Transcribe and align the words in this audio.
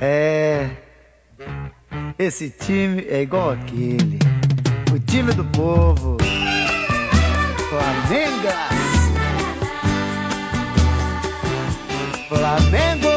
É. 0.00 0.68
Esse 2.18 2.50
time 2.50 3.06
é 3.08 3.22
igual 3.22 3.52
aquele. 3.52 4.18
O 4.92 4.98
time 4.98 5.32
do 5.32 5.44
povo. 5.46 6.18
Flamengo. 7.70 8.48
Flamengo. 12.28 13.06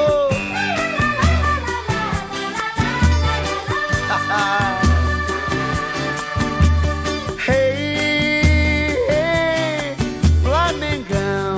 hey, 7.47 9.95
Flamengão. 10.43 11.57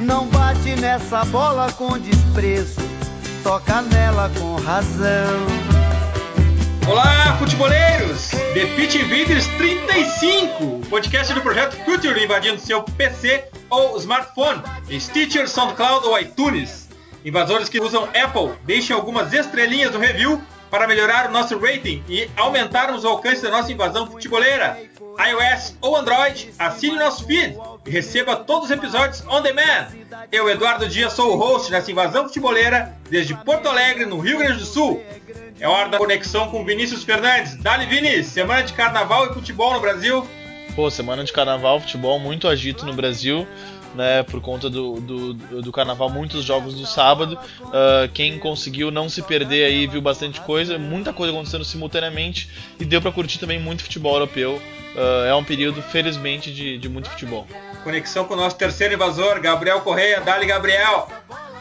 Não 0.00 0.26
bate 0.28 0.76
nessa 0.76 1.24
bola 1.26 1.70
com 1.72 1.98
desprezo. 1.98 2.87
Toca 3.42 3.82
nela 3.82 4.30
com 4.38 4.56
razão. 4.56 5.46
Olá, 6.88 7.36
futeboleiros! 7.38 8.30
The 8.52 8.66
Pitch 8.74 8.96
Invaders 8.96 9.46
35, 9.58 10.88
podcast 10.88 11.32
do 11.32 11.40
projeto 11.40 11.76
Future 11.84 12.22
invadindo 12.22 12.58
seu 12.58 12.82
PC 12.82 13.44
ou 13.70 13.96
smartphone, 13.98 14.62
Stitcher, 14.90 15.48
SoundCloud 15.48 16.06
ou 16.06 16.18
iTunes. 16.18 16.88
Invasores 17.24 17.68
que 17.68 17.80
usam 17.80 18.04
Apple, 18.04 18.54
deixem 18.64 18.94
algumas 18.94 19.32
estrelinhas 19.32 19.92
no 19.92 20.00
review 20.00 20.42
para 20.70 20.86
melhorar 20.86 21.28
o 21.28 21.32
nosso 21.32 21.58
rating 21.58 22.02
e 22.08 22.28
aumentarmos 22.36 23.04
o 23.04 23.08
alcance 23.08 23.42
da 23.42 23.50
nossa 23.50 23.72
invasão 23.72 24.06
futeboleira. 24.06 24.78
iOS 25.18 25.76
ou 25.80 25.96
Android, 25.96 26.52
assine 26.58 26.96
nosso 26.96 27.26
feed 27.26 27.56
e 27.84 27.90
receba 27.90 28.36
todos 28.36 28.66
os 28.66 28.70
episódios 28.70 29.24
on 29.26 29.42
demand. 29.42 29.88
Eu, 30.30 30.48
Eduardo 30.48 30.88
Dias, 30.88 31.12
sou 31.12 31.32
o 31.32 31.36
host 31.36 31.70
nessa 31.70 31.90
invasão 31.90 32.24
futeboleira 32.24 32.94
desde 33.10 33.34
Porto 33.34 33.68
Alegre, 33.68 34.04
no 34.04 34.18
Rio 34.18 34.38
Grande 34.38 34.58
do 34.58 34.66
Sul. 34.66 35.02
É 35.60 35.66
hora 35.66 35.88
da 35.88 35.98
conexão 35.98 36.50
com 36.50 36.64
Vinícius 36.64 37.02
Fernandes. 37.02 37.56
Dali, 37.56 37.86
Vini, 37.86 38.22
semana 38.22 38.62
de 38.62 38.72
carnaval 38.72 39.26
e 39.26 39.34
futebol 39.34 39.72
no 39.72 39.80
Brasil. 39.80 40.26
Pô, 40.76 40.88
semana 40.88 41.24
de 41.24 41.32
carnaval, 41.32 41.80
futebol 41.80 42.20
muito 42.20 42.46
agito 42.46 42.86
no 42.86 42.92
Brasil. 42.92 43.44
Né, 43.98 44.22
por 44.22 44.40
conta 44.40 44.70
do, 44.70 45.00
do, 45.00 45.34
do, 45.34 45.72
carnaval, 45.72 46.08
muitos 46.08 46.44
jogos 46.44 46.72
do 46.74 46.86
sábado. 46.86 47.36
Uh, 47.62 48.08
quem 48.14 48.38
conseguiu 48.38 48.92
não 48.92 49.08
se 49.08 49.22
perder 49.22 49.64
aí 49.64 49.88
viu 49.88 50.00
bastante 50.00 50.40
coisa, 50.42 50.78
muita 50.78 51.12
coisa 51.12 51.32
acontecendo 51.32 51.64
simultaneamente 51.64 52.48
e 52.78 52.84
deu 52.84 53.02
para 53.02 53.10
curtir 53.10 53.40
também 53.40 53.58
muito 53.58 53.82
futebol 53.82 54.12
europeu. 54.14 54.62
Uh, 54.94 55.26
é 55.26 55.34
um 55.34 55.42
período, 55.42 55.82
felizmente, 55.82 56.54
de, 56.54 56.78
de 56.78 56.88
muito 56.88 57.10
futebol. 57.10 57.44
Conexão 57.82 58.24
com 58.24 58.34
o 58.34 58.36
nosso 58.36 58.56
terceiro 58.56 58.94
invasor, 58.94 59.40
Gabriel 59.40 59.80
Correia. 59.80 60.20
Dali, 60.20 60.46
Gabriel! 60.46 61.08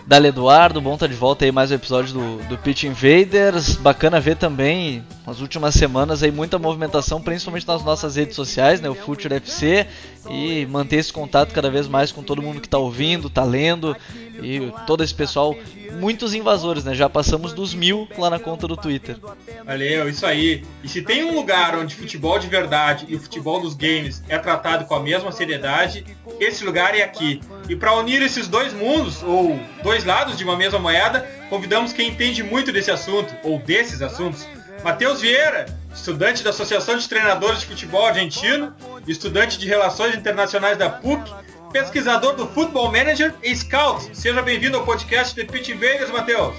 Dali 0.08 0.30
Eduardo, 0.30 0.80
bom 0.80 0.94
estar 0.94 1.06
tá 1.06 1.12
de 1.12 1.20
volta 1.20 1.44
aí 1.44 1.52
mais 1.52 1.70
um 1.70 1.76
episódio 1.76 2.14
do, 2.14 2.38
do 2.44 2.58
Pitch 2.58 2.84
Invaders. 2.84 3.76
Bacana 3.76 4.22
ver 4.22 4.38
também 4.38 5.04
nas 5.26 5.42
últimas 5.42 5.76
semanas 5.76 6.24
aí 6.24 6.32
muita 6.32 6.58
movimentação, 6.58 7.22
principalmente 7.22 7.68
nas 7.68 7.84
nossas 7.84 8.16
redes 8.16 8.34
sociais, 8.34 8.80
né, 8.80 8.90
o 8.90 8.96
Future 8.96 9.36
FC, 9.36 9.86
e 10.30 10.66
manter 10.66 10.97
esse 10.97 11.11
contato 11.11 11.53
cada 11.53 11.70
vez 11.70 11.88
mais 11.88 12.11
com 12.11 12.23
todo 12.23 12.42
mundo 12.42 12.59
que 12.59 12.67
está 12.67 12.78
ouvindo, 12.78 13.28
está 13.28 13.44
lendo 13.44 13.95
e 14.42 14.72
todo 14.86 15.03
esse 15.03 15.14
pessoal, 15.14 15.56
muitos 15.94 16.33
invasores, 16.33 16.83
né? 16.83 16.94
Já 16.94 17.09
passamos 17.09 17.53
dos 17.53 17.73
mil 17.73 18.08
lá 18.17 18.30
na 18.30 18.39
conta 18.39 18.67
do 18.67 18.78
Twitter. 18.78 19.17
Valeu, 19.66 20.08
isso 20.09 20.25
aí. 20.25 20.64
E 20.83 20.89
se 20.89 21.02
tem 21.02 21.23
um 21.23 21.33
lugar 21.33 21.75
onde 21.75 21.95
futebol 21.95 22.38
de 22.38 22.48
verdade 22.48 23.05
e 23.08 23.16
o 23.16 23.20
futebol 23.20 23.59
dos 23.59 23.73
games 23.73 24.23
é 24.30 24.38
tratado 24.38 24.86
com 24.86 24.95
a 24.95 25.00
mesma 25.00 25.31
seriedade, 25.31 26.05
esse 26.39 26.64
lugar 26.64 26.95
é 26.95 27.02
aqui. 27.02 27.42
E 27.67 27.75
para 27.75 27.94
unir 27.95 28.22
esses 28.22 28.48
dois 28.48 28.73
mundos, 28.73 29.23
ou 29.23 29.59
dois 29.83 30.05
lados 30.05 30.38
de 30.38 30.44
uma 30.44 30.55
mesma 30.55 30.80
moeda, 30.80 31.28
convidamos 31.50 31.94
quem 31.94 32.09
entende 32.09 32.44
muito 32.44 32.72
desse 32.72 32.92
assunto, 32.92 33.33
ou 33.44 33.59
desses 33.59 34.02
assuntos. 34.02 34.48
Matheus 34.83 35.22
Vieira, 35.22 35.66
estudante 35.98 36.44
da 36.44 36.52
Associação 36.52 36.95
de 36.95 37.09
Treinadores 37.09 37.59
de 37.62 37.66
Futebol 37.66 38.06
Argentino, 38.06 38.73
estudante 39.08 39.58
de 39.58 39.67
Relações 39.67 40.16
Internacionais 40.16 40.77
da 40.77 40.89
PUC, 40.89 41.33
pesquisador 41.72 42.36
do 42.36 42.48
Football 42.48 42.92
Manager 42.92 43.33
e 43.44 43.54
Scout. 43.54 44.16
Seja 44.16 44.42
bem-vindo 44.42 44.77
ao 44.77 44.86
podcast 44.86 45.36
The 45.36 45.52
Pitch 45.52 45.70
Invaders, 45.70 46.11
Matheus. 46.11 46.55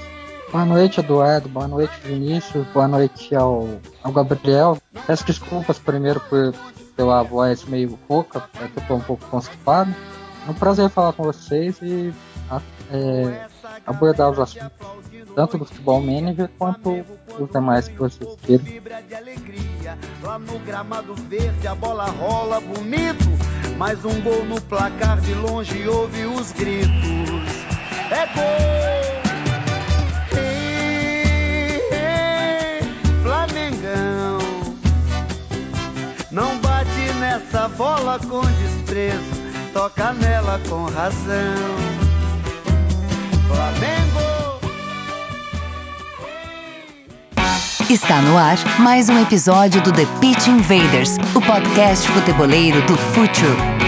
Boa 0.50 0.64
noite, 0.64 1.00
Eduardo. 1.00 1.48
Boa 1.48 1.68
noite, 1.68 1.92
Vinícius. 2.04 2.66
Boa 2.74 2.88
noite 2.88 3.34
ao, 3.34 3.80
ao 4.02 4.12
Gabriel. 4.12 4.76
Peço 5.06 5.24
desculpas 5.24 5.78
primeiro 5.78 6.20
por 6.20 6.52
pela 6.96 7.22
voz 7.22 7.64
meio 7.64 7.96
rouca, 8.08 8.42
é 8.60 8.66
que 8.66 8.78
eu 8.78 8.82
estou 8.82 8.96
um 8.96 9.00
pouco 9.00 9.24
constipado. 9.26 9.94
É 10.46 10.50
um 10.50 10.54
prazer 10.54 10.90
falar 10.90 11.12
com 11.12 11.22
vocês 11.22 11.78
e 11.80 12.12
é, 12.90 13.46
abordar 13.86 14.30
os 14.30 14.38
assuntos 14.40 14.97
tanto 15.34 15.58
do 15.58 15.64
futebol 15.64 16.00
manager 16.00 16.48
quanto 16.58 17.04
os 17.38 17.50
demais 17.50 17.88
que 17.88 17.96
vocês 17.96 18.36
queiram. 18.42 18.64
Lá 20.22 20.38
no 20.38 20.58
gramado 20.60 21.14
verde 21.14 21.66
a 21.66 21.74
bola 21.74 22.06
rola 22.06 22.60
bonito, 22.60 23.24
mais 23.76 24.04
um 24.04 24.20
gol 24.20 24.44
no 24.44 24.60
placar 24.62 25.20
de 25.20 25.34
longe 25.34 25.88
ouve 25.88 26.26
os 26.26 26.52
gritos. 26.52 26.88
É 28.10 28.26
gol! 28.34 29.18
Flamengão, 33.22 34.38
não 36.30 36.58
bate 36.58 37.12
nessa 37.20 37.68
bola 37.68 38.18
com 38.18 38.40
desprezo 38.40 39.48
toca 39.78 40.12
nela 40.12 40.60
com 40.68 40.86
razão. 40.86 42.07
Está 47.90 48.20
no 48.20 48.36
ar 48.36 48.58
mais 48.80 49.08
um 49.08 49.18
episódio 49.18 49.80
do 49.80 49.90
The 49.90 50.04
Pitch 50.20 50.46
Invaders, 50.46 51.16
o 51.34 51.40
podcast 51.40 52.06
futeboleiro 52.06 52.82
do 52.82 52.94
Futuro. 52.98 53.78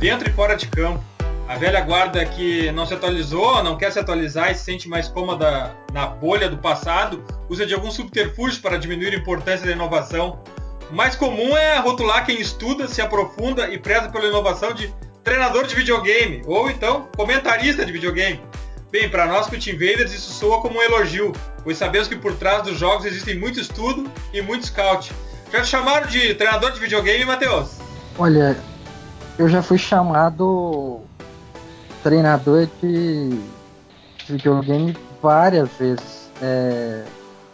dentro 0.00 0.30
e 0.30 0.32
fora 0.32 0.56
de 0.56 0.66
campo. 0.66 1.19
Velha 1.60 1.82
guarda 1.82 2.24
que 2.24 2.72
não 2.72 2.86
se 2.86 2.94
atualizou, 2.94 3.62
não 3.62 3.76
quer 3.76 3.92
se 3.92 3.98
atualizar 3.98 4.50
e 4.50 4.54
se 4.54 4.64
sente 4.64 4.88
mais 4.88 5.08
cômoda 5.08 5.76
na 5.92 6.06
bolha 6.06 6.48
do 6.48 6.56
passado, 6.56 7.22
usa 7.50 7.66
de 7.66 7.74
alguns 7.74 7.92
subterfúgios 7.92 8.58
para 8.58 8.78
diminuir 8.78 9.12
a 9.12 9.18
importância 9.18 9.66
da 9.66 9.72
inovação. 9.72 10.42
O 10.90 10.94
mais 10.94 11.14
comum 11.14 11.54
é 11.54 11.78
rotular 11.78 12.24
quem 12.24 12.40
estuda, 12.40 12.88
se 12.88 13.02
aprofunda 13.02 13.68
e 13.68 13.76
preza 13.76 14.08
pela 14.08 14.24
inovação 14.24 14.72
de 14.72 14.90
treinador 15.22 15.66
de 15.66 15.74
videogame, 15.74 16.40
ou 16.46 16.70
então 16.70 17.06
comentarista 17.14 17.84
de 17.84 17.92
videogame. 17.92 18.40
Bem, 18.90 19.10
para 19.10 19.26
nós 19.26 19.46
que 19.46 19.58
Team 19.58 19.76
Invaders 19.76 20.14
isso 20.14 20.32
soa 20.32 20.62
como 20.62 20.78
um 20.78 20.82
elogio, 20.82 21.30
pois 21.62 21.76
sabemos 21.76 22.08
que 22.08 22.16
por 22.16 22.34
trás 22.36 22.62
dos 22.62 22.78
jogos 22.78 23.04
existem 23.04 23.38
muito 23.38 23.60
estudo 23.60 24.10
e 24.32 24.40
muito 24.40 24.64
scout. 24.64 25.12
Já 25.52 25.60
te 25.60 25.68
chamaram 25.68 26.06
de 26.06 26.34
treinador 26.36 26.72
de 26.72 26.80
videogame, 26.80 27.26
Matheus? 27.26 27.72
Olha, 28.18 28.56
eu 29.38 29.46
já 29.46 29.62
fui 29.62 29.76
chamado 29.76 31.02
treinador 32.02 32.68
de 32.80 33.40
videogame 34.28 34.96
várias 35.22 35.68
vezes. 35.78 36.30
É, 36.42 37.04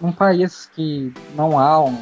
num 0.01 0.13
país 0.13 0.71
que 0.75 1.13
não 1.35 1.59
há 1.59 1.83
um, 1.83 1.99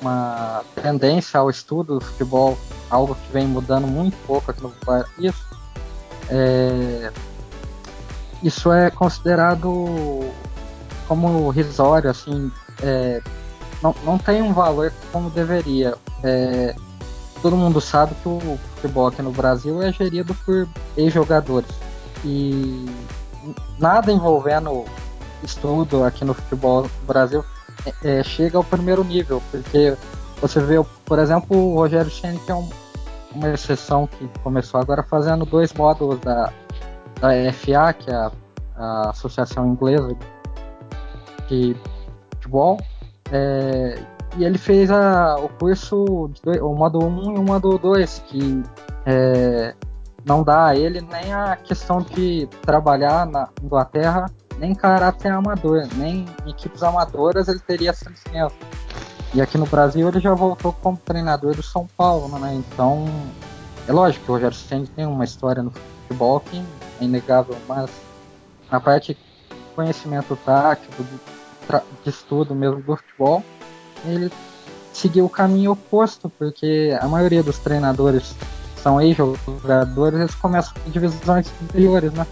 uma 0.00 0.62
tendência 0.82 1.40
ao 1.40 1.48
estudo 1.48 1.98
do 1.98 2.04
futebol, 2.04 2.58
algo 2.90 3.14
que 3.14 3.32
vem 3.32 3.46
mudando 3.46 3.86
muito 3.86 4.16
pouco 4.26 4.50
aqui 4.50 4.62
no 4.62 4.70
país, 4.70 5.34
é, 6.28 7.12
isso 8.42 8.70
é 8.72 8.90
considerado 8.90 10.30
como 11.08 11.48
risório, 11.50 12.10
assim, 12.10 12.50
é, 12.82 13.22
não, 13.82 13.94
não 14.04 14.18
tem 14.18 14.42
um 14.42 14.52
valor 14.52 14.92
como 15.12 15.30
deveria. 15.30 15.94
É, 16.22 16.74
todo 17.42 17.56
mundo 17.56 17.80
sabe 17.80 18.14
que 18.22 18.28
o 18.28 18.58
futebol 18.74 19.08
aqui 19.08 19.22
no 19.22 19.32
Brasil 19.32 19.82
é 19.82 19.92
gerido 19.92 20.34
por 20.44 20.68
ex-jogadores. 20.96 21.70
E 22.24 22.86
nada 23.78 24.10
envolvendo 24.10 24.84
estudo 25.42 26.04
aqui 26.04 26.24
no 26.24 26.34
futebol 26.34 26.82
no 26.82 27.06
Brasil 27.06 27.44
é, 28.02 28.18
é, 28.18 28.22
chega 28.22 28.56
ao 28.56 28.64
primeiro 28.64 29.04
nível, 29.04 29.42
porque 29.50 29.96
você 30.40 30.60
vê, 30.60 30.82
por 31.04 31.18
exemplo, 31.18 31.56
o 31.56 31.74
Rogério 31.76 32.10
Ceni 32.10 32.38
que 32.40 32.50
é 32.50 32.54
um, 32.54 32.68
uma 33.34 33.48
exceção 33.50 34.06
que 34.06 34.28
começou 34.42 34.80
agora 34.80 35.02
fazendo 35.02 35.44
dois 35.44 35.72
módulos 35.72 36.18
da, 36.20 36.52
da 37.20 37.30
FA, 37.52 37.92
que 37.92 38.10
é 38.10 38.14
a, 38.14 38.32
a 38.76 39.10
Associação 39.10 39.66
Inglesa 39.66 40.16
de 41.48 41.76
Futebol, 42.34 42.78
é, 43.30 43.98
e 44.38 44.44
ele 44.44 44.58
fez 44.58 44.90
a, 44.90 45.36
o 45.36 45.48
curso, 45.48 46.04
o 46.04 46.74
módulo 46.74 47.06
1 47.06 47.36
e 47.36 47.38
o 47.38 47.42
módulo 47.42 47.78
2, 47.78 48.22
que 48.26 48.62
é, 49.06 49.74
não 50.24 50.42
dá 50.42 50.66
a 50.66 50.76
ele 50.76 51.00
nem 51.00 51.32
a 51.32 51.56
questão 51.56 52.02
de 52.02 52.46
trabalhar 52.62 53.26
na 53.26 53.48
Inglaterra, 53.62 54.26
nem 54.58 54.74
caráter 54.74 55.32
amador, 55.32 55.86
nem 55.96 56.26
em 56.44 56.50
equipes 56.50 56.82
amadoras 56.82 57.48
ele 57.48 57.60
teria 57.60 57.90
essa 57.90 58.10
licença. 58.10 58.54
E 59.34 59.40
aqui 59.40 59.56
no 59.56 59.66
Brasil 59.66 60.08
ele 60.08 60.20
já 60.20 60.34
voltou 60.34 60.72
como 60.72 60.96
treinador 60.96 61.54
do 61.54 61.62
São 61.62 61.86
Paulo, 61.96 62.38
né? 62.38 62.54
Então, 62.54 63.06
é 63.88 63.92
lógico 63.92 64.24
que 64.24 64.30
o 64.30 64.34
Rogério 64.34 64.56
Ceni 64.56 64.86
tem 64.88 65.06
uma 65.06 65.24
história 65.24 65.62
no 65.62 65.70
futebol 65.70 66.40
que 66.40 66.62
é 67.00 67.04
inegável, 67.04 67.56
mas 67.68 67.90
na 68.70 68.80
parte 68.80 69.14
de 69.14 69.20
conhecimento 69.74 70.36
tático, 70.44 71.02
de, 71.02 71.80
de 72.02 72.10
estudo 72.10 72.54
mesmo 72.54 72.82
do 72.82 72.96
futebol, 72.96 73.42
ele 74.06 74.32
seguiu 74.92 75.26
o 75.26 75.30
caminho 75.30 75.72
oposto, 75.72 76.30
porque 76.38 76.96
a 77.00 77.06
maioria 77.06 77.42
dos 77.42 77.58
treinadores 77.58 78.34
são 78.82 79.00
ex-jogadores, 79.00 80.20
eles 80.20 80.34
começam 80.34 80.72
em 80.86 80.90
divisões 80.90 81.46
superiores, 81.46 82.12
né? 82.12 82.26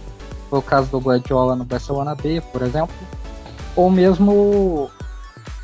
Foi 0.49 0.59
o 0.59 0.63
caso 0.63 0.89
do 0.89 0.99
Guardiola 0.99 1.57
no 1.57 1.65
Barcelona 1.65 2.15
B, 2.15 2.41
por 2.53 2.63
exemplo, 2.63 2.95
ou 3.77 3.91
mesmo 3.91 4.91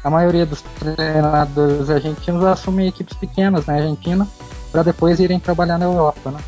a 0.02 0.10
maioria 0.10 0.44
dos 0.44 0.62
treinadores 0.78 1.90
argentinos 1.90 2.44
assumem 2.44 2.88
equipes 2.88 3.16
pequenas 3.16 3.66
na 3.66 3.74
Argentina 3.74 4.26
para 4.72 4.82
depois 4.82 5.20
irem 5.20 5.38
trabalhar 5.38 5.78
na 5.78 5.84
Europa, 5.84 6.30
né? 6.30 6.40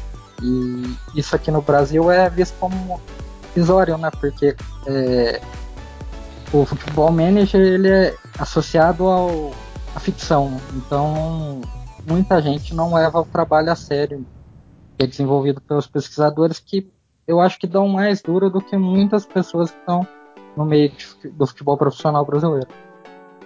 E 0.43 0.97
isso 1.15 1.37
aqui 1.37 1.50
no 1.50 1.62
Brasil 1.62 2.11
é 2.11 2.29
visto 2.29 2.55
como 2.58 3.00
risório, 3.55 3.97
né? 3.97 4.11
Porque 4.20 4.56
é, 4.87 5.41
o 6.52 6.66
futebol 6.66 7.10
manager 7.10 7.60
ele 7.60 7.88
é 7.88 8.14
associado 8.38 9.06
ao 9.06 9.52
à 9.94 10.00
ficção, 10.00 10.58
então 10.75 11.60
muita 12.08 12.40
gente 12.40 12.75
não 12.75 12.94
leva 12.94 13.20
o 13.20 13.26
trabalho 13.26 13.70
a 13.70 13.76
sério 13.76 14.25
que 14.96 15.04
é 15.04 15.06
desenvolvido 15.06 15.60
pelos 15.60 15.87
pesquisadores 15.87 16.58
que 16.58 16.90
eu 17.26 17.40
acho 17.40 17.58
que 17.58 17.66
dão 17.66 17.88
mais 17.88 18.22
duro 18.22 18.50
do 18.50 18.60
que 18.60 18.76
muitas 18.76 19.26
pessoas 19.26 19.70
que 19.70 19.78
estão 19.78 20.06
no 20.56 20.64
meio 20.64 20.93
do 21.25 21.46
futebol 21.46 21.76
profissional 21.76 22.25
brasileiro. 22.25 22.69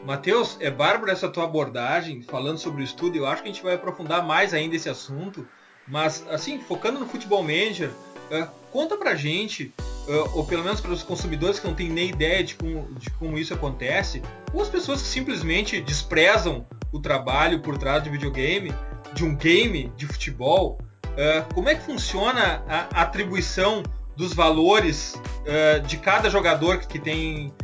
Matheus, 0.04 0.56
é 0.60 0.70
bárbaro 0.70 1.10
essa 1.10 1.28
tua 1.28 1.44
abordagem 1.44 2.22
falando 2.22 2.58
sobre 2.58 2.82
o 2.82 2.84
estudo. 2.84 3.16
Eu 3.16 3.26
acho 3.26 3.42
que 3.42 3.48
a 3.48 3.52
gente 3.52 3.62
vai 3.62 3.74
aprofundar 3.74 4.24
mais 4.24 4.54
ainda 4.54 4.76
esse 4.76 4.88
assunto. 4.88 5.46
Mas, 5.86 6.24
assim, 6.30 6.60
focando 6.60 6.98
no 6.98 7.06
futebol 7.06 7.42
manager, 7.42 7.90
uh, 8.30 8.48
conta 8.76 8.94
pra 8.94 9.14
gente, 9.14 9.72
uh, 10.06 10.36
ou 10.36 10.44
pelo 10.44 10.62
menos 10.62 10.82
para 10.82 10.90
os 10.90 11.02
consumidores 11.02 11.58
que 11.58 11.66
não 11.66 11.74
têm 11.74 11.88
nem 11.88 12.10
ideia 12.10 12.44
de 12.44 12.56
como, 12.56 12.86
de 12.98 13.08
como 13.12 13.38
isso 13.38 13.54
acontece, 13.54 14.22
ou 14.52 14.60
as 14.60 14.68
pessoas 14.68 15.00
que 15.00 15.08
simplesmente 15.08 15.80
desprezam 15.80 16.66
o 16.92 17.00
trabalho 17.00 17.62
por 17.62 17.78
trás 17.78 18.02
de 18.02 18.10
videogame, 18.10 18.74
de 19.14 19.24
um 19.24 19.34
game 19.34 19.90
de 19.96 20.06
futebol, 20.06 20.78
uh, 21.06 21.54
como 21.54 21.70
é 21.70 21.74
que 21.74 21.84
funciona 21.84 22.62
a 22.68 23.00
atribuição 23.00 23.82
dos 24.14 24.34
valores 24.34 25.14
uh, 25.14 25.80
de 25.86 25.96
cada 25.96 26.28
jogador 26.28 26.80
que 26.80 26.98
tem 26.98 27.54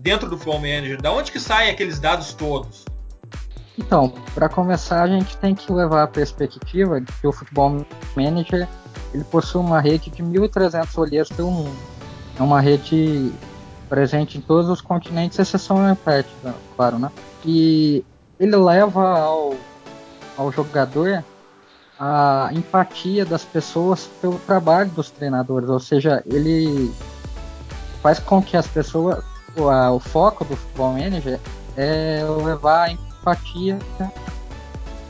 dentro 0.00 0.28
do 0.28 0.36
Futebol 0.36 0.58
Manager? 0.58 1.00
Da 1.00 1.10
onde 1.10 1.32
que 1.32 1.40
saem 1.40 1.70
aqueles 1.70 1.98
dados 1.98 2.34
todos? 2.34 2.84
Então, 3.78 4.12
para 4.34 4.48
começar, 4.48 5.04
a 5.04 5.06
gente 5.06 5.36
tem 5.38 5.54
que 5.54 5.72
levar 5.72 6.02
a 6.02 6.06
perspectiva 6.06 7.00
de 7.00 7.10
que 7.12 7.26
o 7.26 7.32
Futebol 7.32 7.86
Manager 8.16 8.68
ele 9.12 9.24
possui 9.24 9.60
uma 9.60 9.80
rede 9.80 10.10
de 10.10 10.22
1.300 10.22 10.98
olheiros 10.98 11.28
pelo 11.30 11.50
mundo. 11.50 11.76
É 12.38 12.42
uma 12.42 12.60
rede 12.60 13.32
presente 13.88 14.38
em 14.38 14.40
todos 14.40 14.68
os 14.68 14.80
continentes, 14.80 15.38
exceção 15.38 15.78
a 15.78 15.90
Antártida, 15.90 16.54
claro, 16.76 16.98
né? 16.98 17.10
E 17.44 18.04
ele 18.38 18.56
leva 18.56 19.18
ao, 19.18 19.54
ao 20.36 20.52
jogador 20.52 21.24
a 21.98 22.50
empatia 22.52 23.24
das 23.24 23.44
pessoas 23.44 24.08
pelo 24.20 24.38
trabalho 24.40 24.90
dos 24.90 25.10
treinadores, 25.10 25.68
ou 25.68 25.80
seja, 25.80 26.22
ele 26.26 26.94
faz 28.00 28.20
com 28.20 28.40
que 28.40 28.56
as 28.56 28.66
pessoas, 28.66 29.24
o, 29.56 29.68
a, 29.68 29.90
o 29.90 29.98
foco 29.98 30.44
do 30.44 30.54
futebol 30.56 30.92
manager 30.92 31.40
é 31.76 32.22
levar 32.44 32.84
a 32.84 32.92
empatia 32.92 33.78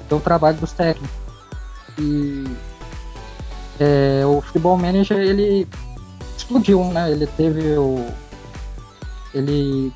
pelo 0.09 0.21
trabalho 0.21 0.57
dos 0.57 0.73
técnicos. 0.73 1.11
E 1.99 2.45
é, 3.81 4.25
o 4.27 4.41
futebol 4.41 4.77
manager 4.77 5.19
ele 5.19 5.67
explodiu, 6.37 6.85
né? 6.85 7.11
Ele 7.11 7.27
teve 7.27 7.77
o 7.77 8.07
ele 9.35 9.93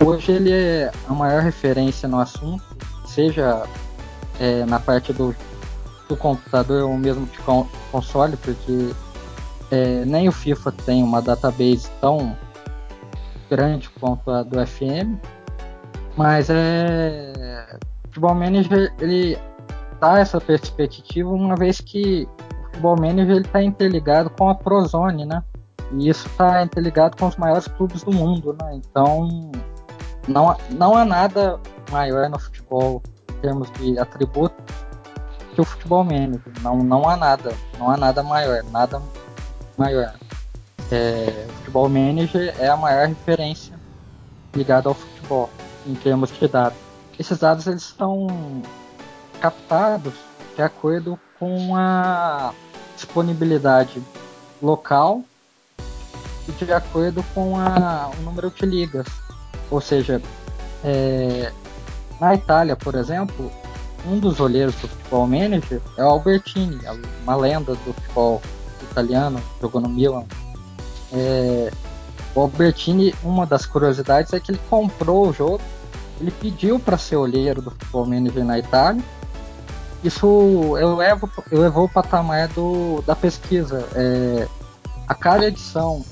hoje 0.00 0.32
ele 0.32 0.52
é 0.52 0.92
a 1.08 1.12
maior 1.12 1.42
referência 1.42 2.08
no 2.08 2.20
assunto, 2.20 2.64
seja 3.06 3.64
é, 4.38 4.64
na 4.64 4.78
parte 4.78 5.12
do 5.12 5.34
do 6.08 6.16
computador 6.16 6.84
ou 6.84 6.96
mesmo 6.96 7.26
de 7.26 7.38
console, 7.90 8.36
porque 8.36 8.92
é, 9.70 10.04
nem 10.04 10.28
o 10.28 10.32
FIFA 10.32 10.72
tem 10.84 11.02
uma 11.02 11.20
database 11.20 11.90
tão 12.00 12.36
grande 13.50 13.90
quanto 14.00 14.30
a 14.30 14.42
do 14.42 14.64
FM, 14.64 15.18
mas 16.16 16.48
é, 16.48 17.76
o 18.04 18.08
Futebol 18.08 18.34
Manager 18.34 18.94
ele 19.00 19.36
dá 20.00 20.20
essa 20.20 20.40
perspectiva 20.40 21.28
uma 21.28 21.56
vez 21.56 21.80
que 21.80 22.28
Futebol 22.76 22.96
Manager 23.00 23.40
está 23.40 23.62
interligado 23.62 24.28
com 24.28 24.50
a 24.50 24.54
Prozone, 24.54 25.24
né? 25.24 25.42
E 25.92 26.10
isso 26.10 26.26
está 26.26 26.62
interligado 26.62 27.16
com 27.16 27.26
os 27.26 27.36
maiores 27.36 27.66
clubes 27.68 28.02
do 28.02 28.12
mundo, 28.12 28.54
né? 28.60 28.74
Então 28.74 29.50
não, 30.28 30.54
não 30.70 30.94
há 30.94 31.04
nada 31.04 31.58
maior 31.90 32.28
no 32.28 32.38
futebol 32.38 33.02
em 33.30 33.40
termos 33.40 33.70
de 33.72 33.98
atributos 33.98 34.74
que 35.54 35.60
o 35.60 35.64
futebol 35.64 36.04
manager. 36.04 36.52
Não, 36.60 36.76
não 36.76 37.08
há 37.08 37.16
nada, 37.16 37.54
não 37.78 37.90
há 37.90 37.96
nada 37.96 38.22
maior, 38.22 38.62
nada 38.64 39.00
maior. 39.78 40.14
É, 40.92 41.46
o 41.48 41.52
futebol 41.54 41.88
manager 41.88 42.54
é 42.58 42.68
a 42.68 42.76
maior 42.76 43.08
referência 43.08 43.74
ligada 44.54 44.90
ao 44.90 44.94
futebol 44.94 45.48
em 45.86 45.94
termos 45.94 46.30
de 46.30 46.46
dados. 46.46 46.78
Esses 47.18 47.38
dados 47.38 47.66
eles 47.66 47.94
são 47.96 48.26
captados 49.40 50.12
de 50.54 50.62
acordo 50.62 51.18
com 51.38 51.74
a 51.74 52.52
disponibilidade 52.96 54.02
local 54.60 55.22
e 56.48 56.52
de 56.52 56.72
acordo 56.72 57.22
com 57.34 57.58
a, 57.58 58.10
o 58.18 58.22
número 58.22 58.50
de 58.50 58.66
ligas. 58.66 59.06
Ou 59.70 59.80
seja, 59.80 60.20
é, 60.82 61.52
na 62.20 62.34
Itália, 62.34 62.76
por 62.76 62.94
exemplo, 62.94 63.50
um 64.06 64.18
dos 64.18 64.40
olheiros 64.40 64.74
do 64.76 64.88
futebol 64.88 65.26
manager 65.26 65.80
é 65.96 66.04
o 66.04 66.08
Albertini, 66.08 66.78
uma 67.22 67.36
lenda 67.36 67.74
do 67.74 67.92
futebol 67.92 68.40
italiano, 68.90 69.40
jogou 69.60 69.80
no 69.80 69.88
Milan. 69.88 70.24
É, 71.12 71.70
o 72.34 72.40
Albertini, 72.40 73.14
uma 73.22 73.46
das 73.46 73.66
curiosidades 73.66 74.32
é 74.32 74.40
que 74.40 74.52
ele 74.52 74.60
comprou 74.70 75.28
o 75.28 75.32
jogo, 75.32 75.60
ele 76.20 76.30
pediu 76.30 76.78
para 76.78 76.96
ser 76.96 77.16
olheiro 77.16 77.60
do 77.60 77.70
futebol 77.70 78.06
manager 78.06 78.44
na 78.44 78.58
Itália. 78.58 79.02
Isso 80.04 80.76
eleva, 80.78 81.28
elevou 81.50 81.84
o 81.84 81.88
patamar 81.88 82.48
do, 82.48 83.02
da 83.02 83.16
pesquisa. 83.16 83.86
É, 83.94 84.46
a 85.08 85.14
cada 85.14 85.46
edição 85.46 86.04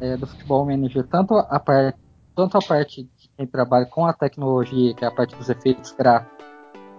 é, 0.00 0.16
do 0.16 0.26
futebol 0.26 0.64
manager, 0.64 1.06
tanto 1.06 1.36
a 1.36 1.60
parte 1.60 1.98
tanto 2.34 2.56
a 2.56 2.62
parte 2.62 3.02
de 3.02 3.30
quem 3.36 3.46
trabalha 3.46 3.86
com 3.86 4.06
a 4.06 4.12
tecnologia, 4.12 4.94
que 4.94 5.04
é 5.04 5.08
a 5.08 5.10
parte 5.10 5.36
dos 5.36 5.50
efeitos 5.50 5.92
gráficos, 5.92 6.44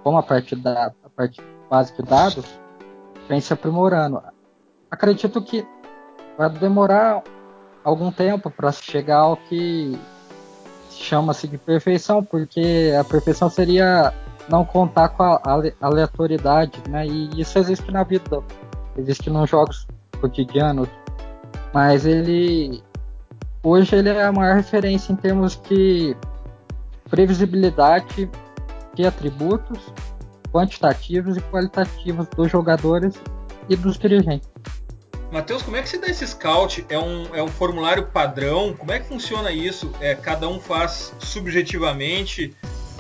como 0.04 0.18
a 0.18 0.24
parte 0.24 0.56
da 0.56 0.94
a 1.04 1.10
parte 1.10 1.42
básica 1.70 2.04
de 2.04 2.10
dados, 2.10 2.46
vem 3.28 3.42
se 3.42 3.52
aprimorando. 3.52 4.22
Acredito 4.92 5.42
que 5.42 5.66
vai 6.38 6.50
demorar 6.50 7.24
algum 7.84 8.12
tempo 8.12 8.50
para 8.50 8.72
chegar 8.72 9.20
ao 9.20 9.38
que 9.38 10.00
chama-se 10.92 11.48
de 11.48 11.58
perfeição, 11.58 12.24
porque 12.24 12.94
a 13.00 13.04
perfeição 13.04 13.50
seria 13.50 14.14
não 14.50 14.66
contar 14.66 15.10
com 15.10 15.24
a 15.24 15.42
aleatoriedade, 15.82 16.82
né? 16.90 17.08
E 17.08 17.42
isso 17.42 17.58
existe 17.60 17.90
na 17.92 18.04
vida, 18.04 18.44
existe 18.98 19.30
nos 19.30 19.50
jogos 19.50 19.88
cotidianos, 20.20 20.90
mas 21.74 22.06
ele 22.06 22.84
hoje 23.62 23.96
ele 23.96 24.10
é 24.10 24.24
a 24.24 24.32
maior 24.32 24.56
referência 24.56 25.14
em 25.14 25.16
termos 25.16 25.60
de 25.70 26.16
previsibilidade 27.10 28.30
de 28.94 29.06
atributos 29.06 29.80
quantitativos 30.52 31.38
e 31.38 31.42
qualitativos 31.42 32.28
dos 32.28 32.52
jogadores 32.52 33.16
e 33.68 33.76
dos 33.76 33.98
dirigentes. 33.98 34.50
Matheus, 35.32 35.64
como 35.64 35.76
é 35.76 35.82
que 35.82 35.90
se 35.90 35.98
dá 35.98 36.08
esse 36.08 36.28
scout? 36.28 36.86
É 36.90 37.00
um, 37.00 37.36
é 37.36 37.42
um 37.42 37.48
formulário 37.48 38.06
padrão? 38.06 38.76
Como 38.78 38.92
é 38.92 39.00
que 39.00 39.08
funciona 39.08 39.52
isso? 39.52 39.92
É, 40.00 40.14
cada 40.14 40.48
um 40.48 40.60
faz 40.60 41.12
subjetivamente, 41.18 42.56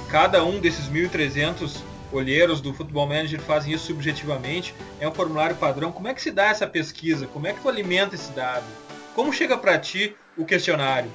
cada 0.09 0.43
um 0.43 0.59
desses 0.59 0.87
1.300 0.89 1.81
olheiros 2.11 2.61
do 2.61 2.73
Futebol 2.73 3.07
Manager 3.07 3.41
fazem 3.41 3.73
isso 3.73 3.87
subjetivamente? 3.87 4.73
É 4.99 5.07
um 5.07 5.13
formulário 5.13 5.55
padrão? 5.55 5.91
Como 5.91 6.07
é 6.07 6.13
que 6.13 6.21
se 6.21 6.31
dá 6.31 6.45
essa 6.45 6.67
pesquisa? 6.67 7.27
Como 7.27 7.47
é 7.47 7.53
que 7.53 7.61
tu 7.61 7.69
alimenta 7.69 8.15
esse 8.15 8.31
dado? 8.31 8.65
Como 9.15 9.33
chega 9.33 9.57
para 9.57 9.77
ti 9.77 10.15
o 10.37 10.45
questionário? 10.45 11.09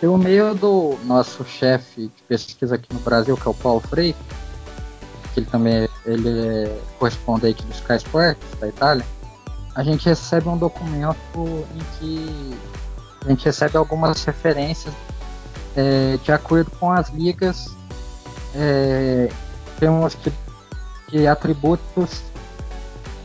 Pelo 0.00 0.16
meio 0.16 0.54
do 0.54 0.98
nosso 1.04 1.44
chefe 1.44 2.10
de 2.14 2.22
pesquisa 2.28 2.74
aqui 2.74 2.92
no 2.92 3.00
Brasil, 3.00 3.36
que 3.36 3.46
é 3.46 3.50
o 3.50 3.54
Paulo 3.54 3.80
Freire, 3.80 4.16
que 5.34 5.40
ele 5.40 5.46
também 5.46 5.88
ele 6.06 6.28
é 6.28 6.78
correspondente 6.98 7.62
do 7.64 7.72
Sky 7.72 7.96
Sports, 7.96 8.42
da 8.58 8.68
Itália, 8.68 9.04
a 9.74 9.82
gente 9.82 10.06
recebe 10.06 10.48
um 10.48 10.56
documento 10.56 11.16
em 11.74 11.98
que 11.98 12.58
a 13.24 13.28
gente 13.28 13.44
recebe 13.44 13.76
algumas 13.76 14.24
referências 14.24 14.92
é, 15.76 16.18
de 16.22 16.32
acordo 16.32 16.70
com 16.72 16.90
as 16.90 17.10
ligas, 17.10 17.76
é, 18.54 19.28
temos 19.78 20.14
que, 20.14 20.32
que 21.08 21.26
atributos, 21.26 22.22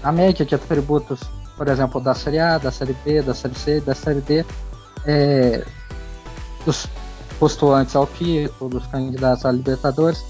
a 0.03 0.12
média 0.12 0.46
de 0.46 0.55
atributos, 0.55 1.22
por 1.58 1.67
exemplo, 1.67 2.01
da 2.01 2.13
Série 2.13 2.39
A, 2.39 2.58
da 2.58 2.72
Série 2.72 2.96
B, 3.03 3.22
da 3.22 3.34
Série 3.34 3.55
C, 3.55 3.82
da 3.82 3.96
Série 3.96 4.22
D, 4.22 4.46
é, 5.05 5.65
dos 6.65 6.88
postulantes 7.39 7.96
ao 7.96 8.08
título, 8.08 8.70
dos 8.70 8.88
candidatos 8.88 9.46
a 9.46 9.51
Libertadores, 9.51 10.24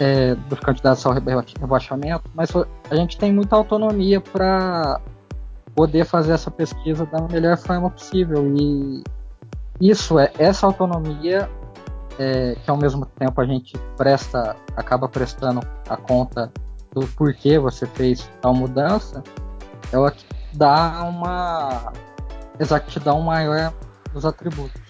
é, 0.00 0.34
dos 0.34 0.58
candidatos 0.60 1.04
ao 1.06 1.12
rebaixamento, 1.12 2.24
mas 2.34 2.50
a 2.90 2.94
gente 2.94 3.16
tem 3.16 3.32
muita 3.32 3.56
autonomia 3.56 4.20
para 4.20 5.00
poder 5.74 6.04
fazer 6.04 6.32
essa 6.32 6.50
pesquisa 6.50 7.06
da 7.06 7.20
melhor 7.22 7.56
forma 7.56 7.90
possível. 7.90 8.46
E 8.56 9.02
isso 9.80 10.18
é 10.18 10.32
essa 10.38 10.66
autonomia 10.66 11.48
é, 12.18 12.56
que 12.62 12.70
ao 12.70 12.76
mesmo 12.76 13.06
tempo 13.06 13.40
a 13.40 13.46
gente 13.46 13.76
presta 13.96 14.56
acaba 14.76 15.08
prestando 15.08 15.60
a 15.88 15.96
conta 15.96 16.52
do 16.92 17.06
porquê 17.08 17.58
você 17.58 17.86
fez 17.86 18.28
tal 18.40 18.54
mudança 18.54 19.22
ela 19.92 20.12
dá 20.52 21.04
uma 21.04 21.92
exatidão 22.58 23.20
maior 23.20 23.72
dos 24.12 24.24
atributos 24.24 24.80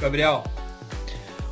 Gabriel 0.00 0.42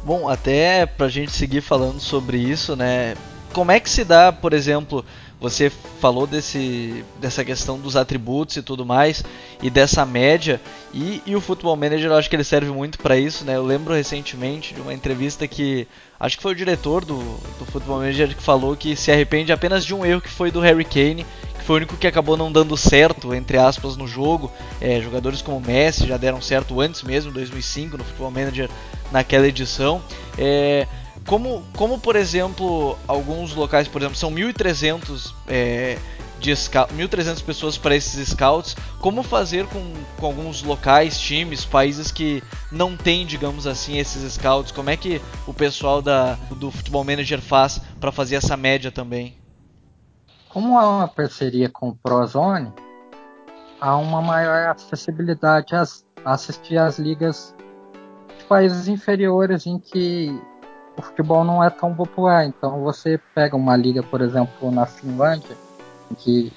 Bom, 0.04 0.28
até 0.28 0.84
pra 0.84 1.08
gente 1.08 1.32
seguir 1.32 1.62
falando 1.62 1.98
sobre 1.98 2.36
isso, 2.36 2.76
né? 2.76 3.16
Como 3.54 3.72
é 3.72 3.80
que 3.80 3.88
se 3.88 4.04
dá, 4.04 4.30
por 4.30 4.52
exemplo, 4.52 5.02
você 5.40 5.70
falou 6.00 6.26
desse, 6.26 7.04
dessa 7.20 7.44
questão 7.44 7.78
dos 7.78 7.96
atributos 7.96 8.56
e 8.56 8.62
tudo 8.62 8.84
mais, 8.84 9.22
e 9.62 9.68
dessa 9.68 10.04
média, 10.06 10.60
e, 10.92 11.22
e 11.26 11.34
o 11.36 11.40
Football 11.40 11.76
Manager 11.76 12.10
eu 12.10 12.16
acho 12.16 12.30
que 12.30 12.36
ele 12.36 12.44
serve 12.44 12.70
muito 12.70 12.98
para 12.98 13.16
isso, 13.16 13.44
né? 13.44 13.56
Eu 13.56 13.64
lembro 13.64 13.94
recentemente 13.94 14.74
de 14.74 14.80
uma 14.80 14.94
entrevista 14.94 15.46
que 15.46 15.86
acho 16.18 16.36
que 16.36 16.42
foi 16.42 16.52
o 16.52 16.56
diretor 16.56 17.04
do, 17.04 17.18
do 17.58 17.66
Football 17.66 17.98
Manager 17.98 18.34
que 18.34 18.42
falou 18.42 18.76
que 18.76 18.96
se 18.96 19.10
arrepende 19.10 19.52
apenas 19.52 19.84
de 19.84 19.94
um 19.94 20.04
erro 20.04 20.20
que 20.20 20.30
foi 20.30 20.50
do 20.50 20.60
Harry 20.60 20.84
Kane, 20.84 21.26
que 21.58 21.64
foi 21.64 21.74
o 21.74 21.78
único 21.78 21.96
que 21.96 22.06
acabou 22.06 22.36
não 22.36 22.52
dando 22.52 22.76
certo, 22.76 23.34
entre 23.34 23.58
aspas, 23.58 23.96
no 23.96 24.06
jogo. 24.06 24.50
É, 24.80 25.00
jogadores 25.00 25.42
como 25.42 25.60
Messi 25.60 26.06
já 26.06 26.16
deram 26.16 26.40
certo 26.40 26.80
antes 26.80 27.02
mesmo, 27.02 27.32
2005, 27.32 27.98
no 27.98 28.04
Football 28.04 28.30
Manager 28.30 28.70
naquela 29.10 29.46
edição. 29.46 30.00
É, 30.38 30.86
como, 31.26 31.64
como, 31.76 31.98
por 31.98 32.16
exemplo, 32.16 32.98
alguns 33.08 33.54
locais, 33.54 33.88
por 33.88 34.00
exemplo, 34.00 34.16
são 34.16 34.30
1.300 34.30 35.34
é, 35.48 35.98
de 36.38 36.50
1.300 36.52 37.42
pessoas 37.42 37.78
para 37.78 37.96
esses 37.96 38.28
scouts, 38.28 38.76
como 39.00 39.22
fazer 39.22 39.66
com, 39.66 39.92
com 40.18 40.26
alguns 40.26 40.62
locais, 40.62 41.18
times, 41.18 41.64
países 41.64 42.12
que 42.12 42.42
não 42.70 42.96
têm, 42.96 43.24
digamos 43.24 43.66
assim, 43.66 43.96
esses 43.98 44.34
scouts? 44.34 44.70
Como 44.70 44.90
é 44.90 44.96
que 44.96 45.20
o 45.46 45.54
pessoal 45.54 46.02
da, 46.02 46.34
do 46.50 46.70
Futebol 46.70 47.04
Manager 47.04 47.40
faz 47.40 47.80
para 47.98 48.12
fazer 48.12 48.36
essa 48.36 48.56
média 48.56 48.92
também? 48.92 49.38
Como 50.50 50.78
há 50.78 50.88
uma 50.88 51.08
parceria 51.08 51.68
com 51.70 51.88
o 51.88 51.96
Prozone, 51.96 52.70
há 53.80 53.96
uma 53.96 54.20
maior 54.20 54.68
acessibilidade 54.68 55.74
a 55.74 55.84
assistir 56.24 56.76
às 56.76 56.98
ligas 56.98 57.54
de 58.38 58.44
países 58.44 58.86
inferiores 58.86 59.66
em 59.66 59.78
que 59.78 60.38
o 60.96 61.02
futebol 61.02 61.44
não 61.44 61.62
é 61.62 61.70
tão 61.70 61.94
popular. 61.94 62.44
Então 62.46 62.82
você 62.82 63.18
pega 63.34 63.56
uma 63.56 63.76
liga, 63.76 64.02
por 64.02 64.20
exemplo, 64.20 64.70
na 64.70 64.86
Finlândia, 64.86 65.56
em 66.10 66.14
que 66.14 66.52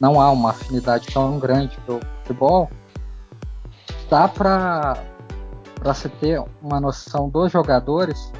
não 0.00 0.20
há 0.20 0.30
uma 0.30 0.50
afinidade 0.50 1.06
tão 1.12 1.38
grande 1.38 1.76
pelo 1.86 2.00
futebol, 2.22 2.70
dá 4.10 4.28
para 4.28 4.96
para 5.80 5.94
se 5.94 6.08
ter 6.08 6.42
uma 6.62 6.80
noção 6.80 7.28
dos 7.28 7.52
jogadores, 7.52 8.32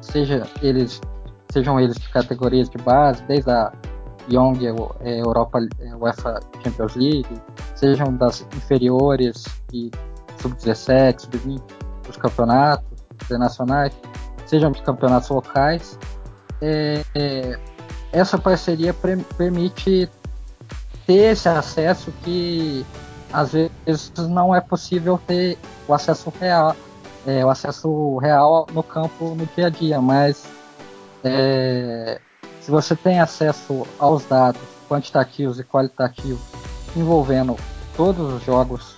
seja 0.00 0.46
eles 0.60 1.00
sejam 1.52 1.78
eles 1.78 1.96
de 1.96 2.08
categorias 2.08 2.68
de 2.68 2.78
base, 2.78 3.22
desde 3.24 3.50
a 3.50 3.72
Young 4.30 4.58
é, 5.00 5.20
Europa 5.20 5.60
é, 5.78 5.94
UEFA 5.94 6.40
Champions 6.62 6.94
League, 6.94 7.42
sejam 7.74 8.16
das 8.16 8.42
inferiores 8.56 9.44
e 9.72 9.90
sub-17, 10.38 11.20
sub-20 11.20 11.60
dos 12.06 12.16
campeonatos 12.16 12.86
internacionais, 13.22 13.92
sejam 14.50 14.72
dos 14.72 14.80
campeonatos 14.80 15.28
locais. 15.28 15.96
É, 16.60 17.04
é, 17.14 17.58
essa 18.12 18.36
parceria 18.36 18.92
permite 19.38 20.10
ter 21.06 21.32
esse 21.32 21.48
acesso 21.48 22.12
que 22.24 22.84
às 23.32 23.52
vezes 23.52 24.12
não 24.28 24.54
é 24.54 24.60
possível 24.60 25.18
ter 25.24 25.56
o 25.86 25.94
acesso 25.94 26.32
real, 26.40 26.74
é, 27.24 27.44
o 27.44 27.48
acesso 27.48 28.18
real 28.18 28.66
no 28.72 28.82
campo 28.82 29.36
no 29.36 29.46
dia 29.54 29.68
a 29.68 29.70
dia, 29.70 30.00
mas 30.00 30.44
é, 31.22 32.20
se 32.60 32.70
você 32.72 32.96
tem 32.96 33.20
acesso 33.20 33.86
aos 33.98 34.24
dados 34.24 34.60
quantitativos 34.88 35.60
e 35.60 35.64
qualitativos 35.64 36.40
envolvendo 36.96 37.56
todos 37.96 38.34
os 38.34 38.44
jogos 38.44 38.96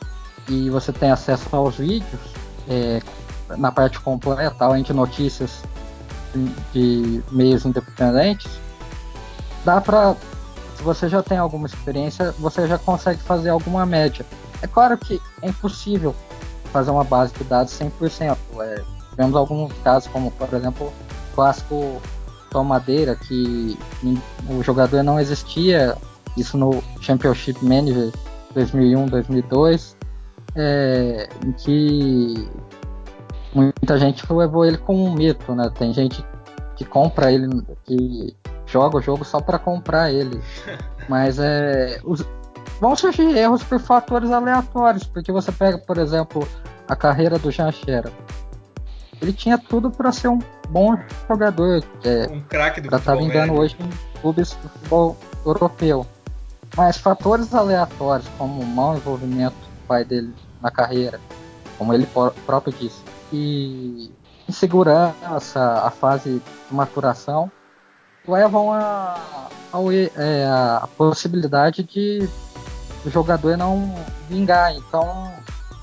e 0.49 0.71
você 0.71 0.92
tem 0.92 1.11
acesso 1.11 1.54
aos 1.54 1.76
vídeos 1.76 2.21
é, 2.68 3.02
na 3.56 3.73
parte 3.73 4.00
completa, 4.00 4.64
além 4.64 4.82
de 4.82 4.92
notícias 4.92 5.62
de 6.73 7.23
meios 7.30 7.64
independentes, 7.64 8.50
dá 9.64 9.80
para 9.80 10.16
se 10.76 10.82
você 10.82 11.09
já 11.09 11.23
tem 11.23 11.38
alguma 11.38 11.66
experiência, 11.66 12.32
você 12.38 12.66
já 12.66 12.76
consegue 12.78 13.21
fazer 13.23 13.50
alguma 13.50 13.87
média. 13.87 14.26
É 14.62 14.66
claro 14.66 14.99
que 14.99 15.21
é 15.40 15.49
impossível 15.49 16.14
fazer 16.73 16.90
uma 16.90 17.04
base 17.04 17.32
de 17.35 17.44
dados 17.44 17.73
100%. 17.73 18.37
É, 18.59 18.82
tivemos 19.11 19.37
alguns 19.37 19.73
casos, 19.85 20.11
como 20.11 20.30
por 20.32 20.52
exemplo, 20.52 20.87
o 20.87 21.35
clássico 21.35 22.00
tomadeira 22.50 23.14
que 23.14 23.78
o 24.49 24.62
jogador 24.62 25.02
não 25.02 25.21
existia, 25.21 25.97
isso 26.37 26.56
no 26.56 26.82
Championship 27.00 27.64
Manager 27.64 28.12
2001, 28.54 29.06
2002, 29.06 29.97
é, 30.56 31.28
em 31.44 31.52
que 31.52 32.50
muita 33.54 33.99
gente 33.99 34.25
levou 34.32 34.64
ele 34.64 34.78
como 34.78 35.04
um 35.04 35.12
mito, 35.12 35.54
né? 35.54 35.71
Tem 35.76 35.92
gente 35.92 36.25
que 36.76 36.85
compra 36.85 37.30
ele, 37.30 37.49
que 37.85 38.35
joga 38.66 38.99
o 38.99 39.02
jogo 39.02 39.25
só 39.25 39.40
para 39.40 39.59
comprar 39.59 40.11
ele, 40.11 40.40
mas 41.09 41.38
é 41.38 42.00
os, 42.04 42.26
vão 42.80 42.97
surgir 42.97 43.37
erros 43.37 43.62
por 43.62 43.78
fatores 43.78 44.30
aleatórios, 44.30 45.04
porque 45.04 45.30
você 45.30 45.52
pega, 45.52 45.78
por 45.78 45.99
exemplo, 45.99 46.47
a 46.88 46.97
carreira 46.97 47.38
do 47.38 47.50
Jean 47.50 47.71
Scherer. 47.71 48.12
Ele 49.21 49.32
tinha 49.32 49.56
tudo 49.56 49.88
para 49.88 50.11
ser 50.11 50.28
um 50.28 50.40
bom 50.68 50.99
jogador. 51.28 51.85
É, 52.02 52.28
um 52.28 52.40
craque 52.40 52.80
do 52.80 52.88
pra 52.88 52.99
estar 52.99 53.12
tá 53.12 53.18
vingando 53.18 53.54
hoje 53.54 53.76
em 53.78 54.21
clubes 54.21 54.50
do 54.61 54.68
futebol 54.68 55.16
europeu. 55.47 56.04
Mas 56.76 56.97
fatores 56.97 57.54
aleatórios, 57.54 58.26
como 58.37 58.61
o 58.61 58.66
mau 58.66 58.97
envolvimento 58.97 59.54
do 59.54 59.87
pai 59.87 60.04
dele 60.04 60.35
na 60.61 60.71
carreira, 60.71 61.21
como 61.78 61.94
ele 61.94 62.09
próprio 62.47 62.75
disse, 62.76 63.00
e 63.32 64.12
insegurança, 64.48 65.60
a 65.84 65.90
fase 65.90 66.42
de 66.68 66.74
maturação, 66.74 67.50
levam 68.26 68.72
a, 68.72 69.16
a, 69.72 69.78
é, 70.16 70.46
a 70.46 70.88
possibilidade 70.96 71.82
de 71.82 72.28
o 73.04 73.10
jogador 73.10 73.56
não 73.56 73.94
vingar. 74.28 74.74
Então, 74.74 75.32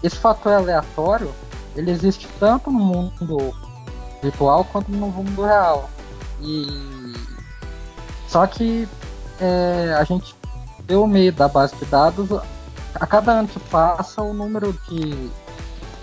esse 0.03 0.15
fator 0.15 0.53
aleatório, 0.53 1.33
ele 1.75 1.91
existe 1.91 2.27
tanto 2.39 2.71
no 2.71 2.79
mundo 2.79 3.53
virtual 4.21 4.63
quanto 4.65 4.91
no 4.91 5.07
mundo 5.07 5.43
real. 5.43 5.89
E 6.41 7.13
só 8.27 8.45
que 8.47 8.87
é, 9.41 9.95
a 9.97 10.03
gente, 10.03 10.35
pelo 10.87 11.07
meio 11.07 11.33
da 11.33 11.47
base 11.47 11.75
de 11.75 11.85
dados, 11.85 12.29
a 12.95 13.05
cada 13.05 13.33
ano 13.33 13.47
que 13.47 13.59
passa, 13.59 14.21
o 14.21 14.33
número 14.33 14.73
de 14.87 15.29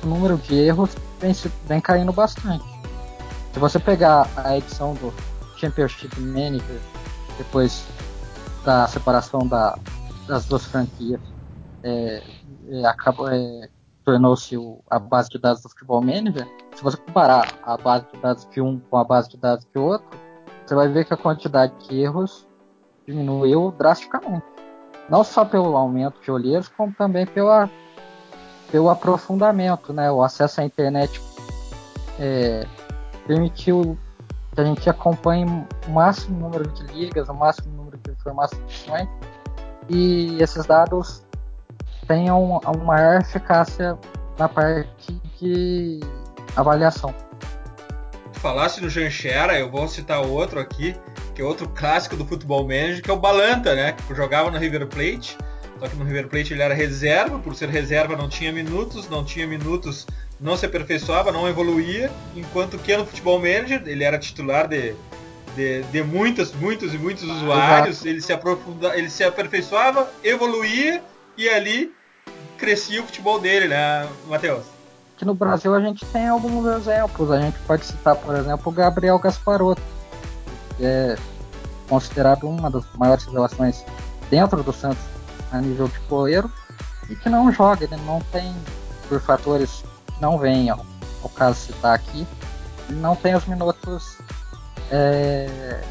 o 0.02 0.06
número 0.06 0.36
de 0.36 0.54
erros 0.54 0.90
vem, 1.20 1.32
vem 1.64 1.80
caindo 1.80 2.12
bastante. 2.12 2.64
Se 3.52 3.58
você 3.58 3.78
pegar 3.78 4.28
a 4.36 4.56
edição 4.56 4.94
do 4.94 5.12
Championship 5.56 6.20
Manager 6.20 6.80
depois 7.38 7.86
da 8.64 8.86
separação 8.86 9.46
da, 9.46 9.78
das 10.26 10.44
duas 10.46 10.66
franquias, 10.66 11.20
é, 11.82 12.22
é, 12.68 12.84
acabou, 12.86 13.28
é, 13.28 13.68
tornou-se 14.04 14.56
a 14.90 14.98
base 14.98 15.30
de 15.30 15.38
dados 15.38 15.62
do 15.62 15.68
Futebol 15.68 16.00
Manager, 16.00 16.46
se 16.74 16.82
você 16.82 16.96
comparar 16.96 17.54
a 17.62 17.76
base 17.76 18.06
de 18.12 18.20
dados 18.20 18.48
de 18.50 18.60
um 18.60 18.78
com 18.78 18.96
a 18.98 19.04
base 19.04 19.30
de 19.30 19.36
dados 19.36 19.66
de 19.72 19.78
outro, 19.78 20.06
você 20.64 20.74
vai 20.74 20.88
ver 20.88 21.04
que 21.04 21.14
a 21.14 21.16
quantidade 21.16 21.72
de 21.88 22.00
erros 22.00 22.46
diminuiu 23.06 23.72
drasticamente. 23.78 24.44
Não 25.08 25.22
só 25.22 25.44
pelo 25.44 25.76
aumento 25.76 26.20
de 26.20 26.30
olheiros, 26.30 26.68
como 26.68 26.92
também 26.92 27.24
pela, 27.24 27.70
pelo 28.70 28.88
aprofundamento. 28.88 29.92
Né? 29.92 30.10
O 30.10 30.22
acesso 30.22 30.60
à 30.60 30.64
internet 30.64 31.20
é, 32.18 32.66
permitiu 33.26 33.98
que 34.54 34.60
a 34.60 34.64
gente 34.64 34.88
acompanhe 34.88 35.44
o 35.86 35.90
máximo 35.90 36.38
número 36.38 36.70
de 36.70 36.82
ligas, 36.94 37.28
o 37.28 37.34
máximo 37.34 37.74
número 37.76 37.98
de 37.98 38.10
informações, 38.10 39.08
e 39.88 40.42
esses 40.42 40.64
dados 40.66 41.22
tenham 42.08 42.42
uma 42.42 42.72
maior 42.72 43.20
eficácia 43.20 43.98
na 44.38 44.48
parte 44.48 45.12
de 45.38 46.00
avaliação. 46.56 47.14
Falasse 48.32 48.80
no 48.80 48.88
Janchera, 48.88 49.58
eu 49.58 49.70
vou 49.70 49.88
citar 49.88 50.20
outro 50.20 50.60
aqui, 50.60 50.94
que 51.34 51.42
é 51.42 51.44
outro 51.44 51.68
clássico 51.68 52.16
do 52.16 52.24
futebol 52.24 52.62
manager, 52.62 53.02
que 53.02 53.10
é 53.10 53.12
o 53.12 53.18
Balanta, 53.18 53.74
né? 53.74 53.92
Que 53.92 54.14
jogava 54.14 54.50
no 54.50 54.58
River 54.58 54.86
Plate. 54.86 55.36
Só 55.78 55.88
que 55.88 55.96
no 55.96 56.04
River 56.04 56.28
Plate 56.28 56.54
ele 56.54 56.62
era 56.62 56.74
reserva, 56.74 57.38
por 57.38 57.54
ser 57.54 57.68
reserva 57.68 58.16
não 58.16 58.28
tinha 58.28 58.50
minutos, 58.50 59.08
não 59.08 59.24
tinha 59.24 59.46
minutos, 59.46 60.06
não 60.40 60.56
se 60.56 60.64
aperfeiçoava, 60.64 61.30
não 61.30 61.48
evoluía. 61.48 62.10
Enquanto 62.34 62.78
que 62.78 62.96
no 62.96 63.04
futebol 63.04 63.38
manager 63.38 63.82
ele 63.86 64.02
era 64.02 64.18
titular 64.18 64.66
de, 64.66 64.94
de, 65.54 65.82
de 65.82 66.02
muitos, 66.02 66.52
muitos 66.52 66.94
e 66.94 66.98
muitos 66.98 67.24
usuários. 67.24 68.04
Ele 68.04 68.22
se, 68.22 68.32
aprofunda, 68.32 68.96
ele 68.96 69.10
se 69.10 69.22
aperfeiçoava, 69.22 70.10
evoluía 70.24 71.02
e 71.36 71.48
ali 71.48 71.92
crescia 72.56 73.02
o 73.02 73.04
futebol 73.04 73.38
dele, 73.38 73.68
né, 73.68 74.08
Matheus? 74.26 74.64
Aqui 75.14 75.24
no 75.24 75.34
Brasil 75.34 75.74
a 75.74 75.80
gente 75.80 76.04
tem 76.06 76.28
alguns 76.28 76.66
exemplos. 76.66 77.30
A 77.30 77.40
gente 77.40 77.58
pode 77.66 77.84
citar, 77.84 78.16
por 78.16 78.34
exemplo, 78.34 78.62
o 78.66 78.72
Gabriel 78.72 79.18
Gasparotto, 79.18 79.82
que 80.76 80.84
é 80.84 81.16
considerado 81.88 82.48
uma 82.48 82.70
das 82.70 82.84
maiores 82.96 83.24
revelações 83.24 83.84
dentro 84.30 84.62
do 84.62 84.72
Santos 84.72 85.15
a 85.52 85.60
nível 85.60 85.88
de 85.88 85.98
goleiro 86.08 86.50
e 87.08 87.14
que 87.16 87.28
não 87.28 87.52
joga, 87.52 87.84
ele 87.84 87.96
não 88.04 88.20
tem, 88.32 88.54
por 89.08 89.20
fatores 89.20 89.84
que 90.06 90.20
não 90.20 90.38
vêm 90.38 90.70
ao, 90.70 90.84
ao 91.22 91.28
caso 91.30 91.58
citar 91.58 91.94
aqui, 91.94 92.26
ele 92.88 93.00
não 93.00 93.14
tem 93.16 93.34
os 93.34 93.44
minutos 93.46 94.18
é, 94.90 95.82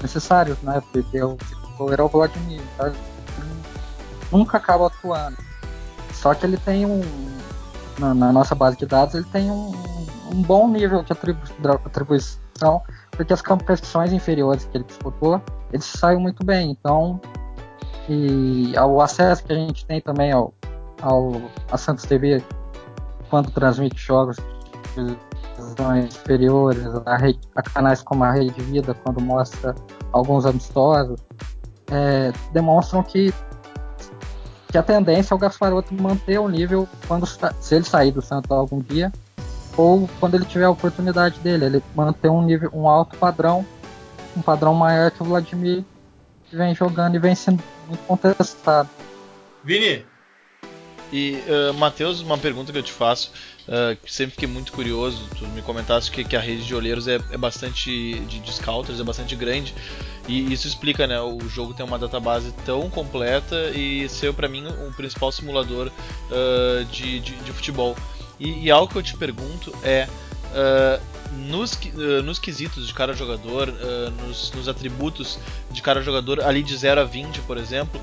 necessários, 0.00 0.58
né? 0.62 0.82
Porque 0.92 1.22
o 1.22 1.36
goleiro 1.76 2.02
é 2.02 2.04
o 2.04 2.08
Vladimir, 2.08 2.60
então 2.74 2.86
ele 2.86 2.96
nunca 4.30 4.56
acaba 4.56 4.86
atuando. 4.86 5.36
Só 6.12 6.34
que 6.34 6.46
ele 6.46 6.56
tem 6.56 6.86
um. 6.86 7.00
Na, 7.98 8.14
na 8.14 8.32
nossa 8.32 8.54
base 8.54 8.76
de 8.76 8.86
dados, 8.86 9.14
ele 9.14 9.26
tem 9.26 9.50
um, 9.50 9.70
um 10.32 10.42
bom 10.42 10.66
nível 10.68 11.02
de 11.02 11.12
atribu 11.12 11.40
atribuição, 11.84 12.82
porque 13.10 13.32
as 13.32 13.42
competições 13.42 14.12
inferiores 14.12 14.64
que 14.64 14.78
ele 14.78 14.84
disputou, 14.84 15.42
ele 15.72 15.82
saiu 15.82 16.18
muito 16.18 16.44
bem. 16.44 16.70
Então, 16.70 17.20
e 18.08 18.76
ao 18.76 19.00
acesso 19.00 19.44
que 19.44 19.52
a 19.52 19.56
gente 19.56 19.86
tem 19.86 20.00
também 20.00 20.32
ao, 20.32 20.52
ao 21.00 21.40
a 21.70 21.76
Santos 21.76 22.04
TV, 22.04 22.42
quando 23.30 23.50
transmite 23.50 23.96
jogos 23.96 24.36
inferiores, 26.04 26.84
a, 27.06 27.16
rede, 27.16 27.40
a 27.54 27.62
canais 27.62 28.02
como 28.02 28.24
a 28.24 28.32
Rede 28.32 28.50
de 28.50 28.62
Vida, 28.62 28.94
quando 29.04 29.20
mostra 29.20 29.74
alguns 30.12 30.44
amistosos, 30.44 31.20
é, 31.90 32.32
demonstram 32.52 33.02
que 33.02 33.32
que 34.68 34.78
a 34.78 34.82
tendência 34.82 35.34
é 35.34 35.36
o 35.36 35.38
Gasparoto 35.38 35.92
manter 35.92 36.38
o 36.38 36.48
nível 36.48 36.88
quando 37.06 37.26
se 37.26 37.74
ele 37.74 37.84
sair 37.84 38.10
do 38.10 38.22
Santos 38.22 38.50
algum 38.50 38.80
dia 38.80 39.12
ou 39.76 40.08
quando 40.18 40.34
ele 40.34 40.46
tiver 40.46 40.64
a 40.64 40.70
oportunidade 40.70 41.38
dele, 41.40 41.66
ele 41.66 41.84
manter 41.94 42.30
um 42.30 42.42
nível, 42.42 42.70
um 42.72 42.88
alto 42.88 43.16
padrão, 43.18 43.66
um 44.34 44.40
padrão 44.40 44.74
maior 44.74 45.10
que 45.10 45.22
o 45.22 45.26
Vladimir 45.26 45.84
vem 46.56 46.74
jogando 46.74 47.14
e 47.14 47.18
vem 47.18 47.34
sendo 47.34 47.62
muito 47.86 48.00
contestado. 48.06 48.88
Vini. 49.64 50.04
E 51.12 51.42
uh, 51.46 51.74
Matheus, 51.74 52.22
uma 52.22 52.38
pergunta 52.38 52.72
que 52.72 52.78
eu 52.78 52.82
te 52.82 52.90
faço, 52.90 53.32
uh, 53.68 53.94
que 54.02 54.10
sempre 54.10 54.32
fiquei 54.32 54.48
muito 54.48 54.72
curioso, 54.72 55.28
tu 55.38 55.46
me 55.48 55.60
comentaste 55.60 56.10
que, 56.10 56.24
que 56.24 56.34
a 56.34 56.40
rede 56.40 56.64
de 56.64 56.74
olheiros 56.74 57.06
é, 57.06 57.16
é 57.30 57.36
bastante 57.36 58.18
de, 58.20 58.38
de 58.38 58.52
scouters, 58.52 58.98
é 58.98 59.04
bastante 59.04 59.36
grande. 59.36 59.74
E 60.26 60.50
isso 60.50 60.66
explica, 60.66 61.06
né? 61.06 61.20
O 61.20 61.38
jogo 61.48 61.74
tem 61.74 61.84
uma 61.84 61.98
database 61.98 62.52
tão 62.64 62.88
completa 62.88 63.70
e 63.74 64.08
ser 64.08 64.32
para 64.32 64.48
mim 64.48 64.66
o 64.66 64.92
principal 64.94 65.30
simulador 65.30 65.88
uh, 65.88 66.84
de, 66.86 67.20
de, 67.20 67.34
de, 67.36 67.52
futebol. 67.52 67.94
E, 68.40 68.64
e, 68.64 68.70
algo 68.70 68.90
que 68.90 68.96
eu 68.96 69.02
te 69.02 69.14
pergunto 69.14 69.70
é 69.82 70.08
uh, 70.08 71.21
nos, 71.32 71.72
uh, 71.72 72.22
nos 72.22 72.38
quesitos 72.38 72.86
de 72.86 72.94
cada 72.94 73.12
jogador, 73.12 73.72
nos, 74.26 74.52
nos, 74.52 74.68
atributos 74.68 75.38
de 75.70 75.80
cada 75.82 76.02
jogador, 76.02 76.40
ali 76.42 76.62
de 76.62 76.76
0 76.76 77.00
a 77.00 77.04
20, 77.04 77.40
por 77.42 77.56
exemplo, 77.56 78.00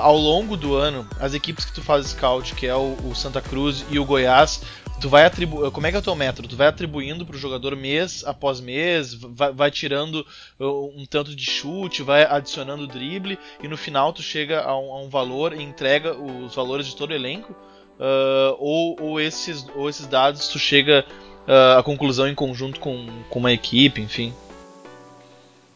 ao 0.00 0.16
longo 0.16 0.56
do 0.56 0.74
ano, 0.74 1.08
as 1.18 1.34
equipes 1.34 1.64
que 1.64 1.72
tu 1.72 1.82
faz 1.82 2.08
scout, 2.08 2.54
que 2.54 2.66
é 2.66 2.74
o, 2.74 2.96
o 3.04 3.14
Santa 3.14 3.40
Cruz 3.40 3.84
e 3.90 3.98
o 3.98 4.04
Goiás, 4.04 4.60
tu 5.00 5.08
vai 5.08 5.24
atribuir. 5.24 5.70
Como 5.70 5.86
é 5.86 5.90
que 5.90 5.96
é 5.96 6.00
o 6.00 6.02
teu 6.02 6.14
método? 6.14 6.48
Tu 6.48 6.56
vai 6.56 6.66
atribuindo 6.66 7.26
pro 7.26 7.36
jogador 7.38 7.76
mês 7.76 8.24
após 8.26 8.60
mês, 8.60 9.14
vai, 9.14 9.52
vai, 9.52 9.70
tirando 9.70 10.26
um 10.58 11.04
tanto 11.08 11.34
de 11.34 11.44
chute, 11.44 12.02
vai 12.02 12.24
adicionando 12.24 12.86
drible, 12.86 13.38
e 13.62 13.68
no 13.68 13.76
final 13.76 14.12
tu 14.12 14.22
chega 14.22 14.62
a 14.62 14.78
um, 14.78 14.92
a 14.92 15.00
um 15.02 15.08
valor 15.08 15.52
e 15.52 15.62
entrega 15.62 16.14
os 16.14 16.54
valores 16.54 16.86
de 16.86 16.96
todo 16.96 17.10
o 17.10 17.14
elenco? 17.14 17.54
Uh, 17.94 18.56
ou, 18.58 18.96
ou, 19.00 19.20
esses, 19.20 19.66
ou 19.76 19.88
esses 19.88 20.06
dados 20.06 20.48
tu 20.48 20.58
chega 20.58 21.04
uh, 21.46 21.78
à 21.78 21.82
conclusão 21.82 22.26
em 22.26 22.34
conjunto 22.34 22.80
com, 22.80 23.06
com 23.30 23.38
uma 23.38 23.52
equipe, 23.52 24.00
enfim? 24.00 24.32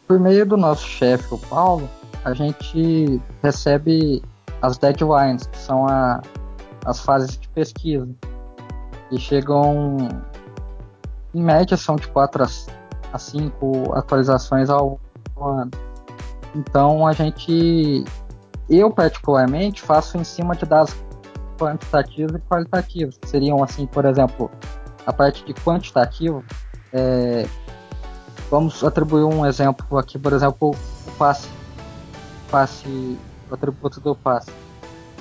Por 0.07 0.19
meio 0.19 0.45
do 0.45 0.57
nosso 0.57 0.87
chefe, 0.87 1.33
o 1.33 1.37
Paulo, 1.37 1.89
a 2.25 2.33
gente 2.33 3.21
recebe 3.43 4.21
as 4.61 4.77
deadlines, 4.77 5.47
que 5.47 5.57
são 5.57 5.87
a, 5.87 6.21
as 6.85 6.99
fases 6.99 7.37
de 7.37 7.47
pesquisa 7.49 8.07
e 9.11 9.19
chegam 9.19 9.97
em 11.33 11.41
média 11.41 11.77
são 11.77 11.95
de 11.95 12.07
4 12.07 12.43
a 13.13 13.17
5 13.17 13.93
atualizações 13.93 14.69
ao 14.69 14.99
ano. 15.39 15.71
Então 16.55 17.05
a 17.05 17.13
gente 17.13 18.03
eu 18.69 18.91
particularmente 18.91 19.81
faço 19.81 20.17
em 20.17 20.23
cima 20.23 20.55
de 20.55 20.65
dados 20.65 20.95
quantitativos 21.57 22.35
e 22.35 22.39
qualitativos, 22.39 23.17
que 23.17 23.27
seriam 23.27 23.63
assim, 23.63 23.85
por 23.85 24.05
exemplo, 24.05 24.49
a 25.09 25.13
parte 25.13 25.43
de 25.43 25.53
quantitativo, 25.55 26.43
é, 26.93 27.47
vamos 28.49 28.83
atribuir 28.83 29.23
um 29.23 29.43
exemplo 29.43 29.97
aqui, 29.97 30.19
por 30.19 30.33
exemplo, 30.33 30.71
o 31.07 31.11
passe, 31.17 31.49
passe, 32.51 33.17
o 33.49 33.53
atributo 33.53 33.99
do 33.99 34.15
passe 34.15 34.51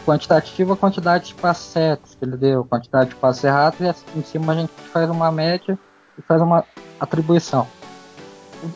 quantitativa 0.04 0.72
a 0.72 0.76
quantidade 0.76 1.28
de 1.28 1.34
passos 1.34 1.70
certos 1.70 2.14
que 2.14 2.24
ele 2.24 2.36
deu, 2.36 2.64
quantidade 2.64 3.10
de 3.10 3.16
passos 3.16 3.44
errados, 3.44 3.80
e 3.80 3.88
assim, 3.88 4.04
em 4.16 4.22
cima 4.22 4.52
a 4.52 4.56
gente 4.56 4.72
faz 4.92 5.08
uma 5.10 5.30
média 5.30 5.78
e 6.18 6.22
faz 6.22 6.40
uma 6.40 6.64
atribuição. 6.98 7.66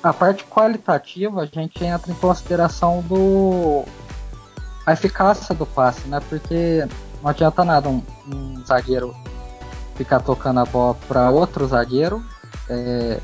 A 0.02 0.12
parte 0.12 0.44
qualitativa 0.44 1.42
a 1.42 1.46
gente 1.46 1.82
entra 1.84 2.10
em 2.10 2.14
consideração 2.14 3.02
do 3.02 3.84
a 4.86 4.92
eficácia 4.92 5.54
do 5.54 5.66
passe, 5.66 6.06
né? 6.08 6.20
Porque 6.28 6.86
não 7.22 7.30
adianta 7.30 7.64
nada 7.64 7.88
um, 7.88 8.02
um 8.26 8.64
zagueiro 8.66 9.14
ficar 10.02 10.20
tocando 10.20 10.58
a 10.58 10.64
bola 10.64 10.96
para 11.06 11.30
outro 11.30 11.64
zagueiro, 11.66 12.22
é, 12.68 13.20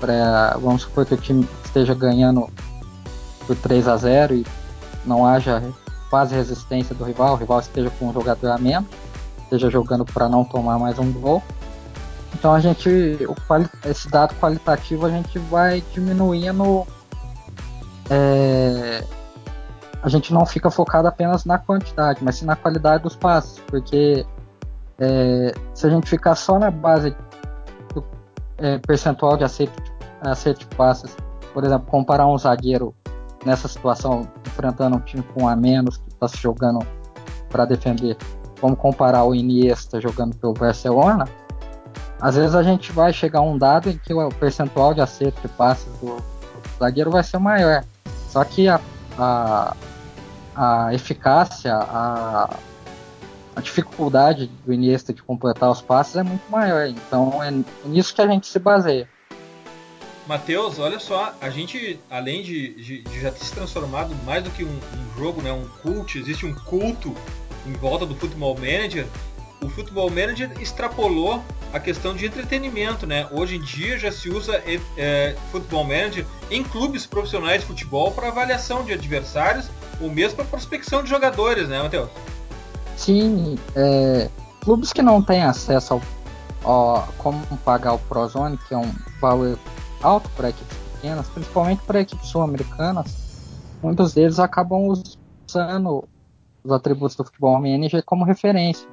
pra, 0.00 0.56
vamos 0.58 0.82
supor 0.82 1.04
que 1.04 1.12
o 1.12 1.16
time 1.16 1.46
esteja 1.62 1.94
ganhando 1.94 2.48
por 3.46 3.54
3 3.56 3.86
a 3.86 3.96
0 3.98 4.34
e 4.34 4.46
não 5.04 5.26
haja 5.26 5.62
quase 6.08 6.34
resistência 6.34 6.94
do 6.94 7.04
rival, 7.04 7.34
o 7.34 7.36
rival 7.36 7.60
esteja 7.60 7.90
com 7.98 8.08
um 8.08 8.12
jogador 8.12 8.50
a 8.50 8.58
menos, 8.58 8.88
esteja 9.42 9.68
jogando 9.68 10.06
para 10.06 10.26
não 10.26 10.42
tomar 10.42 10.78
mais 10.78 10.98
um 10.98 11.12
gol. 11.12 11.42
Então 12.34 12.54
a 12.54 12.60
gente, 12.60 12.88
esse 13.84 14.08
dado 14.08 14.34
qualitativo 14.36 15.04
a 15.04 15.10
gente 15.10 15.38
vai 15.38 15.82
diminuindo. 15.92 16.86
É, 18.08 19.04
a 20.02 20.08
gente 20.08 20.32
não 20.32 20.46
fica 20.46 20.70
focado 20.70 21.06
apenas 21.06 21.44
na 21.44 21.58
quantidade, 21.58 22.20
mas 22.22 22.36
sim 22.36 22.46
na 22.46 22.56
qualidade 22.56 23.02
dos 23.02 23.14
passes, 23.14 23.58
porque 23.66 24.26
é, 25.02 25.52
se 25.74 25.84
a 25.84 25.90
gente 25.90 26.08
ficar 26.08 26.36
só 26.36 26.60
na 26.60 26.70
base 26.70 27.10
do 27.92 28.04
é, 28.58 28.78
percentual 28.78 29.36
de 29.36 29.42
acerto, 29.42 29.82
acerto 30.20 30.60
de 30.60 30.76
passes, 30.76 31.16
por 31.52 31.64
exemplo, 31.64 31.88
comparar 31.88 32.28
um 32.28 32.38
zagueiro 32.38 32.94
nessa 33.44 33.66
situação, 33.66 34.28
enfrentando 34.46 34.96
um 34.96 35.00
time 35.00 35.24
com 35.34 35.48
a 35.48 35.56
menos, 35.56 35.96
que 35.96 36.08
está 36.08 36.28
se 36.28 36.36
jogando 36.36 36.78
para 37.50 37.64
defender, 37.64 38.16
vamos 38.60 38.78
comparar 38.78 39.24
o 39.24 39.34
Iniesta 39.34 40.00
jogando 40.00 40.36
pelo 40.36 40.52
Barcelona, 40.52 41.24
às 42.20 42.36
vezes 42.36 42.54
a 42.54 42.62
gente 42.62 42.92
vai 42.92 43.12
chegar 43.12 43.40
a 43.40 43.42
um 43.42 43.58
dado 43.58 43.90
em 43.90 43.98
que 43.98 44.14
o 44.14 44.28
percentual 44.28 44.94
de 44.94 45.00
acerto 45.00 45.42
de 45.42 45.48
passes 45.48 45.92
do, 45.98 46.14
do 46.14 46.78
zagueiro 46.78 47.10
vai 47.10 47.24
ser 47.24 47.38
maior. 47.38 47.82
Só 48.28 48.44
que 48.44 48.68
a, 48.68 48.80
a, 49.18 49.74
a 50.54 50.94
eficácia, 50.94 51.74
a, 51.74 52.48
a 53.54 53.60
dificuldade 53.60 54.46
do 54.64 54.72
Iniesta 54.72 55.12
de 55.12 55.22
completar 55.22 55.70
os 55.70 55.82
passes 55.82 56.16
é 56.16 56.22
muito 56.22 56.48
maior. 56.50 56.86
Então 56.86 57.42
é 57.42 57.52
nisso 57.84 58.14
que 58.14 58.20
a 58.20 58.26
gente 58.26 58.46
se 58.46 58.58
baseia. 58.58 59.08
Matheus, 60.26 60.78
olha 60.78 61.00
só, 61.00 61.34
a 61.40 61.50
gente, 61.50 61.98
além 62.08 62.42
de, 62.42 62.74
de, 62.74 63.02
de, 63.02 63.20
já 63.20 63.30
ter 63.30 63.44
se 63.44 63.52
transformado 63.52 64.14
mais 64.24 64.44
do 64.44 64.50
que 64.50 64.64
um, 64.64 64.68
um, 64.68 65.18
jogo, 65.18 65.42
né, 65.42 65.52
um 65.52 65.66
cult, 65.82 66.16
existe 66.16 66.46
um 66.46 66.54
culto 66.54 67.14
em 67.66 67.72
volta 67.72 68.06
do 68.06 68.14
Futebol 68.14 68.54
Manager, 68.54 69.06
o 69.60 69.68
Futebol 69.68 70.08
Manager 70.10 70.50
extrapolou 70.60 71.42
a 71.72 71.80
questão 71.80 72.14
de 72.14 72.26
entretenimento, 72.26 73.06
né? 73.06 73.28
Hoje 73.30 73.56
em 73.56 73.60
dia 73.60 73.98
já 73.98 74.10
se 74.10 74.28
usa 74.28 74.56
é, 74.66 74.80
é 74.96 75.36
Futebol 75.50 75.84
Manager 75.84 76.26
em 76.50 76.62
clubes 76.62 77.06
profissionais 77.06 77.62
de 77.62 77.66
futebol 77.66 78.10
para 78.12 78.28
avaliação 78.28 78.84
de 78.84 78.92
adversários 78.92 79.70
ou 80.00 80.10
mesmo 80.10 80.36
para 80.36 80.44
prospecção 80.44 81.02
de 81.02 81.08
jogadores, 81.08 81.68
né, 81.68 81.80
Matheus? 81.80 82.10
Sim, 82.96 83.58
é, 83.74 84.28
clubes 84.60 84.92
que 84.92 85.02
não 85.02 85.22
têm 85.22 85.42
acesso 85.42 85.94
ao, 85.94 86.00
ao 86.64 87.08
como 87.18 87.38
pagar 87.64 87.94
o 87.94 87.98
Prozone, 87.98 88.58
que 88.68 88.74
é 88.74 88.78
um 88.78 88.92
valor 89.20 89.58
alto 90.02 90.28
para 90.30 90.50
equipes 90.50 90.76
pequenas, 90.94 91.28
principalmente 91.28 91.82
para 91.82 92.00
equipes 92.00 92.28
sul-americanas, 92.28 93.16
muitos 93.82 94.14
deles 94.14 94.38
acabam 94.38 94.92
usando 95.48 96.04
os 96.64 96.72
atributos 96.72 97.16
do 97.16 97.24
Futebol 97.24 97.60
Manager 97.60 98.02
como 98.04 98.24
referência. 98.24 98.88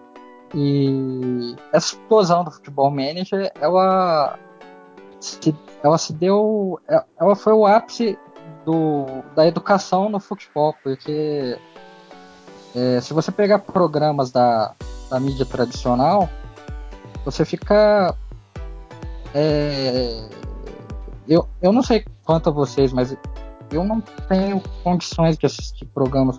E 0.56 1.56
essa 1.72 1.94
explosão 1.94 2.44
do 2.44 2.52
Futebol 2.52 2.90
Manager, 2.90 3.52
ela 3.62 4.40
se, 5.20 5.56
ela 5.84 5.98
se 5.98 6.14
deu, 6.14 6.80
ela 7.20 7.36
foi 7.36 7.54
o 7.54 7.68
ápice 7.68 8.18
do, 8.66 9.06
da 9.36 9.46
educação 9.46 10.10
no 10.10 10.20
futebol, 10.20 10.76
porque 10.84 11.58
é, 12.76 13.02
se 13.02 13.14
você 13.14 13.32
pegar 13.32 13.60
programas 13.60 14.32
da, 14.32 14.74
da 15.10 15.20
mídia 15.20 15.46
tradicional, 15.46 16.30
você 17.26 17.44
fica. 17.46 18.16
É, 19.34 20.30
eu, 21.28 21.48
eu 21.62 21.72
não 21.72 21.84
sei 21.84 22.06
quanto 22.24 22.50
a 22.50 22.52
vocês, 22.52 22.92
mas 22.92 23.16
eu 23.72 23.84
não 23.84 24.02
tenho 24.02 24.62
condições 24.84 25.38
de 25.38 25.46
assistir 25.46 25.86
programas 25.86 26.38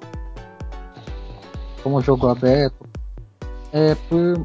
como 1.82 2.00
jogo 2.00 2.28
aberto 2.28 2.88
é, 3.72 3.94
por 3.94 4.44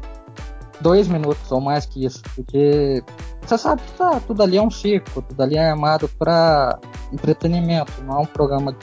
dois 0.80 1.08
minutos 1.08 1.50
ou 1.50 1.60
mais 1.60 1.86
que 1.86 2.04
isso, 2.04 2.22
porque 2.34 3.02
você 3.42 3.58
sabe 3.58 3.82
que 3.82 3.92
tá, 3.92 4.20
tudo 4.20 4.42
ali 4.42 4.56
é 4.56 4.62
um 4.62 4.70
circo, 4.70 5.22
tudo 5.22 5.42
ali 5.42 5.56
é 5.56 5.70
armado 5.70 6.08
para 6.08 6.78
entretenimento, 7.12 7.92
não 8.02 8.18
é 8.18 8.20
um 8.20 8.26
programa 8.26 8.76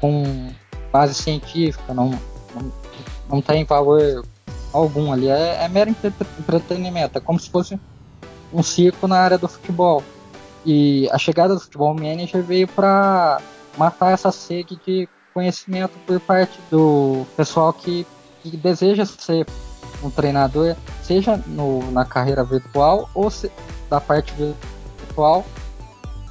com 0.00 0.50
base 0.96 1.12
científica, 1.12 1.92
não, 1.92 2.10
não, 2.54 2.72
não 3.28 3.42
tem 3.42 3.66
valor 3.66 4.24
algum 4.72 5.12
ali, 5.12 5.28
é, 5.28 5.62
é 5.62 5.68
mero 5.68 5.94
entretenimento, 6.38 7.18
é 7.18 7.20
como 7.20 7.38
se 7.38 7.50
fosse 7.50 7.78
um 8.50 8.62
circo 8.62 9.06
na 9.06 9.18
área 9.18 9.36
do 9.36 9.46
futebol. 9.46 10.02
E 10.64 11.06
a 11.12 11.18
chegada 11.18 11.54
do 11.54 11.60
futebol 11.60 11.94
manager 11.94 12.42
veio 12.42 12.66
para 12.66 13.40
matar 13.76 14.12
essa 14.12 14.32
sede 14.32 14.80
de 14.86 15.06
conhecimento 15.34 15.92
por 16.06 16.18
parte 16.18 16.58
do 16.70 17.26
pessoal 17.36 17.74
que, 17.74 18.06
que 18.42 18.56
deseja 18.56 19.04
ser 19.04 19.46
um 20.02 20.08
treinador, 20.08 20.76
seja 21.02 21.36
no, 21.46 21.90
na 21.92 22.06
carreira 22.06 22.42
virtual 22.42 23.08
ou 23.14 23.30
se, 23.30 23.52
da 23.90 24.00
parte 24.00 24.32
virtual, 24.98 25.44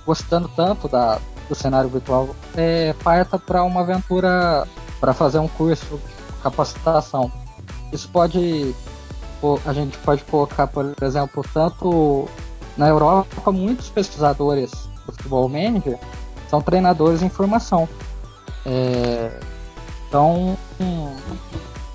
gostando 0.07 0.49
tanto 0.49 0.87
da, 0.87 1.19
do 1.47 1.55
cenário 1.55 1.89
virtual, 1.89 2.29
é, 2.55 2.93
parta 3.03 3.37
para 3.37 3.63
uma 3.63 3.81
aventura 3.81 4.67
para 4.99 5.13
fazer 5.13 5.39
um 5.39 5.47
curso 5.47 5.97
de 5.97 6.41
capacitação. 6.41 7.31
Isso 7.91 8.09
pode, 8.09 8.75
a 9.65 9.73
gente 9.73 9.97
pode 9.99 10.23
colocar, 10.23 10.67
por 10.67 10.95
exemplo, 11.01 11.43
tanto 11.53 12.27
na 12.77 12.87
Europa, 12.87 13.51
muitos 13.51 13.89
pesquisadores 13.89 14.71
do 15.05 15.11
futebol 15.11 15.47
manager 15.47 15.99
são 16.49 16.61
treinadores 16.61 17.21
em 17.21 17.29
formação. 17.29 17.87
É, 18.65 19.39
então, 20.07 20.57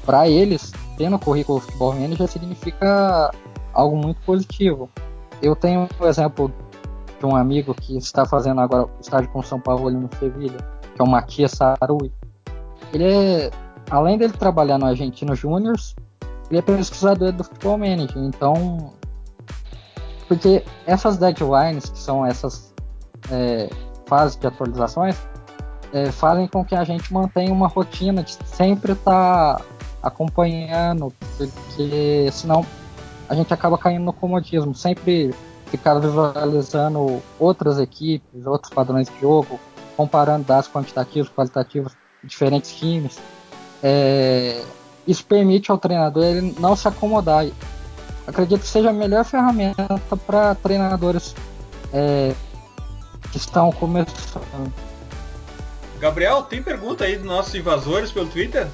para 0.04 0.28
eles, 0.28 0.72
ter 0.96 1.08
no 1.08 1.18
currículo 1.18 1.60
futebol 1.60 1.94
manager 1.94 2.28
significa 2.28 3.30
algo 3.72 3.96
muito 3.96 4.20
positivo. 4.22 4.88
Eu 5.42 5.56
tenho 5.56 5.88
um 6.00 6.06
exemplo 6.06 6.52
de 7.20 7.26
um 7.26 7.36
amigo 7.36 7.74
que 7.74 7.96
está 7.98 8.24
fazendo 8.24 8.60
agora 8.62 8.88
estágio 8.98 9.30
com 9.30 9.42
São 9.42 9.60
Paulo 9.60 9.90
no 9.90 10.08
Sevilha, 10.18 10.56
que 10.94 11.00
é 11.00 11.04
o 11.04 11.08
Matias 11.08 11.52
Sarui. 11.52 12.10
Ele 12.92 13.04
é, 13.04 13.50
além 13.90 14.16
dele 14.16 14.32
trabalhar 14.32 14.78
no 14.78 14.86
Argentino 14.86 15.34
Júniors, 15.34 15.94
ele 16.50 16.58
é 16.58 16.62
pesquisador 16.62 17.30
do 17.32 17.44
Futebol 17.44 17.76
Manager. 17.76 18.16
Então, 18.16 18.94
porque 20.26 20.64
essas 20.86 21.18
deadlines, 21.18 21.90
que 21.90 21.98
são 21.98 22.24
essas 22.24 22.74
é, 23.30 23.68
fases 24.06 24.36
de 24.36 24.46
atualizações, 24.46 25.16
é, 25.92 26.10
fazem 26.10 26.48
com 26.48 26.64
que 26.64 26.74
a 26.74 26.84
gente 26.84 27.12
mantenha 27.12 27.52
uma 27.52 27.68
rotina 27.68 28.22
de 28.22 28.32
sempre 28.46 28.92
estar 28.92 29.56
tá 29.56 29.64
acompanhando, 30.02 31.12
porque 31.36 32.30
senão 32.32 32.64
a 33.28 33.34
gente 33.34 33.52
acaba 33.52 33.76
caindo 33.76 34.04
no 34.04 34.12
comodismo, 34.12 34.74
sempre 34.74 35.34
ficar 35.70 35.98
visualizando 35.98 37.22
outras 37.38 37.78
equipes, 37.78 38.46
outros 38.46 38.72
padrões 38.72 39.08
de 39.08 39.20
jogo, 39.20 39.58
comparando 39.96 40.44
dados 40.44 40.68
quantitativos, 40.68 41.30
qualitativos 41.30 41.92
de 42.22 42.28
diferentes 42.28 42.74
times. 42.74 43.18
É, 43.82 44.62
isso 45.06 45.24
permite 45.24 45.70
ao 45.70 45.78
treinador 45.78 46.24
ele 46.24 46.54
não 46.58 46.74
se 46.74 46.86
acomodar. 46.88 47.46
Acredito 48.26 48.60
que 48.60 48.66
seja 48.66 48.90
a 48.90 48.92
melhor 48.92 49.24
ferramenta 49.24 49.88
para 50.26 50.54
treinadores 50.56 51.34
é, 51.92 52.34
que 53.30 53.36
estão 53.38 53.72
começando. 53.72 54.72
Gabriel, 55.98 56.42
tem 56.42 56.62
pergunta 56.62 57.04
aí 57.04 57.16
dos 57.16 57.26
nossos 57.26 57.54
invasores 57.54 58.10
pelo 58.10 58.26
Twitter? 58.26 58.66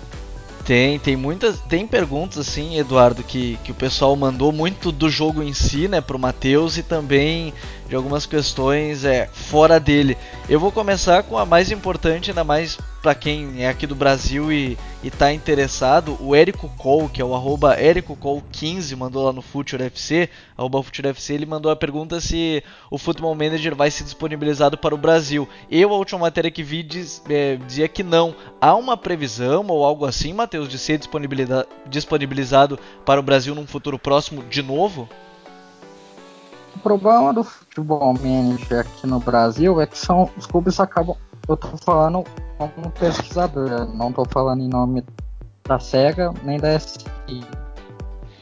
Tem, 0.67 0.99
tem 0.99 1.15
muitas, 1.15 1.61
tem 1.61 1.87
perguntas 1.87 2.39
assim, 2.39 2.77
Eduardo, 2.77 3.23
que, 3.23 3.57
que 3.63 3.71
o 3.71 3.75
pessoal 3.75 4.17
mandou 4.17 4.51
muito 4.51 4.91
do 4.91 5.09
jogo 5.09 5.41
em 5.41 5.53
si, 5.53 5.87
né, 5.87 6.01
pro 6.01 6.19
Matheus 6.19 6.77
e 6.77 6.83
também 6.83 7.55
de 7.89 7.95
algumas 7.95 8.27
questões 8.27 9.05
é 9.05 9.29
fora 9.33 9.79
dele. 9.79 10.17
Eu 10.49 10.59
vou 10.59 10.73
começar 10.73 11.23
com 11.23 11.39
a 11.39 11.47
mais 11.47 11.71
importante, 11.71 12.31
ainda 12.31 12.45
mais 12.45 12.79
para 13.03 13.15
quem 13.15 13.63
é 13.63 13.69
aqui 13.69 13.87
do 13.87 13.95
Brasil 13.95 14.51
e, 14.51 14.77
está 15.05 15.33
interessado, 15.33 16.17
o 16.21 16.35
Érico 16.35 16.69
Cole, 16.71 17.09
que 17.09 17.23
é 17.23 17.25
o 17.25 17.37
arroba 17.37 17.77
EricoCole15, 17.81 18.97
mandou 18.97 19.25
lá 19.25 19.33
no 19.33 19.43
Future 19.43 19.85
FC, 19.85 20.29
arroba 20.59 20.83
Future 20.83 21.09
FC, 21.09 21.35
ele 21.35 21.47
mandou 21.47 21.71
a 21.71 21.77
pergunta 21.77 22.21
se 22.21 22.65
o 22.91 22.99
Football 22.99 23.37
Manager 23.37 23.77
vai 23.77 23.93
ser 23.93 24.03
disponibilizado 24.03 24.77
para 24.77 24.93
o 24.93 24.99
Brasil. 24.99 25.49
Eu, 25.71 25.93
a 25.93 25.97
última 25.97 26.19
matéria 26.19 26.51
que 26.51 26.65
vi, 26.65 26.83
diz, 26.83 27.23
é, 27.29 27.57
dizia 27.57 27.87
que 27.87 28.03
não. 28.03 28.35
Há 28.61 28.75
uma 28.75 28.97
previsão 28.97 29.65
ou 29.69 29.85
algo 29.85 30.05
assim, 30.05 30.33
Matheus, 30.33 30.69
de 30.69 30.79
ser 30.79 30.99
disponibilizado 31.89 32.79
para 33.05 33.21
o 33.21 33.23
Brasil 33.23 33.55
num 33.55 33.69
futuro 33.69 34.01
próximo 34.01 34.43
de 34.43 34.63
novo? 34.63 35.09
O 36.77 36.79
problema 36.79 37.33
do 37.33 37.43
futebol 37.43 38.13
manager 38.13 38.81
aqui 38.81 39.07
no 39.07 39.19
Brasil 39.19 39.81
é 39.81 39.87
que 39.87 39.97
são 39.97 40.31
os 40.37 40.47
clubes 40.47 40.79
acabam. 40.79 41.17
Eu 41.49 41.57
tô 41.57 41.69
falando 41.79 42.23
como 42.59 42.91
pesquisador, 42.91 43.87
não 43.95 44.13
tô 44.13 44.25
falando 44.27 44.63
em 44.63 44.69
nome 44.69 45.03
da 45.67 45.79
SEGA 45.79 46.35
nem 46.43 46.59
da 46.59 46.79
SI. 46.79 47.07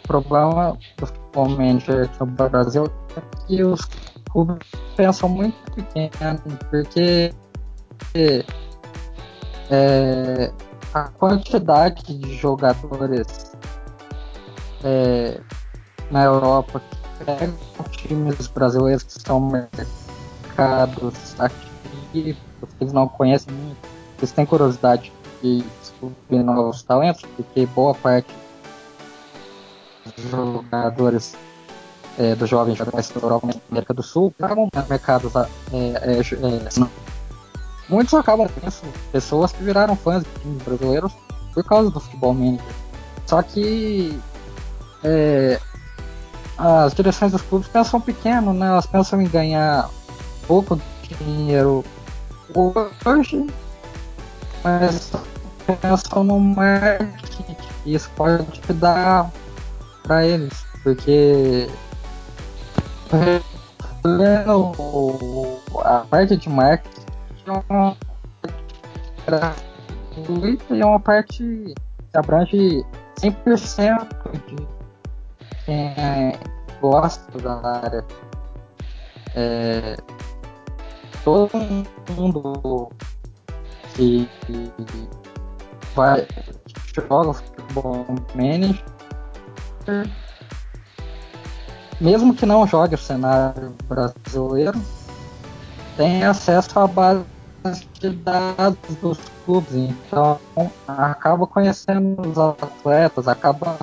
O 0.04 0.08
problema 0.08 0.76
do 0.96 1.06
futebol 1.06 1.48
manager 1.50 2.04
aqui 2.04 2.20
no 2.20 2.26
Brasil 2.26 2.90
é 3.16 3.46
que 3.46 3.62
os 3.62 3.88
clubes 4.30 4.68
pensam 4.96 5.28
muito 5.28 5.56
pequeno, 5.72 6.40
porque 6.70 7.32
é, 9.70 10.52
a 10.92 11.04
quantidade 11.04 12.02
de 12.18 12.34
jogadores 12.36 13.52
é, 14.82 15.40
na 16.10 16.24
Europa 16.24 16.82
pegam 17.18 17.54
times 17.90 18.46
brasileiros 18.48 19.02
que 19.02 19.12
são 19.20 19.40
mercados 19.40 21.14
que 22.12 22.36
eles 22.80 22.92
não 22.92 23.08
conhecem 23.08 23.52
muito, 23.52 23.78
eles 24.18 24.32
têm 24.32 24.46
curiosidade 24.46 25.12
de 25.42 25.64
descobrir 25.80 26.42
novos 26.42 26.82
talentos, 26.82 27.22
porque 27.36 27.66
boa 27.66 27.94
parte 27.94 28.32
dos 30.16 30.30
jogadores 30.30 31.36
é, 32.18 32.34
dos 32.34 32.48
jovens 32.48 32.78
jogadores 32.78 33.10
da 33.10 33.20
Europa 33.20 33.48
e 33.52 33.60
América 33.70 33.94
do 33.94 34.02
Sul 34.02 34.32
acabam 34.40 34.68
mercados 34.88 35.34
é, 35.36 35.46
é, 35.72 36.20
é 36.20 36.88
muitos 37.88 38.14
acabam 38.14 38.48
conhecendo 38.48 38.92
pessoas 39.10 39.52
que 39.52 39.62
viraram 39.62 39.96
fãs 39.96 40.22
de 40.22 40.30
times 40.40 40.62
brasileiros 40.62 41.12
por 41.52 41.64
causa 41.64 41.90
do 41.90 42.00
futebol 42.00 42.34
manager. 42.34 42.74
Só 43.26 43.42
que 43.42 44.20
é, 45.02 45.60
as 46.56 46.94
direções 46.94 47.32
dos 47.32 47.42
clubes 47.42 47.68
pensam 47.68 48.00
pequeno, 48.00 48.52
né? 48.52 48.68
Elas 48.68 48.86
pensam 48.86 49.20
em 49.20 49.28
ganhar 49.28 49.88
pouco 50.46 50.80
dinheiro 51.18 51.84
hoje, 53.04 53.46
mas 54.62 55.12
pensam 55.80 56.24
no 56.24 56.38
marketing 56.38 57.56
e 57.84 57.94
isso 57.94 58.10
pode 58.16 58.60
dar 58.74 59.30
para 60.02 60.26
eles, 60.26 60.64
porque 60.82 61.68
a 65.84 65.98
parte 66.10 66.36
de 66.36 66.48
marketing 66.48 67.06
é 67.46 67.52
uma 67.68 67.96
gratuita 69.26 70.74
e 70.74 70.80
é 70.80 70.86
uma 70.86 71.00
parte 71.00 71.38
que 71.38 71.74
abrange 72.18 72.84
100% 73.20 74.06
de 74.46 74.73
é, 75.68 76.38
gosta 76.80 77.38
da 77.38 77.80
área. 77.80 78.04
É, 79.34 79.96
todo 81.24 81.50
mundo 82.16 82.90
que, 83.94 84.28
vai 85.94 86.26
joga 86.94 87.32
Futebol 87.32 88.06
Manager, 88.34 88.84
mesmo 92.00 92.34
que 92.34 92.46
não 92.46 92.66
jogue 92.66 92.94
o 92.94 92.98
cenário 92.98 93.74
brasileiro, 93.88 94.80
tem 95.96 96.24
acesso 96.24 96.78
à 96.78 96.86
base 96.86 97.24
de 98.00 98.10
dados 98.10 98.96
dos 99.00 99.18
clubes, 99.44 99.74
então 99.74 100.38
acaba 100.86 101.46
conhecendo 101.46 102.20
os 102.28 102.38
atletas, 102.38 103.26
acaba 103.26 103.78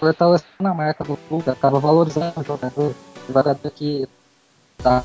fortalecendo 0.00 0.66
a 0.66 0.74
marca 0.74 1.04
do 1.04 1.16
clube, 1.28 1.50
acaba 1.50 1.78
valorizando 1.78 2.40
o 2.40 2.42
jogador. 2.42 2.94
O 3.28 3.32
jogador 3.32 3.70
que 3.70 4.08
tá. 4.82 5.04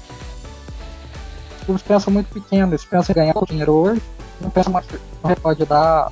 Os 1.59 1.65
clubes 1.65 1.83
pensam 1.83 2.13
muito 2.13 2.33
pequeno, 2.33 2.71
eles 2.71 2.85
pensam 2.85 3.13
em 3.13 3.15
ganhar 3.15 3.35
dinheiro 3.45 3.73
hoje, 3.73 4.01
não 4.39 4.49
pensam 4.49 4.71
mais 4.71 4.85
que 4.85 4.97
pode 5.41 5.65
dar 5.65 6.11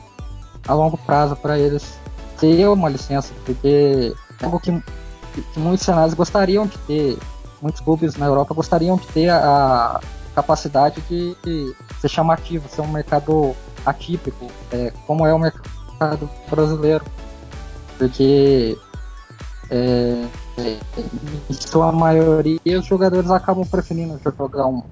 a 0.68 0.74
longo 0.74 0.98
prazo 0.98 1.36
para 1.36 1.58
eles 1.58 1.98
ter 2.40 2.68
uma 2.68 2.90
licença, 2.90 3.34
porque 3.46 4.14
é 4.42 4.46
algo 4.46 4.60
que, 4.60 4.72
que 5.54 5.60
muitos 5.60 5.86
cenários 5.86 6.14
gostariam 6.14 6.68
de 6.68 6.78
ter, 6.80 7.18
muitos 7.62 7.82
clubes 7.82 8.16
na 8.18 8.26
Europa 8.26 8.54
gostariam 8.54 8.98
de 8.98 9.08
ter 9.08 9.30
a, 9.30 10.02
capacidade 10.34 11.02
de, 11.02 11.36
de 11.44 11.76
ser 12.00 12.10
chamativo, 12.10 12.68
ser 12.68 12.82
um 12.82 12.88
mercado 12.88 13.56
atípico, 13.86 14.48
é, 14.72 14.92
como 15.06 15.26
é 15.26 15.34
o 15.34 15.40
mercado 15.40 16.30
brasileiro. 16.50 17.06
Porque 17.98 18.78
é, 19.70 20.28
em 21.50 21.54
sua 21.54 21.92
maioria 21.92 22.80
os 22.80 22.86
jogadores 22.86 23.32
acabam 23.32 23.66
preferindo 23.66 24.20
jogar 24.24 24.68
um 24.68 24.84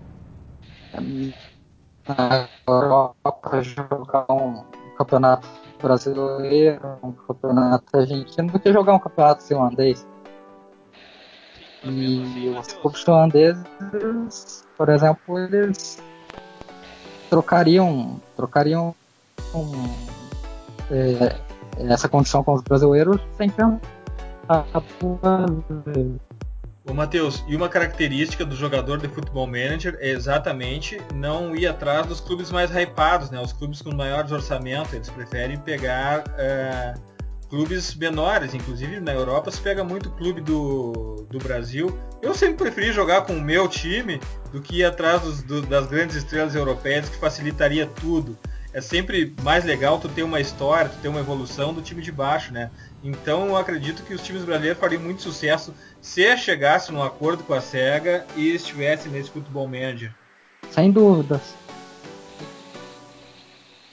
na 2.07 2.47
Europa 2.67 3.61
jogar 3.61 4.25
um 4.29 4.63
campeonato 4.97 5.47
brasileiro, 5.81 6.99
um 7.03 7.11
campeonato 7.11 7.85
argentino, 7.97 8.51
do 8.51 8.59
que 8.59 8.71
jogar 8.71 8.93
um 8.95 8.99
campeonato 8.99 9.43
finlandês. 9.43 10.05
E 11.83 12.49
os 12.49 12.73
clubes 12.73 13.01
finlandeses, 13.01 14.67
por 14.77 14.89
exemplo, 14.89 15.39
eles 15.39 16.01
trocariam, 17.29 18.21
trocariam 18.35 18.93
um, 19.55 19.71
é, 20.91 21.39
essa 21.77 22.09
condição 22.09 22.43
com 22.43 22.53
os 22.53 22.61
brasileiros 22.61 23.19
sem 23.37 23.49
Ô 26.89 26.93
Matheus, 26.93 27.43
e 27.47 27.55
uma 27.55 27.69
característica 27.69 28.43
do 28.43 28.55
jogador 28.55 28.97
de 28.97 29.07
futebol 29.07 29.45
manager 29.45 29.97
é 29.99 30.09
exatamente 30.09 30.99
não 31.13 31.55
ir 31.55 31.67
atrás 31.67 32.07
dos 32.07 32.19
clubes 32.19 32.51
mais 32.51 32.71
hypados, 32.71 33.29
né? 33.29 33.39
Os 33.39 33.53
clubes 33.53 33.83
com 33.83 33.93
maiores 33.93 34.31
orçamentos, 34.31 34.91
eles 34.91 35.09
preferem 35.09 35.59
pegar 35.59 36.21
uh, 36.21 36.99
clubes 37.49 37.93
menores, 37.93 38.55
inclusive 38.55 38.99
na 38.99 39.13
Europa 39.13 39.51
se 39.51 39.61
pega 39.61 39.83
muito 39.83 40.09
clube 40.11 40.41
do, 40.41 41.27
do 41.29 41.37
Brasil. 41.37 41.95
Eu 42.19 42.33
sempre 42.33 42.55
preferi 42.55 42.91
jogar 42.91 43.21
com 43.21 43.33
o 43.33 43.41
meu 43.41 43.67
time 43.67 44.19
do 44.51 44.59
que 44.59 44.77
ir 44.77 44.85
atrás 44.85 45.21
dos, 45.21 45.43
do, 45.43 45.61
das 45.61 45.85
grandes 45.85 46.15
estrelas 46.15 46.55
europeias, 46.55 47.09
que 47.09 47.17
facilitaria 47.17 47.85
tudo 47.85 48.35
é 48.73 48.79
sempre 48.79 49.33
mais 49.41 49.65
legal 49.65 49.99
tu 49.99 50.07
ter 50.07 50.23
uma 50.23 50.39
história, 50.39 50.89
tu 50.89 50.97
ter 51.01 51.07
uma 51.09 51.19
evolução 51.19 51.73
do 51.73 51.81
time 51.81 52.01
de 52.01 52.11
baixo, 52.11 52.53
né? 52.53 52.71
Então 53.03 53.47
eu 53.47 53.57
acredito 53.57 54.03
que 54.03 54.13
os 54.13 54.21
times 54.21 54.43
brasileiros 54.43 54.79
fariam 54.79 55.01
muito 55.01 55.21
sucesso 55.21 55.73
se 55.99 56.35
chegasse 56.37 56.91
num 56.91 57.03
acordo 57.03 57.43
com 57.43 57.53
a 57.53 57.61
SEGA 57.61 58.25
e 58.35 58.55
estivesse 58.55 59.09
nesse 59.09 59.29
futebol 59.29 59.67
manager. 59.67 60.13
Sem 60.69 60.91
dúvidas. 60.91 61.41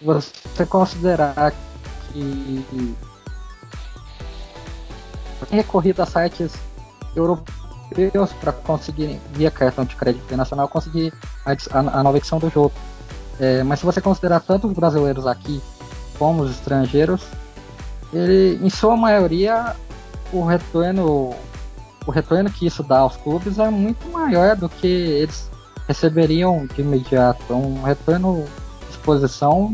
Você 0.01 0.65
considerar 0.67 1.53
que 2.13 2.97
recorrido 5.51 6.03
a 6.03 6.07
sites 6.07 6.53
europeus 7.17 8.33
para 8.41 8.53
conseguir, 8.53 9.19
via 9.33 9.51
cartão 9.51 9.85
de 9.85 9.97
crédito 9.97 10.25
internacional, 10.25 10.69
conseguir 10.69 11.13
a, 11.45 11.53
a 11.79 12.03
nova 12.03 12.19
edição 12.19 12.39
do 12.39 12.49
jogo. 12.49 12.73
É, 13.41 13.63
mas 13.63 13.79
se 13.81 13.87
você 13.87 14.01
considerar 14.01 14.41
tanto 14.41 14.67
os 14.67 14.73
brasileiros 14.73 15.27
aqui 15.27 15.61
como 16.19 16.43
os 16.43 16.51
estrangeiros, 16.51 17.23
ele, 18.13 18.59
em 18.63 18.71
sua 18.71 18.97
maioria, 18.97 19.77
o 20.33 20.45
retorno, 20.45 21.35
o 22.07 22.11
retorno 22.11 22.51
que 22.51 22.67
isso 22.67 22.83
dá 22.83 22.99
aos 22.99 23.17
clubes 23.17 23.59
é 23.59 23.71
muito 23.71 24.09
maior 24.09 24.57
do 24.57 24.69
que 24.69 24.87
eles 24.87 25.51
receberiam 25.87 26.67
de 26.67 26.81
imediato. 26.81 27.43
É 27.51 27.55
um 27.55 27.83
retorno 27.83 28.45
de 28.85 28.91
exposição 28.91 29.73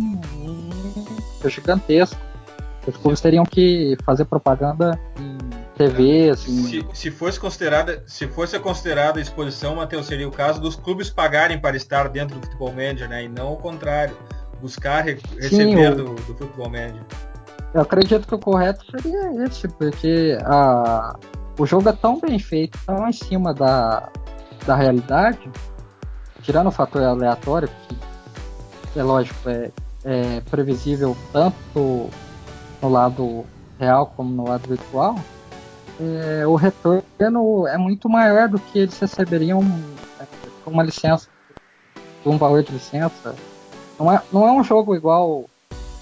gigantesco. 1.45 2.21
Os 2.87 2.97
clubes 2.97 3.21
teriam 3.21 3.45
que 3.45 3.97
fazer 4.05 4.25
propaganda 4.27 4.99
em 5.19 5.34
TV, 5.77 6.31
assim. 6.31 6.63
Se, 6.65 6.87
se 6.93 7.11
fosse 7.11 7.39
considerada, 7.39 8.03
se 8.07 8.27
fosse 8.29 8.59
considerada 8.59 9.21
exposição, 9.21 9.77
Matheus, 9.77 10.07
seria 10.07 10.29
o 10.29 10.31
caso 10.31 10.61
dos 10.61 10.77
clubes 10.77 11.11
pagarem 11.11 11.59
para 11.59 11.77
estar 11.77 12.09
dentro 12.09 12.39
do 12.39 12.47
Futebol 12.47 12.71
Manager, 12.71 13.09
né? 13.09 13.25
E 13.25 13.29
não 13.29 13.55
o 13.55 13.57
contrário, 13.57 14.17
buscar 14.61 15.03
re 15.03 15.19
receber 15.39 15.93
o... 15.93 15.97
do, 15.97 16.15
do 16.15 16.35
Futebol 16.35 16.71
Manager. 16.71 17.03
Eu 17.75 17.81
acredito 17.81 18.27
que 18.27 18.35
o 18.35 18.39
correto 18.39 18.85
seria 18.91 19.45
esse, 19.45 19.67
porque 19.67 20.39
a, 20.45 21.17
o 21.59 21.67
jogo 21.67 21.89
é 21.89 21.93
tão 21.93 22.21
bem 22.21 22.39
feito, 22.39 22.79
tão 22.87 23.09
em 23.09 23.13
cima 23.13 23.53
da, 23.53 24.09
da 24.65 24.77
realidade, 24.77 25.51
tirando 26.43 26.69
o 26.69 26.71
fator 26.71 27.03
aleatório, 27.03 27.69
que 28.93 29.01
é 29.01 29.03
lógico, 29.03 29.49
é, 29.49 29.73
é 30.05 30.41
previsível 30.43 31.17
tanto 31.33 32.09
no 32.81 32.89
lado 32.89 33.45
real 33.79 34.07
como 34.15 34.31
no 34.31 34.49
lado 34.49 34.69
virtual, 34.69 35.17
é, 36.01 36.47
o 36.47 36.55
retorno 36.55 37.67
é 37.67 37.79
muito 37.79 38.09
maior 38.09 38.49
do 38.49 38.59
que 38.59 38.81
eles 38.81 38.99
receberiam 38.99 39.61
é, 40.21 40.25
com 40.65 40.71
uma 40.71 40.83
licença, 40.83 41.29
um 42.27 42.37
valor 42.37 42.63
de 42.63 42.73
licença. 42.73 43.35
Não 43.99 44.13
é, 44.13 44.21
não 44.33 44.47
é 44.47 44.53
um 44.53 44.65
jogo 44.65 44.95
igual 44.97 45.45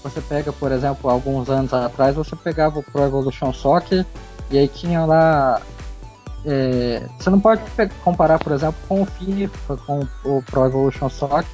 você 0.03 0.19
pega, 0.21 0.51
por 0.51 0.71
exemplo, 0.71 1.09
alguns 1.09 1.49
anos 1.49 1.73
atrás, 1.73 2.15
você 2.15 2.35
pegava 2.35 2.79
o 2.79 2.83
Pro 2.83 3.03
Evolution 3.03 3.53
Soccer 3.53 4.05
e 4.51 4.57
aí 4.57 4.67
tinha 4.67 5.05
lá. 5.05 5.61
É, 6.45 7.07
você 7.17 7.29
não 7.29 7.39
pode 7.39 7.61
comparar, 8.03 8.37
por 8.37 8.51
exemplo, 8.51 8.75
com 8.87 9.03
o 9.03 9.05
FIFA, 9.05 9.77
com 9.77 10.07
o 10.25 10.43
Pro 10.43 10.65
Evolution 10.65 11.07
Soccer. 11.07 11.45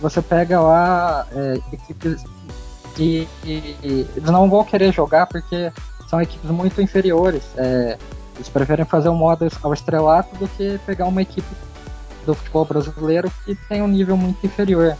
Você 0.00 0.22
pega 0.22 0.60
lá 0.60 1.26
é, 1.32 1.60
equipes 1.72 2.24
que 2.94 3.26
eles 3.44 4.30
não 4.30 4.48
vão 4.48 4.64
querer 4.64 4.92
jogar 4.92 5.26
porque 5.26 5.72
são 6.12 6.20
equipes 6.20 6.50
muito 6.50 6.78
inferiores. 6.82 7.42
É, 7.56 7.96
eles 8.34 8.48
preferem 8.50 8.84
fazer 8.84 9.08
um 9.08 9.14
modo 9.14 9.48
ao 9.62 9.72
estrelato 9.72 10.36
do 10.36 10.46
que 10.46 10.78
pegar 10.84 11.06
uma 11.06 11.22
equipe 11.22 11.48
do 12.26 12.34
futebol 12.34 12.66
brasileiro 12.66 13.32
que 13.44 13.54
tem 13.66 13.80
um 13.80 13.88
nível 13.88 14.14
muito 14.14 14.44
inferior. 14.44 14.94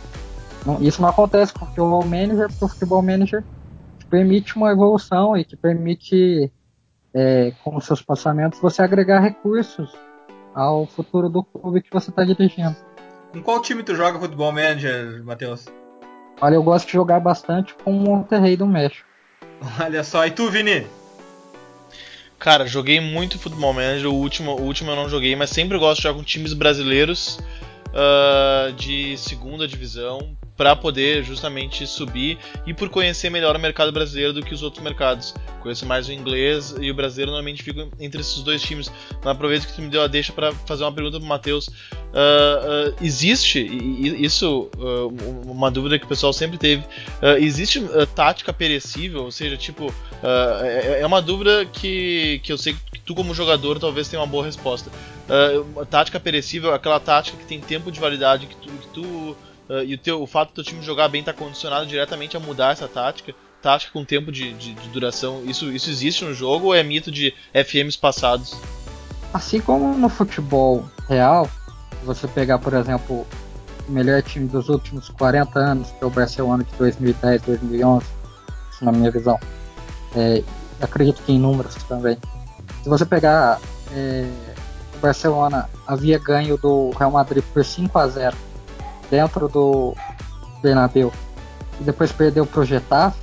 Isso 0.81 1.03
não 1.03 1.11
acontece 1.11 1.53
com 1.53 1.66
o 1.66 1.68
futebol 1.68 2.03
manager, 2.05 2.48
porque 2.48 2.64
o 2.64 2.68
futebol 2.68 3.03
manager 3.03 3.44
permite 4.09 4.57
uma 4.57 4.72
evolução 4.72 5.37
e 5.37 5.44
que 5.44 5.55
permite, 5.55 6.51
é, 7.14 7.53
com 7.62 7.77
os 7.77 7.85
seus 7.85 8.01
passamentos, 8.01 8.59
você 8.59 8.83
agregar 8.83 9.20
recursos 9.20 9.94
ao 10.55 10.87
futuro 10.87 11.29
do 11.29 11.44
clube 11.44 11.83
que 11.83 11.92
você 11.92 12.09
está 12.09 12.25
dirigindo. 12.25 12.77
Em 13.35 13.42
qual 13.42 13.61
time 13.61 13.83
tu 13.83 13.94
joga 13.94 14.18
futebol 14.18 14.53
manager, 14.53 15.22
Matheus? 15.25 15.66
Olha, 16.40 16.55
eu 16.55 16.62
gosto 16.62 16.87
de 16.87 16.92
jogar 16.94 17.20
bastante 17.20 17.75
com 17.85 17.90
o 17.90 18.01
Monterrey 18.01 18.57
do 18.57 18.66
México. 18.66 19.07
Olha 19.81 20.03
só, 20.03 20.27
e 20.27 20.31
tu, 20.31 20.51
Vini? 20.51 20.87
Cara, 22.42 22.66
joguei 22.66 22.98
muito 22.98 23.38
Futebol 23.38 23.72
Manager, 23.72 24.11
o 24.11 24.14
último, 24.14 24.57
o 24.57 24.62
último 24.62 24.90
eu 24.90 24.96
não 24.96 25.09
joguei, 25.09 25.37
mas 25.37 25.48
sempre 25.50 25.78
gosto 25.78 25.98
de 25.98 26.02
jogar 26.02 26.18
com 26.18 26.24
times 26.24 26.52
brasileiros 26.52 27.38
uh, 27.90 28.72
de 28.72 29.16
segunda 29.16 29.68
divisão, 29.68 30.37
para 30.57 30.77
poder 30.77 31.25
justamente 31.25 31.87
subir 31.87 32.38
e 32.67 32.75
por 32.75 32.88
conhecer 32.88 33.31
melhor 33.31 33.57
o 33.57 33.59
mercado 33.59 33.91
brasileiro 33.91 34.33
do 34.33 34.43
que 34.43 34.55
os 34.55 34.62
outros 34.62 34.83
mercados. 34.83 35.35
Conheço 35.61 35.87
mais 35.87 36.09
o 36.09 36.12
inglês 36.12 36.75
e 36.81 36.91
o 36.91 36.95
brasileiro 36.95 37.31
normalmente 37.31 37.62
fico 37.62 37.88
entre 37.99 38.21
esses 38.21 38.43
dois 38.43 38.61
times. 38.62 38.91
Mas 39.23 39.27
aproveito 39.27 39.67
que 39.67 39.73
tu 39.75 39.83
me 39.83 39.88
deu 39.88 40.03
a 40.03 40.07
deixa 40.07 40.33
para 40.33 40.53
fazer 40.53 40.85
uma 40.85 40.93
pergunta 40.93 41.19
pro 41.19 41.29
Matheus. 41.29 41.69
Uh, 41.69 42.91
uh, 42.91 42.95
existe, 43.01 43.59
e, 43.61 44.25
isso, 44.25 44.71
uh, 44.77 45.51
uma 45.51 45.71
dúvida 45.71 45.99
que 45.99 46.05
o 46.05 46.09
pessoal 46.09 46.33
sempre 46.33 46.59
teve, 46.59 46.85
existe 47.38 47.81
tática 48.15 48.53
perecível? 48.53 49.25
Ou 49.25 49.31
seja, 49.31 49.57
tipo, 49.57 49.93
é, 50.23 51.01
é, 51.01 51.07
uma 51.07 51.23
dúvida 51.23 51.65
que, 51.65 52.41
que 52.43 52.53
eu 52.53 52.59
sei 52.59 52.75
que 52.93 53.01
tu 53.01 53.15
como 53.15 53.35
jogador 53.35 53.79
talvez 53.79 54.09
tenha 54.09 54.21
uma 54.21 54.27
boa 54.27 54.45
resposta. 54.45 54.91
tática 55.91 56.21
perecível 56.21 56.73
é 56.73 56.77
aquela 56.77 57.01
tática 57.01 57.38
que 57.38 57.47
tem 57.47 57.61
tempo 57.61 57.91
de 57.91 57.99
validade 57.99 58.47
que 58.47 58.57
tu, 58.57 58.69
que 58.69 58.87
tu 58.88 59.37
Uh, 59.73 59.85
e 59.87 59.95
o, 59.95 59.99
teu, 59.99 60.21
o 60.21 60.27
fato 60.27 60.51
do 60.51 60.55
teu 60.57 60.65
time 60.65 60.83
jogar 60.83 61.09
bem 61.09 61.21
está 61.21 61.33
condicionado 61.33 61.87
diretamente 61.87 62.37
a 62.37 62.41
mudar 62.41 62.73
essa 62.73 62.87
tática, 62.87 63.35
tática 63.63 63.91
com 63.91 64.05
tempo 64.05 64.31
de, 64.31 64.53
de, 64.53 64.75
de, 64.75 64.89
duração. 64.91 65.43
Isso, 65.47 65.73
isso 65.73 65.89
existe 65.89 66.27
no 66.27 66.35
jogo 66.35 66.67
ou 66.67 66.75
é 66.75 66.83
mito 66.83 67.11
de 67.11 67.33
FMs 67.55 67.97
passados? 67.97 68.55
Assim 69.33 69.63
como 69.63 69.97
no 69.97 70.11
futebol 70.11 70.85
real, 71.09 71.49
você 72.05 72.29
pegar, 72.29 72.59
por 72.59 72.75
exemplo, 72.75 73.27
o 73.89 73.91
melhor 73.91 74.21
time 74.21 74.47
dos 74.47 74.69
últimos 74.69 75.09
40 75.09 75.59
anos, 75.59 75.91
que 75.91 76.05
é 76.05 76.07
o 76.07 76.11
Barcelona 76.11 76.65
de 76.65 76.73
2010, 76.77 77.41
2011, 77.41 78.05
isso 78.71 78.85
na 78.85 78.93
minha 78.93 79.11
visão. 79.11 79.41
é, 80.15 80.45
acredito 80.83 81.23
que 81.23 81.33
em 81.33 81.39
números 81.39 81.77
também. 81.85 82.19
Se 82.83 82.91
você 82.91 83.07
pegar 83.07 83.59
é, 83.95 84.29
o 84.97 84.99
Barcelona 84.99 85.67
havia 85.87 86.19
ganho 86.19 86.59
do 86.59 86.91
Real 86.91 87.11
Madrid 87.11 87.43
por 87.55 87.65
5 87.65 87.99
a 87.99 88.07
0 88.07 88.52
dentro 89.12 89.46
do 89.46 89.94
Bernabéu 90.62 91.12
e 91.79 91.85
depois 91.85 92.11
perdeu 92.11 92.46
para 92.46 92.61
o 92.61 92.64
Getafe, 92.64 93.20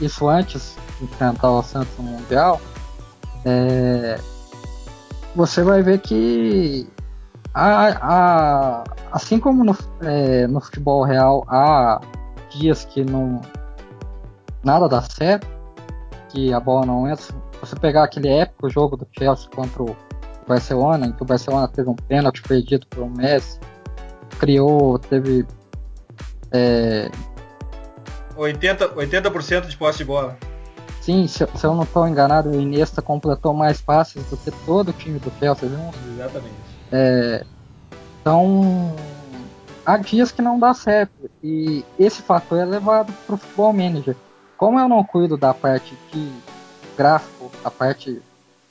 isso 0.00 0.26
antes 0.26 0.74
de 0.98 1.04
enfrentar 1.04 1.50
o 1.50 1.62
Santos 1.62 1.92
no 1.98 2.04
Mundial, 2.04 2.58
é, 3.44 4.18
você 5.36 5.62
vai 5.62 5.82
ver 5.82 5.98
que 5.98 6.88
assim 9.12 9.38
como 9.38 9.62
no, 9.62 9.76
é, 10.00 10.46
no 10.46 10.62
futebol 10.62 11.04
real 11.04 11.44
há 11.46 12.00
dias 12.48 12.86
que 12.86 13.04
não 13.04 13.42
nada 14.64 14.88
dá 14.88 15.02
certo, 15.02 15.46
que 16.30 16.54
a 16.54 16.60
bola 16.60 16.86
não 16.86 17.06
entra. 17.06 17.26
Você 17.60 17.76
pegar 17.76 18.04
aquele 18.04 18.28
épico 18.28 18.70
jogo 18.70 18.96
do 18.96 19.06
Chelsea 19.18 19.50
contra 19.54 19.82
o 19.82 19.94
Barcelona, 20.48 21.06
em 21.06 21.12
que 21.12 21.22
o 21.22 21.26
Barcelona 21.26 21.68
teve 21.68 21.90
um 21.90 21.94
pênalti 21.94 22.40
perdido 22.42 22.86
pelo 22.86 23.10
Messi, 23.10 23.60
criou, 24.42 24.98
teve 24.98 25.46
é, 26.50 27.08
80%, 28.36 28.96
80 28.96 29.60
de 29.68 29.76
posse 29.76 29.98
de 29.98 30.04
bola. 30.04 30.36
Sim, 31.00 31.28
se, 31.28 31.46
se 31.54 31.64
eu 31.64 31.74
não 31.74 31.84
estou 31.84 32.08
enganado, 32.08 32.50
o 32.50 32.60
Iniesta 32.60 33.00
completou 33.00 33.54
mais 33.54 33.80
passes 33.80 34.24
do 34.24 34.36
que 34.36 34.50
todo 34.66 34.88
o 34.88 34.92
time 34.92 35.20
do 35.20 35.32
Chelsea 35.38 35.68
junto. 35.68 35.96
Exatamente. 36.12 36.54
É, 36.90 37.44
então, 38.20 38.96
há 39.86 39.96
dias 39.96 40.32
que 40.32 40.42
não 40.42 40.58
dá 40.58 40.74
certo. 40.74 41.30
E 41.42 41.84
esse 41.96 42.20
fator 42.20 42.58
é 42.58 42.64
levado 42.64 43.12
para 43.26 43.34
o 43.36 43.38
futebol 43.38 43.72
manager. 43.72 44.16
Como 44.56 44.78
eu 44.78 44.88
não 44.88 45.04
cuido 45.04 45.36
da 45.36 45.54
parte 45.54 45.96
de 46.12 46.32
gráfico, 46.96 47.50
a 47.64 47.70
parte 47.70 48.20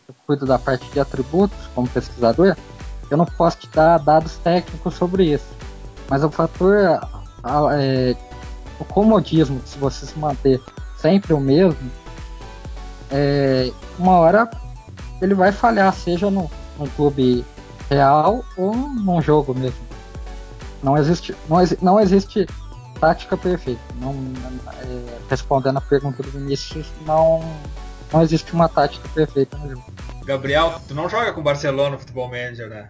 eu 0.08 0.16
cuido 0.26 0.46
da 0.46 0.60
parte 0.60 0.86
de 0.92 1.00
atributos 1.00 1.58
como 1.74 1.88
pesquisador, 1.88 2.58
eu 3.10 3.18
não 3.18 3.26
posso 3.26 3.58
te 3.58 3.70
dar 3.70 3.98
dados 3.98 4.38
técnicos 4.38 4.96
sobre 4.96 5.34
isso. 5.34 5.61
Mas 6.12 6.26
o 6.26 6.30
fator 6.30 6.76
é, 7.74 8.16
o 8.78 8.84
comodismo, 8.84 9.62
se 9.66 9.78
você 9.78 10.06
se 10.06 10.20
manter 10.20 10.62
sempre 10.98 11.32
o 11.32 11.40
mesmo, 11.40 11.90
é, 13.10 13.72
uma 13.98 14.20
hora 14.20 14.52
ele 15.22 15.34
vai 15.34 15.54
falhar, 15.54 15.94
seja 15.94 16.30
no, 16.30 16.52
num 16.78 16.88
clube 16.98 17.46
real 17.90 18.44
ou 18.58 18.76
num 18.76 19.22
jogo 19.22 19.54
mesmo. 19.54 19.80
Não 20.84 20.98
existe, 20.98 21.34
não, 21.48 21.60
não 21.82 21.98
existe 21.98 22.46
tática 23.00 23.38
perfeita. 23.38 23.82
Não, 23.96 24.14
é, 24.14 25.18
respondendo 25.30 25.78
a 25.78 25.82
pergunta 25.82 26.22
do 26.22 26.30
Vinícius, 26.30 26.92
não, 27.06 27.40
não 28.12 28.22
existe 28.22 28.52
uma 28.52 28.68
tática 28.68 29.08
perfeita 29.14 29.58
no 29.58 29.70
jogo. 29.70 29.86
Gabriel, 30.26 30.76
tu 30.90 30.94
não 30.94 31.08
joga 31.08 31.32
com 31.32 31.40
o 31.40 31.44
Barcelona 31.44 31.92
no 31.92 32.00
Futebol 32.00 32.28
Manager, 32.28 32.68
né? 32.68 32.90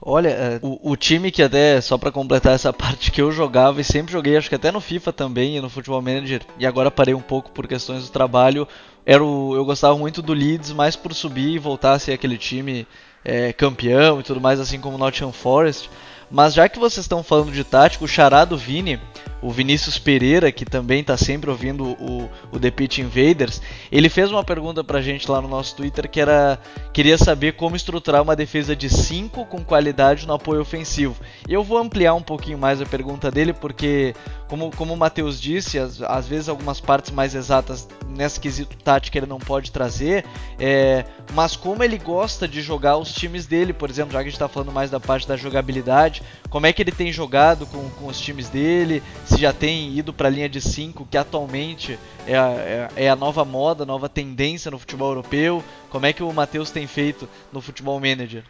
Olha, 0.00 0.28
é, 0.28 0.60
o, 0.62 0.92
o, 0.92 0.96
time 0.96 1.30
que 1.30 1.42
até, 1.42 1.80
só 1.80 1.96
para 1.96 2.12
completar 2.12 2.54
essa 2.54 2.72
parte 2.74 3.10
que 3.10 3.20
eu 3.20 3.32
jogava 3.32 3.80
e 3.80 3.84
sempre 3.84 4.12
joguei, 4.12 4.36
acho 4.36 4.48
que 4.48 4.54
até 4.54 4.70
no 4.70 4.80
FIFA 4.80 5.12
também 5.12 5.56
e 5.56 5.60
no 5.60 5.70
Futebol 5.70 6.02
Manager, 6.02 6.42
e 6.58 6.66
agora 6.66 6.90
parei 6.90 7.14
um 7.14 7.20
pouco 7.20 7.50
por 7.50 7.66
questões 7.66 8.04
do 8.04 8.12
trabalho, 8.12 8.68
era 9.04 9.24
o, 9.24 9.54
eu 9.54 9.64
gostava 9.64 9.96
muito 9.96 10.20
do 10.20 10.32
Leeds, 10.32 10.72
mais 10.72 10.96
por 10.96 11.14
subir 11.14 11.54
e 11.54 11.58
voltar 11.58 11.92
a 11.92 11.98
ser 11.98 12.12
aquele 12.12 12.36
time 12.36 12.86
é, 13.24 13.52
campeão 13.52 14.20
e 14.20 14.22
tudo 14.22 14.40
mais, 14.40 14.60
assim 14.60 14.80
como 14.80 14.96
o 14.96 14.98
Nottingham 14.98 15.32
Forest. 15.32 15.90
Mas 16.30 16.54
já 16.54 16.68
que 16.68 16.78
vocês 16.78 17.04
estão 17.04 17.22
falando 17.22 17.52
de 17.52 17.62
tático, 17.62 18.04
o 18.04 18.08
charado 18.08 18.56
Vini, 18.56 19.00
o 19.40 19.50
Vinícius 19.50 19.98
Pereira, 19.98 20.50
que 20.50 20.64
também 20.64 21.00
está 21.00 21.16
sempre 21.16 21.50
ouvindo 21.50 21.84
o, 21.84 22.28
o 22.50 22.58
The 22.58 22.70
Pitch 22.70 22.98
Invaders, 22.98 23.60
ele 23.92 24.08
fez 24.08 24.30
uma 24.32 24.42
pergunta 24.42 24.82
pra 24.82 25.00
gente 25.00 25.30
lá 25.30 25.40
no 25.40 25.48
nosso 25.48 25.76
Twitter 25.76 26.08
que 26.08 26.20
era 26.20 26.58
queria 26.92 27.18
saber 27.18 27.52
como 27.52 27.76
estruturar 27.76 28.22
uma 28.22 28.34
defesa 28.34 28.74
de 28.74 28.88
5 28.88 29.44
com 29.46 29.62
qualidade 29.62 30.26
no 30.26 30.32
apoio 30.32 30.62
ofensivo. 30.62 31.14
Eu 31.46 31.62
vou 31.62 31.78
ampliar 31.78 32.14
um 32.14 32.22
pouquinho 32.22 32.58
mais 32.58 32.80
a 32.80 32.86
pergunta 32.86 33.30
dele, 33.30 33.52
porque, 33.52 34.14
como, 34.48 34.74
como 34.74 34.94
o 34.94 34.96
Matheus 34.96 35.40
disse, 35.40 35.78
às, 35.78 36.00
às 36.02 36.26
vezes 36.26 36.48
algumas 36.48 36.80
partes 36.80 37.10
mais 37.10 37.34
exatas 37.34 37.86
nesse 38.08 38.40
quesito 38.40 38.76
tático 38.78 39.16
ele 39.18 39.26
não 39.26 39.38
pode 39.38 39.70
trazer, 39.70 40.24
é, 40.58 41.04
mas 41.34 41.54
como 41.54 41.84
ele 41.84 41.98
gosta 41.98 42.48
de 42.48 42.62
jogar 42.62 42.96
os 42.96 43.12
times 43.12 43.46
dele, 43.46 43.72
por 43.74 43.90
exemplo, 43.90 44.12
já 44.12 44.20
que 44.20 44.28
a 44.28 44.30
gente 44.30 44.34
está 44.34 44.48
falando 44.48 44.72
mais 44.72 44.90
da 44.90 44.98
parte 44.98 45.28
da 45.28 45.36
jogabilidade, 45.36 46.15
como 46.48 46.66
é 46.66 46.72
que 46.72 46.82
ele 46.82 46.92
tem 46.92 47.12
jogado 47.12 47.66
com, 47.66 47.88
com 47.90 48.06
os 48.06 48.18
times 48.18 48.48
dele, 48.48 49.02
se 49.24 49.38
já 49.38 49.52
tem 49.52 49.96
ido 49.96 50.12
para 50.12 50.28
a 50.28 50.30
linha 50.30 50.48
de 50.48 50.60
5, 50.60 51.06
que 51.10 51.16
atualmente 51.16 51.98
é 52.26 52.36
a, 52.36 52.48
é, 52.50 52.88
é 52.96 53.10
a, 53.10 53.16
nova 53.16 53.44
moda, 53.44 53.84
nova 53.84 54.08
tendência 54.08 54.70
no 54.70 54.78
futebol 54.78 55.10
europeu. 55.10 55.62
Como 55.90 56.06
é 56.06 56.12
que 56.12 56.22
o 56.22 56.32
Matheus 56.32 56.70
tem 56.70 56.86
feito 56.86 57.28
no 57.52 57.60
Futebol 57.60 57.98
Manager? 58.00 58.44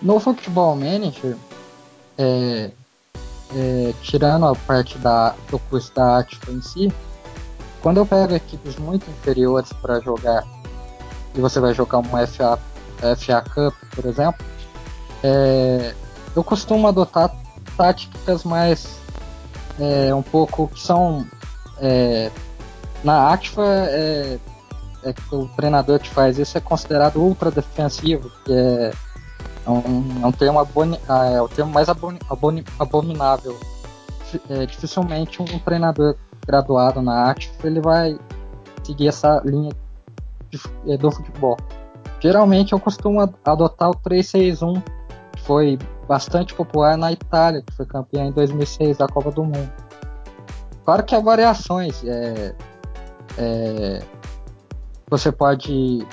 No 0.00 0.18
Futebol 0.18 0.74
Manager, 0.74 1.36
é, 2.18 2.70
é, 3.54 3.94
tirando 4.02 4.46
a 4.46 4.54
parte 4.54 4.98
da, 4.98 5.34
do 5.50 5.58
curso 5.58 5.94
da 5.94 6.18
Atfa 6.18 6.50
em 6.50 6.60
si, 6.62 6.92
quando 7.82 7.98
eu 7.98 8.06
pego 8.06 8.34
equipes 8.34 8.76
muito 8.76 9.10
inferiores 9.10 9.72
para 9.72 10.00
jogar, 10.00 10.44
e 11.34 11.40
você 11.40 11.60
vai 11.60 11.74
jogar 11.74 11.98
uma 11.98 12.26
FA, 12.26 12.58
FA 13.16 13.42
Cup, 13.42 13.74
por 13.94 14.06
exemplo, 14.06 14.44
é, 15.22 15.94
eu 16.34 16.42
costumo 16.42 16.86
adotar 16.86 17.34
táticas 17.76 18.44
mais 18.44 18.98
é, 19.78 20.14
um 20.14 20.22
pouco 20.22 20.68
que 20.68 20.80
são 20.80 21.26
é, 21.78 22.30
na 23.02 23.32
Atfa 23.32 23.62
é, 23.64 24.38
é, 25.02 25.14
o 25.32 25.48
treinador 25.48 25.98
que 25.98 26.08
faz 26.08 26.38
isso 26.38 26.56
é 26.56 26.60
considerado 26.60 27.16
ultra 27.16 27.50
defensivo, 27.50 28.30
que 28.44 28.52
é, 28.52 28.92
é 29.66 29.70
um, 29.70 30.22
é 30.22 30.26
um 30.26 30.32
termo 30.32 30.60
aboni, 30.60 30.98
ah, 31.08 31.26
é 31.26 31.40
o 31.40 31.48
termo 31.48 31.72
mais 31.72 31.88
aboni, 31.88 32.18
aboni, 32.30 32.64
abominável. 32.78 33.58
É, 34.48 34.64
dificilmente 34.64 35.42
um 35.42 35.58
treinador 35.58 36.16
graduado 36.46 37.02
na 37.02 37.30
Atfa 37.30 37.66
ele 37.66 37.82
vai 37.82 38.18
seguir 38.82 39.08
essa 39.08 39.42
linha 39.44 39.72
de, 40.48 40.60
é, 40.86 40.96
do 40.96 41.10
futebol. 41.10 41.56
Geralmente 42.20 42.72
eu 42.72 42.78
costumo 42.78 43.20
adotar 43.44 43.90
o 43.90 43.94
361, 43.94 44.80
que 45.32 45.42
foi 45.42 45.78
bastante 46.12 46.52
popular 46.52 46.98
na 46.98 47.10
Itália, 47.10 47.62
que 47.62 47.72
foi 47.72 47.86
campeã 47.86 48.26
em 48.26 48.32
2006 48.32 48.98
da 48.98 49.08
Copa 49.08 49.30
do 49.30 49.44
Mundo. 49.44 49.72
Claro 50.84 51.02
que 51.04 51.14
há 51.14 51.20
variações. 51.20 52.04
É, 52.04 52.54
é, 53.38 54.02
você 55.08 55.32
pode 55.32 56.06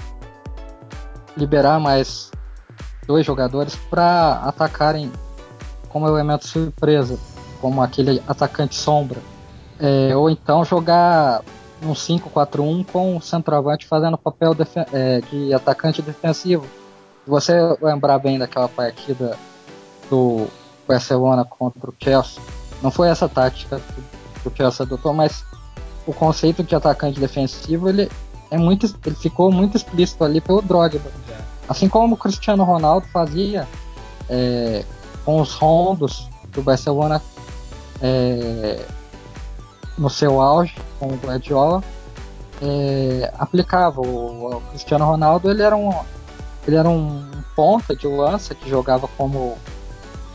liberar 1.36 1.82
mais 1.82 2.32
dois 3.06 3.26
jogadores 3.26 3.76
para 3.90 4.40
atacarem 4.46 5.12
como 5.90 6.08
elemento 6.08 6.48
surpresa, 6.48 7.20
como 7.60 7.82
aquele 7.82 8.24
atacante 8.26 8.76
sombra. 8.76 9.20
É, 9.82 10.16
ou 10.16 10.30
então 10.30 10.64
jogar 10.64 11.44
um 11.84 11.92
5-4-1 11.92 12.86
com 12.86 13.18
o 13.18 13.22
centroavante 13.22 13.86
fazendo 13.86 14.18
papel 14.18 14.56
é, 14.94 15.20
de 15.20 15.54
atacante 15.54 16.02
defensivo. 16.02 16.64
Se 17.26 17.30
você 17.30 17.54
lembrar 17.82 18.18
bem 18.20 18.40
daquela 18.40 18.70
partida 18.70 19.38
do 20.10 20.48
Barcelona 20.88 21.46
contra 21.46 21.90
o 21.90 21.94
Chelsea. 22.00 22.42
Não 22.82 22.92
foi 22.92 23.10
essa 23.10 23.28
tática 23.28 23.82
que 24.42 24.48
o 24.48 24.52
Chelsea 24.56 24.86
adotou, 24.86 25.14
mas 25.14 25.46
o 26.08 26.14
conceito 26.14 26.64
de 26.64 26.76
atacante 26.76 27.20
defensivo 27.20 27.90
ele 27.90 28.10
é 28.50 28.58
muito, 28.58 28.88
ele 29.06 29.16
ficou 29.16 29.52
muito 29.52 29.78
explícito 29.78 30.24
ali 30.24 30.42
pelo 30.42 30.62
Drogba. 30.62 31.12
Assim 31.68 31.88
como 31.88 32.16
o 32.16 32.18
Cristiano 32.18 32.64
Ronaldo 32.64 33.06
fazia 33.14 33.68
é, 34.28 34.84
com 35.24 35.40
os 35.40 35.54
rondos 35.54 36.28
do 36.52 36.64
Barcelona 36.64 37.22
é, 38.02 38.84
no 39.98 40.10
seu 40.10 40.42
auge 40.42 40.76
com 41.00 41.08
o 41.08 41.16
Guardiola, 41.18 41.84
é, 42.62 43.32
aplicava. 43.38 44.02
O, 44.02 44.56
o, 44.56 44.62
Cristiano 44.72 45.06
Ronaldo 45.06 45.50
ele 45.52 45.62
era 45.62 45.76
um 45.76 45.94
ele 46.68 46.76
era 46.76 46.90
um 46.90 47.24
ponta 47.56 47.96
de 47.96 48.08
lança 48.08 48.54
que 48.54 48.70
jogava 48.70 49.08
como 49.18 49.58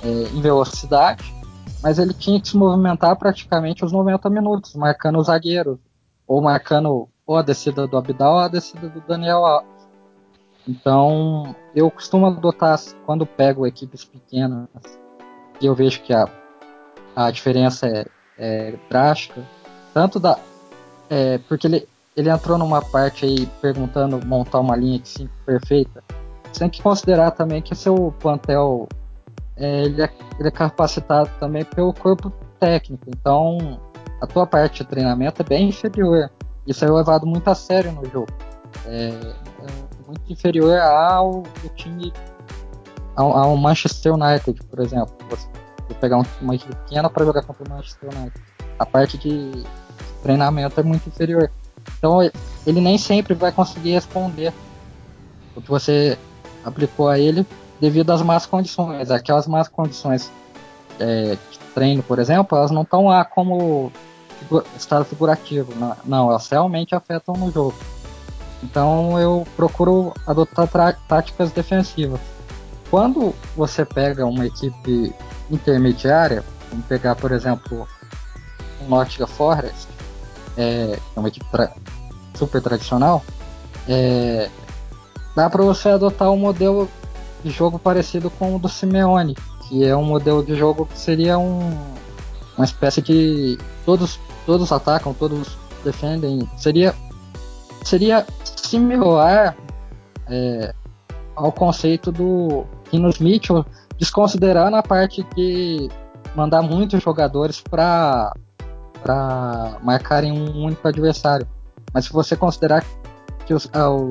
é, 0.04 0.36
em 0.36 0.40
velocidade, 0.40 1.34
mas 1.82 1.98
ele 1.98 2.12
tinha 2.12 2.40
que 2.40 2.48
se 2.48 2.56
movimentar 2.56 3.16
praticamente 3.16 3.84
os 3.84 3.92
90 3.92 4.28
minutos, 4.30 4.74
marcando 4.74 5.18
o 5.18 5.22
zagueiro, 5.22 5.80
ou 6.26 6.40
marcando 6.40 7.08
ou 7.26 7.36
a 7.36 7.42
descida 7.42 7.86
do 7.86 7.96
Abidal 7.96 8.34
ou 8.34 8.38
a 8.40 8.48
descida 8.48 8.88
do 8.88 9.00
Daniel 9.00 9.44
Alves. 9.44 9.88
Então, 10.66 11.54
eu 11.74 11.90
costumo 11.90 12.26
adotar, 12.26 12.78
quando 13.04 13.26
pego 13.26 13.66
equipes 13.66 14.04
pequenas, 14.04 14.68
e 15.60 15.66
eu 15.66 15.74
vejo 15.74 16.02
que 16.02 16.12
a, 16.12 16.26
a 17.14 17.30
diferença 17.30 17.86
é, 17.86 18.06
é 18.38 18.74
drástica, 18.88 19.42
tanto 19.92 20.18
da. 20.18 20.38
É, 21.10 21.38
porque 21.38 21.66
ele, 21.66 21.88
ele 22.16 22.30
entrou 22.30 22.56
numa 22.56 22.80
parte 22.80 23.26
aí 23.26 23.46
perguntando 23.60 24.24
montar 24.26 24.60
uma 24.60 24.74
linha 24.74 24.98
de 24.98 25.08
5 25.08 25.30
perfeita. 25.44 26.02
Você 26.50 26.60
tem 26.60 26.70
que 26.70 26.82
considerar 26.82 27.32
também 27.32 27.60
que 27.60 27.74
seu 27.74 28.14
plantel 28.20 28.88
ele, 29.56 30.02
é, 30.02 30.10
ele 30.38 30.48
é 30.48 30.50
capacitado 30.50 31.30
também 31.38 31.64
pelo 31.64 31.92
corpo 31.92 32.32
técnico. 32.58 33.04
Então, 33.08 33.80
a 34.20 34.26
tua 34.26 34.46
parte 34.46 34.82
de 34.82 34.88
treinamento 34.88 35.42
é 35.42 35.44
bem 35.44 35.68
inferior 35.68 36.30
isso 36.66 36.84
é 36.84 36.90
levado 36.90 37.26
muito 37.26 37.48
a 37.48 37.54
sério 37.54 37.92
no 37.92 38.04
jogo. 38.08 38.32
É, 38.86 39.08
é 39.08 40.06
muito 40.06 40.32
inferior 40.32 40.78
ao 40.78 41.42
time 41.76 42.12
ao, 43.16 43.36
ao, 43.36 43.56
Manchester 43.56 44.14
United, 44.14 44.60
por 44.64 44.80
exemplo. 44.80 45.14
Você, 45.30 45.46
pegar 46.00 46.22
uma 46.40 46.54
equipe 46.54 46.74
pequena 46.74 47.10
para 47.10 47.24
jogar 47.24 47.42
contra 47.42 47.64
o 47.64 47.70
Manchester 47.70 48.08
United. 48.10 48.42
A 48.78 48.86
parte 48.86 49.18
de 49.18 49.64
treinamento 50.22 50.80
é 50.80 50.82
muito 50.82 51.06
inferior. 51.08 51.50
Então 51.98 52.22
ele 52.66 52.80
nem 52.80 52.96
sempre 52.96 53.34
vai 53.34 53.52
conseguir 53.52 53.92
responder 53.92 54.52
o 55.54 55.60
que 55.60 55.68
você 55.68 56.18
aplicou 56.64 57.08
a 57.08 57.18
ele 57.18 57.46
devido 57.84 58.10
às 58.12 58.22
más 58.22 58.46
condições. 58.46 59.10
Aquelas 59.10 59.46
más 59.46 59.68
condições 59.68 60.32
é, 60.98 61.36
de 61.50 61.58
treino, 61.74 62.02
por 62.02 62.18
exemplo, 62.18 62.56
elas 62.56 62.70
não 62.70 62.80
estão 62.80 63.08
lá 63.08 63.22
como 63.26 63.92
estado 64.74 65.04
figurativo. 65.04 65.70
Não, 66.06 66.30
elas 66.30 66.48
realmente 66.48 66.94
afetam 66.94 67.34
no 67.34 67.52
jogo. 67.52 67.74
Então 68.62 69.20
eu 69.20 69.46
procuro 69.54 70.14
adotar 70.26 70.66
táticas 71.06 71.52
defensivas. 71.52 72.20
Quando 72.90 73.34
você 73.54 73.84
pega 73.84 74.24
uma 74.24 74.46
equipe 74.46 75.14
intermediária, 75.50 76.42
vamos 76.70 76.86
pegar, 76.86 77.14
por 77.16 77.32
exemplo, 77.32 77.86
o 78.80 78.88
Nottingham 78.88 79.26
Forest, 79.26 79.88
é, 80.56 80.98
é 81.14 81.20
uma 81.20 81.28
equipe 81.28 81.44
tra 81.50 81.70
super 82.34 82.62
tradicional, 82.62 83.22
é, 83.86 84.48
dá 85.36 85.50
para 85.50 85.62
você 85.62 85.90
adotar 85.90 86.30
um 86.30 86.38
modelo 86.38 86.88
de 87.44 87.50
jogo 87.50 87.78
parecido 87.78 88.30
com 88.30 88.56
o 88.56 88.58
do 88.58 88.68
Simeone, 88.68 89.36
que 89.68 89.84
é 89.84 89.94
um 89.94 90.04
modelo 90.04 90.42
de 90.42 90.56
jogo 90.56 90.86
que 90.86 90.98
seria 90.98 91.38
um, 91.38 91.78
uma 92.56 92.64
espécie 92.64 93.02
de 93.02 93.58
todos 93.84 94.18
todos 94.46 94.72
atacam, 94.72 95.12
todos 95.14 95.56
defendem. 95.84 96.48
Seria 96.56 96.94
seria 97.84 98.26
similar 98.44 99.54
é, 100.28 100.74
ao 101.36 101.52
conceito 101.52 102.10
do 102.10 102.64
Rinos 102.90 103.18
Mitchell, 103.18 103.64
desconsiderando 103.98 104.76
a 104.76 104.82
parte 104.82 105.22
de 105.36 105.88
mandar 106.34 106.62
muitos 106.62 107.02
jogadores 107.02 107.60
para 107.60 108.32
para 109.02 109.78
marcarem 109.82 110.32
um 110.32 110.64
único 110.64 110.88
adversário. 110.88 111.46
Mas 111.92 112.06
se 112.06 112.12
você 112.12 112.34
considerar 112.34 112.82
que 113.44 113.52
os, 113.52 113.68
ah, 113.74 113.90
o, 113.90 114.08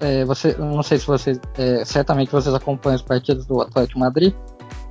é, 0.00 0.24
você, 0.24 0.54
não 0.58 0.82
sei 0.82 0.98
se 0.98 1.06
vocês, 1.06 1.40
é, 1.56 1.84
certamente 1.84 2.30
vocês 2.30 2.54
acompanham 2.54 2.96
os 2.96 3.02
partidos 3.02 3.46
do 3.46 3.60
Atlético 3.60 3.98
Madrid, 3.98 4.34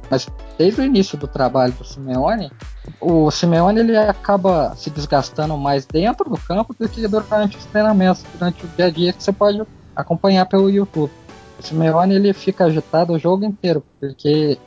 mas 0.09 0.27
desde 0.57 0.81
o 0.81 0.83
início 0.83 1.17
do 1.17 1.27
trabalho 1.27 1.73
do 1.73 1.83
Simeone, 1.83 2.51
o 2.99 3.31
Simeone 3.31 3.79
ele 3.79 3.97
acaba 3.97 4.75
se 4.75 4.89
desgastando 4.89 5.57
mais 5.57 5.85
dentro 5.85 6.29
do 6.29 6.37
campo 6.37 6.75
do 6.77 6.87
que 6.87 7.07
durante 7.07 7.57
os 7.57 7.65
treinamentos, 7.65 8.23
durante 8.33 8.65
o 8.65 8.67
dia 8.69 8.85
a 8.85 8.89
dia 8.89 9.13
que 9.13 9.23
você 9.23 9.31
pode 9.31 9.61
acompanhar 9.95 10.45
pelo 10.45 10.69
YouTube. 10.69 11.11
O 11.59 11.63
Simeone 11.63 12.15
ele 12.15 12.33
fica 12.33 12.65
agitado 12.65 13.13
o 13.13 13.19
jogo 13.19 13.45
inteiro, 13.45 13.83
porque 13.99 14.57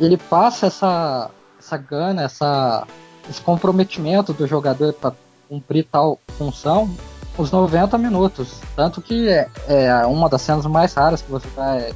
ele 0.00 0.16
passa 0.16 0.66
essa, 0.66 1.30
essa 1.58 1.76
gana, 1.76 2.22
essa, 2.22 2.86
esse 3.28 3.40
comprometimento 3.40 4.32
do 4.32 4.46
jogador 4.46 4.92
para 4.92 5.14
cumprir 5.48 5.86
tal 5.90 6.18
função 6.36 6.90
os 7.38 7.52
90 7.52 7.96
minutos. 7.96 8.60
Tanto 8.74 9.00
que 9.00 9.28
é, 9.28 9.48
é, 9.68 10.06
uma 10.06 10.28
das 10.28 10.42
cenas 10.42 10.66
mais 10.66 10.92
raras 10.92 11.22
que 11.22 11.30
você 11.30 11.46
vai 11.56 11.94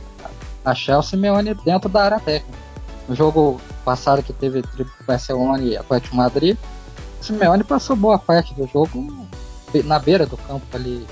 achar 0.65 0.99
o 0.99 1.03
Simeone 1.03 1.55
dentro 1.55 1.89
da 1.89 2.05
área 2.05 2.21
técnica. 2.21 2.59
No 3.09 3.15
jogo 3.15 3.61
passado 3.85 4.23
que 4.23 4.33
teve 4.33 4.61
entre 4.61 4.87
Barcelona 5.05 5.61
e 5.61 5.77
Atlético 5.77 6.15
Madrid, 6.15 6.57
o 7.21 7.25
Simeone 7.25 7.65
passou 7.65 7.97
boa 7.97 8.19
parte 8.19 8.55
do 8.55 8.67
jogo 8.69 9.27
na 9.85 9.99
beira 9.99 10.25
do 10.25 10.37
campo 10.37 10.65
ali 10.73 11.07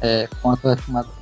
é, 0.00 0.26
com 0.40 0.48
o 0.48 0.52
Atlético 0.52 0.90
Madrid. 0.90 1.12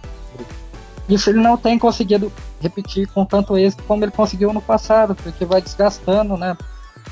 Isso 1.08 1.30
ele 1.30 1.40
não 1.40 1.56
tem 1.56 1.78
conseguido 1.78 2.30
repetir 2.60 3.08
com 3.08 3.24
tanto 3.24 3.56
êxito 3.56 3.82
como 3.84 4.04
ele 4.04 4.12
conseguiu 4.12 4.52
no 4.52 4.60
passado, 4.60 5.14
porque 5.14 5.44
vai 5.44 5.60
desgastando, 5.60 6.36
né? 6.36 6.56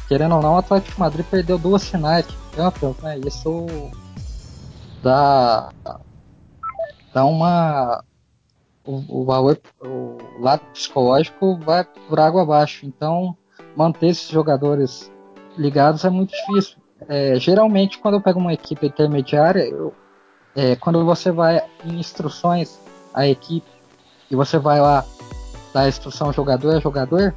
Querendo 0.06 0.36
ou 0.36 0.42
não, 0.42 0.54
o 0.54 0.58
Atlético 0.58 1.00
Madrid 1.00 1.24
perdeu 1.28 1.58
duas 1.58 1.88
finais 1.88 2.26
de 2.26 2.36
Champions, 2.54 2.96
né? 2.98 3.18
Isso 3.24 3.66
dá, 5.06 5.68
dá 7.14 7.24
uma 7.24 8.02
o, 8.84 9.20
o 9.20 9.24
valor, 9.24 9.58
o 9.80 10.18
lado 10.40 10.62
psicológico 10.72 11.56
vai 11.58 11.84
por 11.84 12.18
água 12.18 12.42
abaixo. 12.42 12.84
Então, 12.84 13.36
manter 13.76 14.08
esses 14.08 14.28
jogadores 14.28 15.10
ligados 15.56 16.04
é 16.04 16.10
muito 16.10 16.32
difícil. 16.32 16.76
É, 17.08 17.38
geralmente, 17.38 17.98
quando 17.98 18.14
eu 18.14 18.20
pego 18.20 18.40
uma 18.40 18.52
equipe 18.52 18.86
intermediária, 18.86 19.62
eu, 19.68 19.94
é, 20.56 20.74
quando 20.74 21.04
você 21.04 21.30
vai 21.30 21.62
em 21.84 22.00
instruções 22.00 22.80
à 23.14 23.28
equipe 23.28 23.70
e 24.28 24.34
você 24.34 24.58
vai 24.58 24.80
lá 24.80 25.04
dar 25.72 25.88
instrução 25.88 26.32
jogador 26.32 26.74
a 26.74 26.80
jogador, 26.80 27.32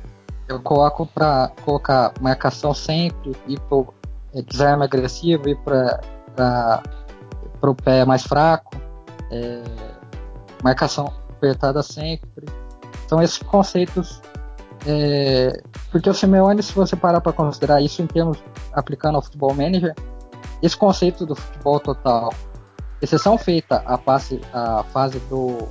eu 0.47 0.59
coloco 0.59 1.05
para 1.05 1.51
colocar 1.63 2.13
marcação 2.19 2.73
sempre, 2.73 3.35
ir 3.47 3.59
para 3.59 3.85
é, 4.33 4.41
desarme 4.41 4.85
agressivo, 4.85 5.47
ir 5.47 5.57
para 5.57 6.01
o 7.67 7.75
pé 7.75 8.05
mais 8.05 8.23
fraco, 8.23 8.75
é, 9.31 9.63
marcação 10.63 11.13
apertada 11.29 11.81
sempre. 11.81 12.45
São 13.07 13.21
esses 13.21 13.37
conceitos. 13.39 14.21
É, 14.85 15.61
porque 15.91 16.09
o 16.09 16.13
Simeone, 16.13 16.63
se 16.63 16.73
você 16.73 16.95
parar 16.95 17.19
para 17.19 17.33
considerar 17.33 17.81
isso 17.81 18.01
em 18.01 18.07
termos 18.07 18.41
aplicando 18.71 19.15
ao 19.15 19.21
futebol 19.21 19.53
manager, 19.53 19.93
esse 20.61 20.77
conceito 20.77 21.25
do 21.25 21.35
futebol 21.35 21.79
total, 21.79 22.33
exceção 23.01 23.37
feita 23.37 23.83
a, 23.85 23.97
passe, 23.97 24.39
a 24.53 24.83
fase 24.83 25.19
do, 25.21 25.67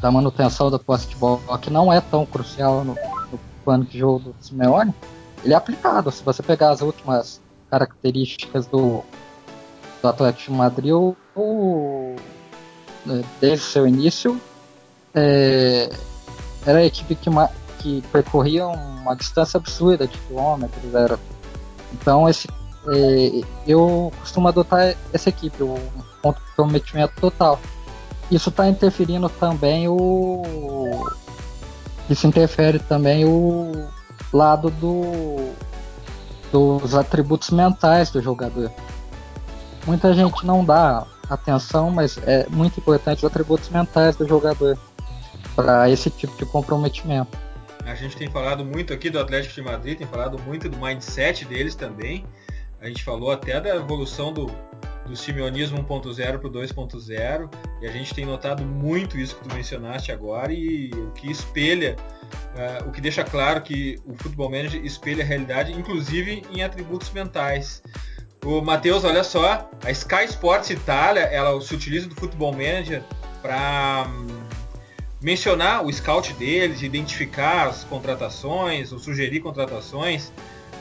da 0.00 0.10
manutenção 0.10 0.70
da 0.70 0.78
posse 0.78 1.08
de 1.08 1.16
bola, 1.16 1.58
que 1.58 1.70
não 1.70 1.92
é 1.92 2.00
tão 2.00 2.24
crucial 2.24 2.84
no, 2.84 2.94
no 2.94 3.38
plano 3.64 3.84
de 3.84 3.98
jogo 3.98 4.32
do 4.32 4.44
Simeone, 4.44 4.94
ele 5.42 5.52
é 5.52 5.56
aplicado. 5.56 6.10
Se 6.10 6.22
você 6.22 6.42
pegar 6.42 6.70
as 6.70 6.80
últimas 6.80 7.42
características 7.70 8.66
do, 8.66 9.02
do 10.04 10.08
Atlético 10.08 10.52
de 10.52 10.58
Madrid, 10.58 10.92
o, 10.92 12.14
né, 13.06 13.24
desde 13.40 13.64
seu 13.64 13.86
início, 13.86 14.38
é, 15.14 15.88
era 16.66 16.80
a 16.80 16.84
equipe 16.84 17.14
que, 17.14 17.30
que 17.78 18.02
percorria 18.12 18.66
uma 18.66 19.16
distância 19.16 19.56
absurda 19.56 20.06
de 20.06 20.18
quilômetros. 20.18 20.94
Era. 20.94 21.18
Então, 21.94 22.28
esse, 22.28 22.48
é, 22.88 23.40
eu 23.66 24.12
costumo 24.20 24.48
adotar 24.48 24.94
essa 25.10 25.30
equipe, 25.30 25.62
o 25.62 25.78
comprometimento 26.20 27.14
total. 27.18 27.58
Isso 28.30 28.50
está 28.50 28.68
interferindo 28.68 29.28
também 29.30 29.88
o. 29.88 30.42
Isso 32.10 32.26
interfere 32.26 32.78
também 32.78 33.24
o 33.24 33.88
lado 34.30 34.68
do, 34.70 35.52
dos 36.52 36.94
atributos 36.94 37.48
mentais 37.48 38.10
do 38.10 38.20
jogador. 38.20 38.70
Muita 39.86 40.14
gente 40.14 40.46
não 40.46 40.64
dá 40.64 41.06
atenção, 41.28 41.90
mas 41.90 42.18
é 42.18 42.46
muito 42.48 42.80
importante 42.80 43.18
os 43.18 43.24
atributos 43.24 43.68
mentais 43.68 44.16
do 44.16 44.26
jogador 44.26 44.78
para 45.54 45.90
esse 45.90 46.10
tipo 46.10 46.36
de 46.36 46.46
comprometimento. 46.46 47.36
A 47.84 47.94
gente 47.94 48.16
tem 48.16 48.30
falado 48.30 48.64
muito 48.64 48.92
aqui 48.94 49.10
do 49.10 49.18
Atlético 49.20 49.54
de 49.54 49.62
Madrid, 49.62 49.98
tem 49.98 50.06
falado 50.06 50.38
muito 50.38 50.68
do 50.68 50.78
mindset 50.78 51.44
deles 51.44 51.74
também. 51.74 52.24
A 52.80 52.86
gente 52.86 53.04
falou 53.04 53.30
até 53.30 53.60
da 53.60 53.76
evolução 53.76 54.32
do, 54.32 54.50
do 55.06 55.14
simeonismo 55.14 55.84
1.0 55.84 56.38
para 56.38 56.48
o 56.48 56.50
2.0 56.50 57.50
e 57.82 57.86
a 57.86 57.90
gente 57.90 58.14
tem 58.14 58.24
notado 58.24 58.64
muito 58.64 59.18
isso 59.18 59.36
que 59.36 59.48
tu 59.48 59.54
mencionaste 59.54 60.10
agora 60.10 60.50
e 60.50 60.90
o 60.94 61.10
que 61.12 61.30
espelha, 61.30 61.96
uh, 62.54 62.88
o 62.88 62.92
que 62.92 63.02
deixa 63.02 63.22
claro 63.22 63.60
que 63.60 63.98
o 64.06 64.14
Futebol 64.14 64.50
Manager 64.50 64.82
espelha 64.84 65.22
a 65.22 65.26
realidade, 65.26 65.72
inclusive 65.72 66.42
em 66.50 66.62
atributos 66.62 67.10
mentais. 67.10 67.82
O 68.44 68.60
Matheus, 68.60 69.04
olha 69.04 69.24
só, 69.24 69.70
a 69.82 69.90
Sky 69.90 70.24
Sports 70.26 70.68
Itália, 70.68 71.22
ela 71.22 71.58
se 71.62 71.74
utiliza 71.74 72.06
do 72.06 72.14
Futebol 72.14 72.52
Manager 72.52 73.02
para 73.40 74.06
mencionar 75.18 75.82
o 75.82 75.90
scout 75.90 76.34
deles, 76.34 76.82
identificar 76.82 77.68
as 77.68 77.84
contratações, 77.84 78.92
ou 78.92 78.98
sugerir 78.98 79.40
contratações. 79.40 80.30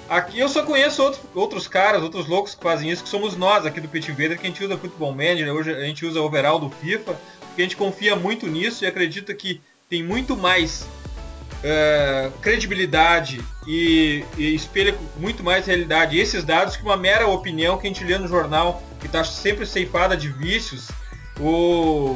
Aqui 0.09 0.39
eu 0.39 0.49
só 0.49 0.63
conheço 0.65 1.01
outros, 1.01 1.23
outros 1.33 1.65
caras, 1.65 2.03
outros 2.03 2.27
loucos 2.27 2.53
que 2.53 2.61
fazem 2.61 2.91
isso, 2.91 3.01
que 3.01 3.09
somos 3.09 3.37
nós 3.37 3.65
aqui 3.65 3.79
do 3.79 3.87
Pit 3.87 4.11
Invader, 4.11 4.37
que 4.37 4.45
a 4.45 4.49
gente 4.49 4.61
usa 4.61 4.77
Football 4.77 5.11
Manager, 5.11 5.53
hoje 5.53 5.73
a 5.73 5.85
gente 5.85 6.05
usa 6.05 6.21
overall 6.21 6.59
do 6.59 6.69
FIFA, 6.69 7.17
porque 7.47 7.61
a 7.61 7.63
gente 7.63 7.77
confia 7.77 8.13
muito 8.13 8.45
nisso 8.45 8.83
e 8.83 8.87
acredita 8.87 9.33
que 9.33 9.61
tem 9.89 10.03
muito 10.03 10.35
mais 10.35 10.85
uh, 11.63 12.31
credibilidade 12.39 13.41
e, 13.65 14.23
e, 14.37 14.53
espelha 14.53 14.95
muito 15.17 15.43
mais 15.43 15.65
realidade 15.65 16.19
esses 16.19 16.43
dados 16.43 16.75
que 16.75 16.83
uma 16.83 16.97
mera 16.97 17.27
opinião 17.27 17.77
que 17.77 17.87
a 17.87 17.89
gente 17.89 18.03
lê 18.03 18.17
no 18.17 18.27
jornal, 18.27 18.83
que 18.99 19.07
está 19.07 19.23
sempre 19.23 19.65
ceifada 19.65 20.15
de 20.15 20.29
vícios, 20.29 20.89
ou 21.39 22.15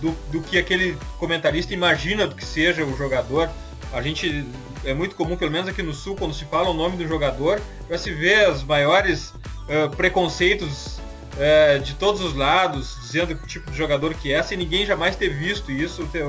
do, 0.00 0.12
do 0.30 0.40
que 0.40 0.58
aquele 0.58 0.96
comentarista 1.18 1.74
imagina 1.74 2.26
do 2.26 2.34
que 2.34 2.44
seja 2.44 2.84
o 2.84 2.96
jogador. 2.96 3.50
A 3.92 4.00
gente 4.00 4.46
é 4.84 4.94
muito 4.94 5.14
comum, 5.16 5.36
pelo 5.36 5.50
menos 5.50 5.68
aqui 5.68 5.82
no 5.82 5.92
sul, 5.92 6.16
quando 6.16 6.34
se 6.34 6.44
fala 6.46 6.70
o 6.70 6.74
nome 6.74 6.96
do 6.96 7.06
jogador, 7.06 7.60
já 7.88 7.98
se 7.98 8.12
vê 8.12 8.44
as 8.44 8.62
maiores 8.62 9.30
uh, 9.30 9.94
preconceitos 9.96 10.98
uh, 11.34 11.78
de 11.80 11.94
todos 11.94 12.20
os 12.20 12.34
lados, 12.34 12.96
dizendo 13.02 13.36
que 13.36 13.46
tipo 13.46 13.70
de 13.70 13.76
jogador 13.76 14.14
que 14.14 14.32
é, 14.32 14.42
sem 14.42 14.58
ninguém 14.58 14.84
jamais 14.84 15.16
ter 15.16 15.28
visto 15.28 15.70
isso, 15.70 16.06
ter, 16.06 16.24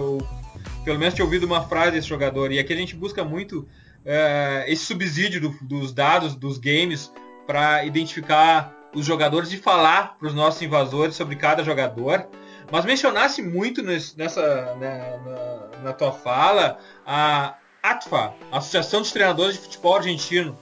pelo 0.85 0.99
menos 0.99 1.15
ter 1.15 1.23
ouvido 1.23 1.45
uma 1.45 1.67
frase 1.67 1.91
desse 1.91 2.07
jogador. 2.07 2.51
E 2.51 2.59
aqui 2.59 2.71
a 2.71 2.77
gente 2.77 2.95
busca 2.95 3.25
muito 3.25 3.59
uh, 3.59 4.63
esse 4.67 4.85
subsídio 4.85 5.41
do, 5.41 5.49
dos 5.63 5.91
dados, 5.91 6.35
dos 6.35 6.59
games, 6.59 7.11
para 7.47 7.83
identificar 7.83 8.73
os 8.93 9.05
jogadores 9.05 9.51
e 9.51 9.57
falar 9.57 10.15
para 10.17 10.27
os 10.27 10.33
nossos 10.33 10.61
invasores 10.61 11.15
sobre 11.15 11.35
cada 11.35 11.63
jogador. 11.63 12.27
Mas 12.71 12.85
mencionasse 12.85 13.41
muito 13.41 13.81
nesse, 13.81 14.17
nessa 14.17 14.75
né, 14.75 15.19
na, 15.25 15.79
na, 15.83 15.93
tua 15.93 16.11
fala 16.11 16.79
a 17.05 17.55
ATFA, 17.83 18.33
Associação 18.51 19.01
dos 19.01 19.11
Treinadores 19.11 19.55
de 19.55 19.61
Futebol 19.61 19.95
Argentino. 19.95 20.57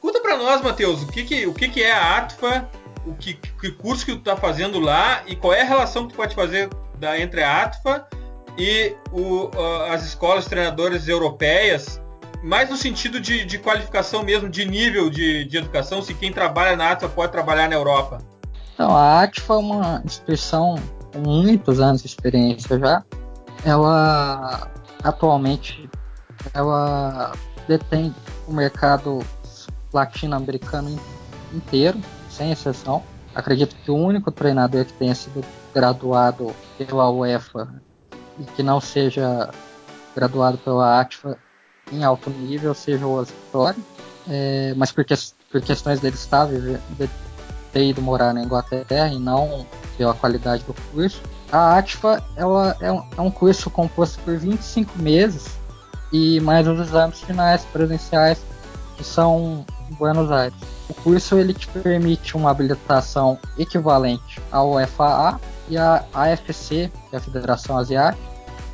Conta 0.00 0.20
para 0.20 0.36
nós, 0.36 0.62
Matheus, 0.62 1.02
o 1.02 1.06
que, 1.08 1.24
que, 1.24 1.46
o 1.46 1.52
que, 1.52 1.68
que 1.68 1.82
é 1.82 1.92
a 1.92 2.18
ATFA, 2.18 2.68
o 3.04 3.14
que, 3.14 3.34
que 3.34 3.70
curso 3.72 4.04
que 4.04 4.12
tu 4.12 4.18
está 4.18 4.36
fazendo 4.36 4.78
lá 4.78 5.22
e 5.26 5.34
qual 5.36 5.52
é 5.52 5.62
a 5.62 5.64
relação 5.64 6.06
que 6.06 6.12
tu 6.12 6.16
pode 6.16 6.34
fazer 6.34 6.68
da, 6.98 7.18
entre 7.18 7.42
a 7.42 7.62
ATFA 7.62 8.08
e 8.58 8.94
o, 9.12 9.50
as 9.90 10.04
escolas 10.04 10.44
de 10.44 10.50
treinadores 10.50 11.08
europeias, 11.08 12.00
mais 12.42 12.70
no 12.70 12.76
sentido 12.76 13.20
de, 13.20 13.44
de 13.44 13.58
qualificação 13.58 14.22
mesmo, 14.22 14.48
de 14.48 14.64
nível 14.64 15.10
de, 15.10 15.44
de, 15.44 15.58
educação, 15.58 16.02
se 16.02 16.14
quem 16.14 16.32
trabalha 16.32 16.76
na 16.76 16.92
ATFA 16.92 17.08
pode 17.08 17.32
trabalhar 17.32 17.68
na 17.68 17.74
Europa. 17.74 18.18
Então, 18.74 18.96
a 18.96 19.22
ATFA 19.22 19.54
é 19.54 19.56
uma 19.56 20.02
instituição 20.04 20.76
com 21.12 21.18
muitos 21.18 21.80
anos 21.80 22.02
de 22.02 22.08
experiência 22.08 22.78
já. 22.78 23.02
Ela 23.64 24.70
atualmente 25.02 25.88
ela 26.52 27.32
detém 27.66 28.14
o 28.46 28.52
mercado 28.52 29.20
latino-americano 29.92 30.98
inteiro, 31.52 31.98
sem 32.30 32.52
exceção. 32.52 33.02
Acredito 33.34 33.74
que 33.76 33.90
o 33.90 33.96
único 33.96 34.30
treinador 34.30 34.84
que 34.84 34.92
tenha 34.94 35.14
sido 35.14 35.44
graduado 35.74 36.54
pela 36.78 37.10
UEFA 37.10 37.68
e 38.38 38.44
que 38.44 38.62
não 38.62 38.80
seja 38.80 39.50
graduado 40.14 40.58
pela 40.58 41.00
ATFA 41.00 41.38
em 41.92 42.04
alto 42.04 42.30
nível 42.30 42.74
seja 42.74 43.06
o 43.06 43.22
Vitória, 43.22 43.80
é, 44.28 44.74
mas 44.76 44.90
por, 44.90 45.04
que, 45.04 45.14
por, 45.50 45.60
questões 45.60 46.00
dele 46.00 46.16
estar 46.16 46.46
de 46.46 47.08
ter 47.72 47.84
ido 47.84 48.02
morar 48.02 48.34
na 48.34 48.42
Inglaterra 48.42 49.08
e 49.08 49.18
não 49.18 49.66
pela 49.96 50.14
qualidade 50.14 50.64
do 50.64 50.74
curso. 50.92 51.20
A 51.52 51.78
ATFA 51.78 52.22
ela 52.34 52.76
é, 52.80 52.90
um, 52.90 53.02
é 53.16 53.20
um 53.20 53.30
curso 53.30 53.70
composto 53.70 54.18
por 54.20 54.36
25 54.36 54.98
meses 54.98 55.58
e 56.12 56.40
mais 56.40 56.66
os 56.66 56.80
exames 56.80 57.20
finais 57.20 57.64
presenciais 57.66 58.42
que 58.96 59.04
são 59.04 59.64
em 59.90 59.94
Buenos 59.94 60.30
Aires. 60.30 60.58
O 60.88 60.94
curso 60.94 61.36
ele 61.36 61.52
te 61.52 61.68
permite 61.68 62.36
uma 62.36 62.50
habilitação 62.50 63.38
equivalente 63.58 64.40
ao 64.50 64.74
FAA 64.86 65.38
e 65.68 65.76
à 65.76 66.04
AFC, 66.12 66.90
que 67.10 67.16
é 67.16 67.18
a 67.18 67.20
Federação 67.20 67.78
Asiática, 67.78 68.22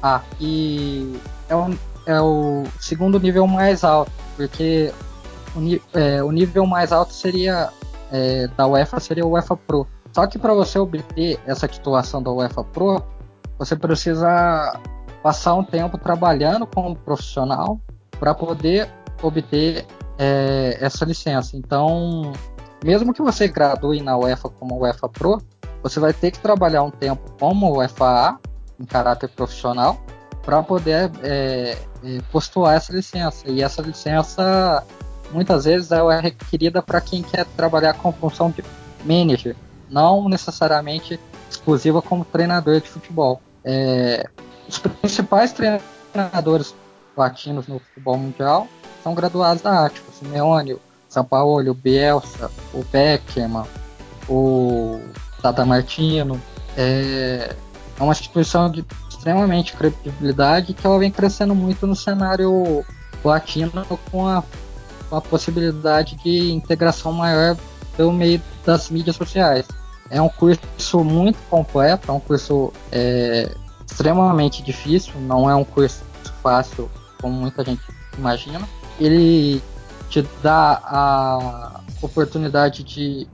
A. 0.03 0.21
E 0.41 1.17
é, 1.49 1.57
um, 1.57 1.77
é 2.07 2.21
o 2.21 2.65
segundo 2.81 3.19
nível 3.19 3.47
mais 3.47 3.85
alto, 3.85 4.13
porque 4.37 4.93
o, 5.55 5.99
é, 5.99 6.23
o 6.23 6.31
nível 6.31 6.67
mais 6.67 6.93
alto 6.93 7.13
seria 7.13 7.71
é, 8.13 8.47
da 8.49 8.67
UEFA 8.67 9.01
seria 9.01 9.27
o 9.27 9.31
UEFA 9.31 9.57
Pro. 9.57 9.87
Só 10.13 10.27
que 10.27 10.39
para 10.39 10.53
você 10.53 10.79
obter 10.79 11.41
essa 11.47 11.67
titulação 11.67 12.23
da 12.23 12.31
UEFA 12.31 12.63
Pro, 12.63 13.03
você 13.59 13.75
precisa 13.75 14.79
passar 15.23 15.55
um 15.55 15.65
tempo 15.65 15.97
trabalhando 15.97 16.67
como 16.67 16.95
profissional 16.95 17.81
para 18.21 18.35
poder 18.35 18.91
obter 19.23 19.87
é, 20.19 20.77
essa 20.81 21.05
licença. 21.05 21.57
Então, 21.57 22.33
mesmo 22.85 23.15
que 23.15 23.23
você 23.23 23.49
gradue 23.49 24.03
na 24.03 24.17
UEFA 24.19 24.51
como 24.51 24.81
UEFA 24.81 25.09
Pro, 25.09 25.39
você 25.83 25.99
vai 25.99 26.13
ter 26.13 26.31
que 26.31 26.39
trabalhar 26.39 26.83
um 26.83 26.91
tempo 26.91 27.31
como 27.39 27.77
UEFA 27.77 28.39
em 28.79 28.85
caráter 28.85 29.29
profissional 29.29 29.99
para 30.45 30.63
poder 30.63 31.11
é, 31.23 31.77
é, 32.05 32.21
postular 32.31 32.75
essa 32.75 32.93
licença. 32.93 33.49
E 33.49 33.63
essa 33.63 33.83
licença 33.83 34.85
muitas 35.33 35.65
vezes 35.65 35.91
ela 35.91 36.15
é 36.15 36.21
requerida 36.21 36.83
para 36.83 37.01
quem 37.01 37.23
quer 37.23 37.47
trabalhar 37.57 37.95
com 37.95 38.13
função 38.13 38.51
de 38.51 38.63
manager, 39.05 39.57
não 39.91 40.29
necessariamente 40.29 41.19
exclusiva 41.51 42.03
como 42.03 42.25
treinador 42.25 42.81
de 42.81 42.89
futebol. 42.89 43.41
É, 43.65 44.29
os 44.69 44.79
principais 44.79 45.53
treinadores 45.53 46.75
latinos 47.17 47.67
no 47.67 47.79
futebol 47.79 48.17
mundial 48.17 48.69
são 49.03 49.15
graduados 49.15 49.63
da 49.63 49.87
Ática, 49.87 50.07
o 50.11 50.13
Simeone, 50.13 50.75
o 50.75 50.81
Sampaoli, 51.09 51.69
o 51.69 51.75
Bielsa, 51.75 52.51
o 52.73 52.85
Beckerman, 52.85 53.65
o 54.29 55.01
Tata 55.43 55.65
Martino. 55.65 56.41
É, 56.77 57.55
é 57.99 58.03
uma 58.03 58.13
instituição 58.13 58.71
de 58.71 58.85
extremamente 59.09 59.75
credibilidade 59.75 60.73
que 60.73 60.87
ela 60.87 60.99
vem 60.99 61.11
crescendo 61.11 61.55
muito 61.55 61.87
no 61.87 61.95
cenário 61.95 62.85
latino 63.25 63.71
com 64.11 64.27
a 64.27 64.43
com 65.13 65.17
a 65.17 65.21
possibilidade 65.21 66.17
de 66.17 66.53
integração 66.53 67.13
maior 67.13 67.55
pelo 67.99 68.15
meio 68.15 68.41
das 68.65 68.89
mídias 68.89 69.15
sociais. 69.15 69.69
É 70.09 70.23
um 70.23 70.29
curso 70.31 71.05
muito 71.05 71.39
completo, 71.51 72.11
é 72.11 72.15
um 72.15 72.19
curso 72.19 72.73
é, 72.91 73.55
extremamente 73.87 74.63
difícil, 74.63 75.13
não 75.21 75.51
é 75.51 75.55
um 75.55 75.65
curso 75.65 76.03
fácil 76.43 76.91
como 77.21 77.35
muita 77.35 77.63
gente 77.63 77.83
imagina. 78.17 78.67
Ele 78.99 79.63
te 80.09 80.27
dá 80.43 80.81
a 80.83 81.81
oportunidade 82.01 82.83
de 82.83 83.29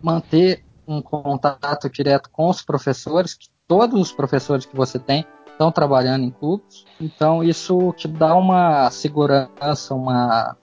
manter 0.00 0.62
um 0.86 1.02
contato 1.02 1.88
direto 1.90 2.30
com 2.30 2.48
os 2.48 2.62
professores, 2.62 3.34
que 3.34 3.48
todos 3.66 4.00
os 4.00 4.12
professores 4.12 4.64
que 4.64 4.76
você 4.76 4.98
tem 4.98 5.26
estão 5.46 5.72
trabalhando 5.72 6.24
em 6.24 6.30
clubes. 6.30 6.84
Então 7.00 7.42
isso 7.42 7.92
te 7.96 8.06
dá 8.06 8.34
uma 8.34 8.90
segurança, 8.90 9.94
uma 9.94 10.56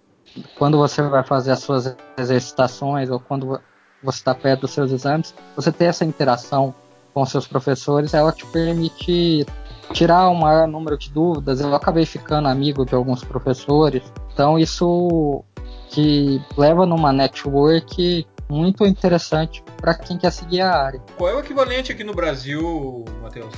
quando 0.57 0.77
você 0.77 1.01
vai 1.01 1.23
fazer 1.23 1.51
as 1.51 1.59
suas 1.59 1.95
exercitações 2.17 3.09
ou 3.09 3.19
quando 3.19 3.59
você 4.03 4.17
está 4.17 4.33
perto 4.33 4.61
dos 4.61 4.71
seus 4.71 4.91
exames, 4.91 5.33
você 5.55 5.71
ter 5.71 5.85
essa 5.85 6.03
interação 6.03 6.73
com 7.13 7.25
seus 7.25 7.47
professores, 7.47 8.13
ela 8.13 8.31
te 8.31 8.45
permite 8.47 9.45
tirar 9.91 10.29
o 10.29 10.35
maior 10.35 10.67
número 10.67 10.97
de 10.97 11.11
dúvidas. 11.11 11.61
Eu 11.61 11.73
acabei 11.75 12.05
ficando 12.05 12.47
amigo 12.47 12.85
de 12.85 12.95
alguns 12.95 13.23
professores, 13.23 14.01
então 14.33 14.57
isso 14.57 15.43
que 15.89 16.41
leva 16.57 16.85
numa 16.85 17.13
network 17.13 18.25
muito 18.49 18.85
interessante 18.85 19.63
para 19.77 19.93
quem 19.93 20.17
quer 20.17 20.31
seguir 20.31 20.61
a 20.61 20.75
área. 20.75 21.01
Qual 21.17 21.29
é 21.29 21.35
o 21.35 21.39
equivalente 21.39 21.91
aqui 21.91 22.03
no 22.03 22.13
Brasil, 22.13 23.03
Matheus? 23.21 23.53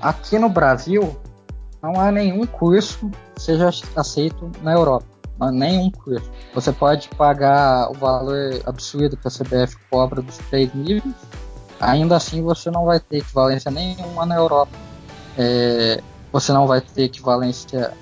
Aqui 0.00 0.38
no 0.38 0.48
Brasil 0.48 1.16
não 1.82 2.00
há 2.00 2.10
nenhum 2.10 2.46
curso 2.46 3.10
que 3.34 3.42
seja 3.42 3.70
aceito 3.96 4.50
na 4.62 4.72
Europa 4.72 5.14
nenhum 5.52 5.90
curso. 5.90 6.30
Você 6.54 6.72
pode 6.72 7.08
pagar 7.10 7.90
o 7.90 7.94
valor 7.94 8.60
absurdo 8.64 9.16
que 9.16 9.26
a 9.26 9.30
CBF 9.30 9.76
cobra 9.90 10.22
dos 10.22 10.38
três 10.38 10.72
níveis, 10.74 11.14
ainda 11.80 12.16
assim 12.16 12.42
você 12.42 12.70
não 12.70 12.84
vai 12.84 13.00
ter 13.00 13.18
equivalência 13.18 13.70
nenhuma 13.70 14.24
na 14.24 14.36
Europa. 14.36 14.72
É, 15.36 16.00
você 16.32 16.52
não 16.52 16.66
vai 16.66 16.80
ter 16.80 17.04
equivalência 17.04 17.92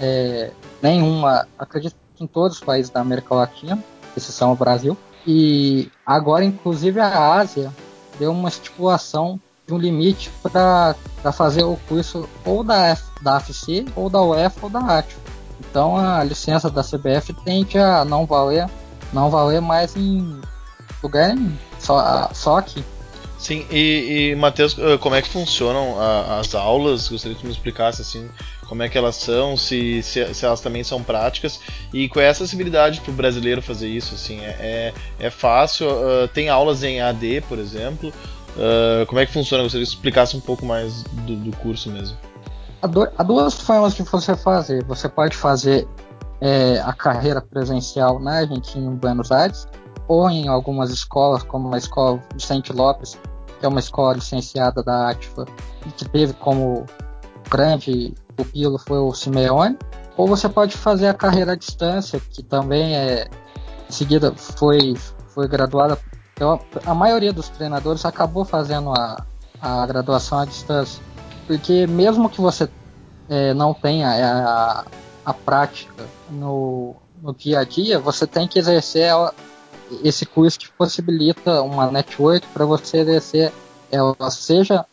é, 0.00 0.50
nenhuma, 0.82 1.46
acredito 1.58 1.96
que 2.14 2.24
em 2.24 2.26
todos 2.26 2.58
os 2.58 2.64
países 2.64 2.90
da 2.90 3.00
América 3.00 3.34
Latina, 3.34 3.82
exceção 4.16 4.52
o 4.52 4.56
Brasil. 4.56 4.96
E 5.30 5.90
agora, 6.06 6.42
inclusive, 6.42 6.98
a 6.98 7.34
Ásia 7.34 7.70
deu 8.18 8.32
uma 8.32 8.48
estipulação 8.48 9.38
de 9.66 9.74
um 9.74 9.76
limite 9.76 10.30
para 10.42 10.96
fazer 11.34 11.64
o 11.64 11.76
curso 11.86 12.26
ou 12.46 12.64
da, 12.64 12.86
F, 12.86 13.04
da 13.20 13.36
AFC, 13.36 13.84
ou 13.94 14.08
da 14.08 14.22
UEFA, 14.22 14.58
ou 14.62 14.70
da 14.70 14.80
ATIO. 14.80 15.18
Então 15.60 15.98
a 15.98 16.24
licença 16.24 16.70
da 16.70 16.82
CBF 16.82 17.34
tende 17.44 17.76
a 17.76 18.06
não 18.06 18.24
valer, 18.24 18.70
não 19.12 19.28
valer 19.28 19.60
mais 19.60 19.94
em 19.94 20.40
lugar 21.02 21.34
nenhum, 21.34 21.54
só, 21.78 22.30
só 22.32 22.56
aqui. 22.56 22.82
Sim, 23.38 23.66
e, 23.70 24.30
e 24.32 24.34
Matheus, 24.34 24.78
eh, 24.78 24.96
como 24.96 25.14
é 25.14 25.20
que 25.20 25.28
funcionam 25.28 25.96
as 26.40 26.54
aulas? 26.54 27.06
Gostaria 27.06 27.36
que 27.36 27.44
me 27.44 27.52
explicasse 27.52 28.00
assim, 28.00 28.30
como 28.68 28.82
é 28.82 28.88
que 28.88 28.98
elas 28.98 29.16
são, 29.16 29.56
se, 29.56 30.02
se, 30.02 30.34
se 30.34 30.44
elas 30.44 30.60
também 30.60 30.84
são 30.84 31.02
práticas 31.02 31.58
e 31.92 32.08
qual 32.08 32.22
é 32.22 32.28
a 32.28 32.30
acessibilidade 32.30 33.00
para 33.00 33.10
o 33.10 33.14
brasileiro 33.14 33.62
fazer 33.62 33.88
isso? 33.88 34.14
Assim, 34.14 34.40
é, 34.40 34.56
é, 34.60 34.94
é 35.18 35.30
fácil? 35.30 35.88
Uh, 35.88 36.28
tem 36.28 36.50
aulas 36.50 36.82
em 36.82 37.00
AD, 37.00 37.42
por 37.48 37.58
exemplo? 37.58 38.12
Uh, 38.50 39.06
como 39.06 39.20
é 39.20 39.26
que 39.26 39.32
funciona? 39.32 39.62
Gostaria 39.62 39.86
que 39.86 39.92
explicasse 39.92 40.36
um 40.36 40.40
pouco 40.40 40.66
mais 40.66 41.02
do, 41.02 41.36
do 41.36 41.56
curso 41.56 41.90
mesmo. 41.90 42.16
Há 42.82 43.22
duas 43.22 43.54
formas 43.54 43.94
de 43.94 44.02
você 44.02 44.36
fazer. 44.36 44.84
Você 44.84 45.08
pode 45.08 45.34
fazer 45.34 45.88
é, 46.40 46.78
a 46.80 46.92
carreira 46.92 47.40
presencial 47.40 48.20
na 48.20 48.40
Argentina, 48.40 48.86
em 48.86 48.94
Buenos 48.94 49.32
Aires, 49.32 49.66
ou 50.06 50.30
em 50.30 50.46
algumas 50.46 50.90
escolas, 50.90 51.42
como 51.42 51.74
a 51.74 51.78
escola 51.78 52.22
Vicente 52.34 52.72
Lopes, 52.72 53.18
que 53.58 53.66
é 53.66 53.68
uma 53.68 53.80
escola 53.80 54.14
licenciada 54.14 54.82
da 54.82 55.10
ATFA, 55.10 55.46
que 55.96 56.08
teve 56.08 56.32
como 56.34 56.86
grande 57.50 58.14
pupilo 58.38 58.78
foi 58.78 58.98
o 58.98 59.12
Simeone, 59.12 59.76
ou 60.16 60.28
você 60.28 60.48
pode 60.48 60.76
fazer 60.76 61.08
a 61.08 61.14
carreira 61.14 61.52
à 61.52 61.56
distância, 61.56 62.20
que 62.20 62.42
também 62.42 62.96
é 62.96 63.28
seguida 63.88 64.32
foi, 64.36 64.96
foi 65.34 65.48
graduada, 65.48 65.98
eu, 66.38 66.60
a 66.86 66.94
maioria 66.94 67.32
dos 67.32 67.48
treinadores 67.48 68.04
acabou 68.04 68.44
fazendo 68.44 68.92
a, 68.92 69.24
a 69.60 69.86
graduação 69.86 70.38
à 70.38 70.44
distância. 70.44 71.02
Porque 71.46 71.86
mesmo 71.86 72.28
que 72.28 72.40
você 72.40 72.68
é, 73.28 73.54
não 73.54 73.74
tenha 73.74 74.08
a, 74.08 74.84
a 75.24 75.34
prática 75.34 76.04
no, 76.30 76.94
no 77.20 77.34
dia 77.34 77.60
a 77.60 77.64
dia, 77.64 77.98
você 77.98 78.26
tem 78.26 78.46
que 78.46 78.58
exercer 78.58 79.10
esse 80.04 80.26
curso 80.26 80.58
que 80.58 80.70
possibilita 80.70 81.62
uma 81.62 81.90
network 81.90 82.46
para 82.48 82.64
você 82.66 82.98
exercer 82.98 83.52
ela 83.90 84.30
seja 84.30 84.84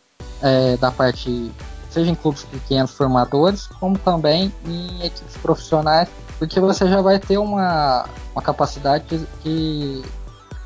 é, 0.42 0.76
da 0.78 0.90
parte 0.90 1.52
seja 1.96 2.10
em 2.10 2.14
clubes 2.14 2.44
pequenos 2.44 2.92
formadores, 2.92 3.68
como 3.80 3.96
também 3.96 4.52
em 4.66 5.02
equipes 5.02 5.34
profissionais, 5.38 6.10
porque 6.38 6.60
você 6.60 6.86
já 6.86 7.00
vai 7.00 7.18
ter 7.18 7.38
uma, 7.38 8.04
uma 8.34 8.42
capacidade 8.42 9.06
de, 9.06 9.26
de 9.42 10.02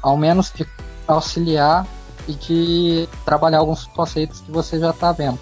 ao 0.03 0.16
menos 0.16 0.51
de 0.53 0.66
auxiliar 1.07 1.87
e 2.26 2.33
de 2.33 3.09
trabalhar 3.24 3.59
alguns 3.59 3.87
conceitos 3.87 4.41
que 4.41 4.51
você 4.51 4.81
já 4.81 4.91
está 4.91 5.12
vendo. 5.12 5.39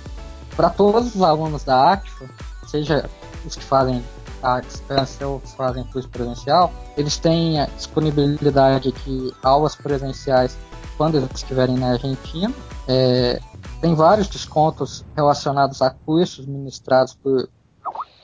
Para 0.55 0.68
todos 0.68 1.14
os 1.14 1.22
alunos 1.22 1.64
da 1.64 1.93
ACFA, 1.93 2.28
seja 2.66 3.09
os 3.47 3.57
que 3.57 3.64
fazem 3.64 4.05
a 4.43 4.61
distância 4.61 5.26
ou 5.26 5.41
que 5.41 5.57
fazem 5.57 5.84
curso 5.84 6.09
presencial, 6.11 6.70
eles 6.99 7.16
têm 7.16 7.61
a 7.61 7.66
disponibilidade 7.66 8.93
de 8.93 9.32
aulas 9.43 9.74
presenciais 9.74 10.55
quando 10.99 11.16
eles 11.16 11.30
estiverem 11.34 11.76
na 11.78 11.93
Argentina. 11.93 12.53
É, 12.86 13.41
tem 13.81 13.95
vários 13.95 14.29
descontos 14.29 15.05
relacionados 15.16 15.81
a 15.83 15.91
cursos 15.91 16.47
ministrados 16.47 17.14
por, 17.14 17.49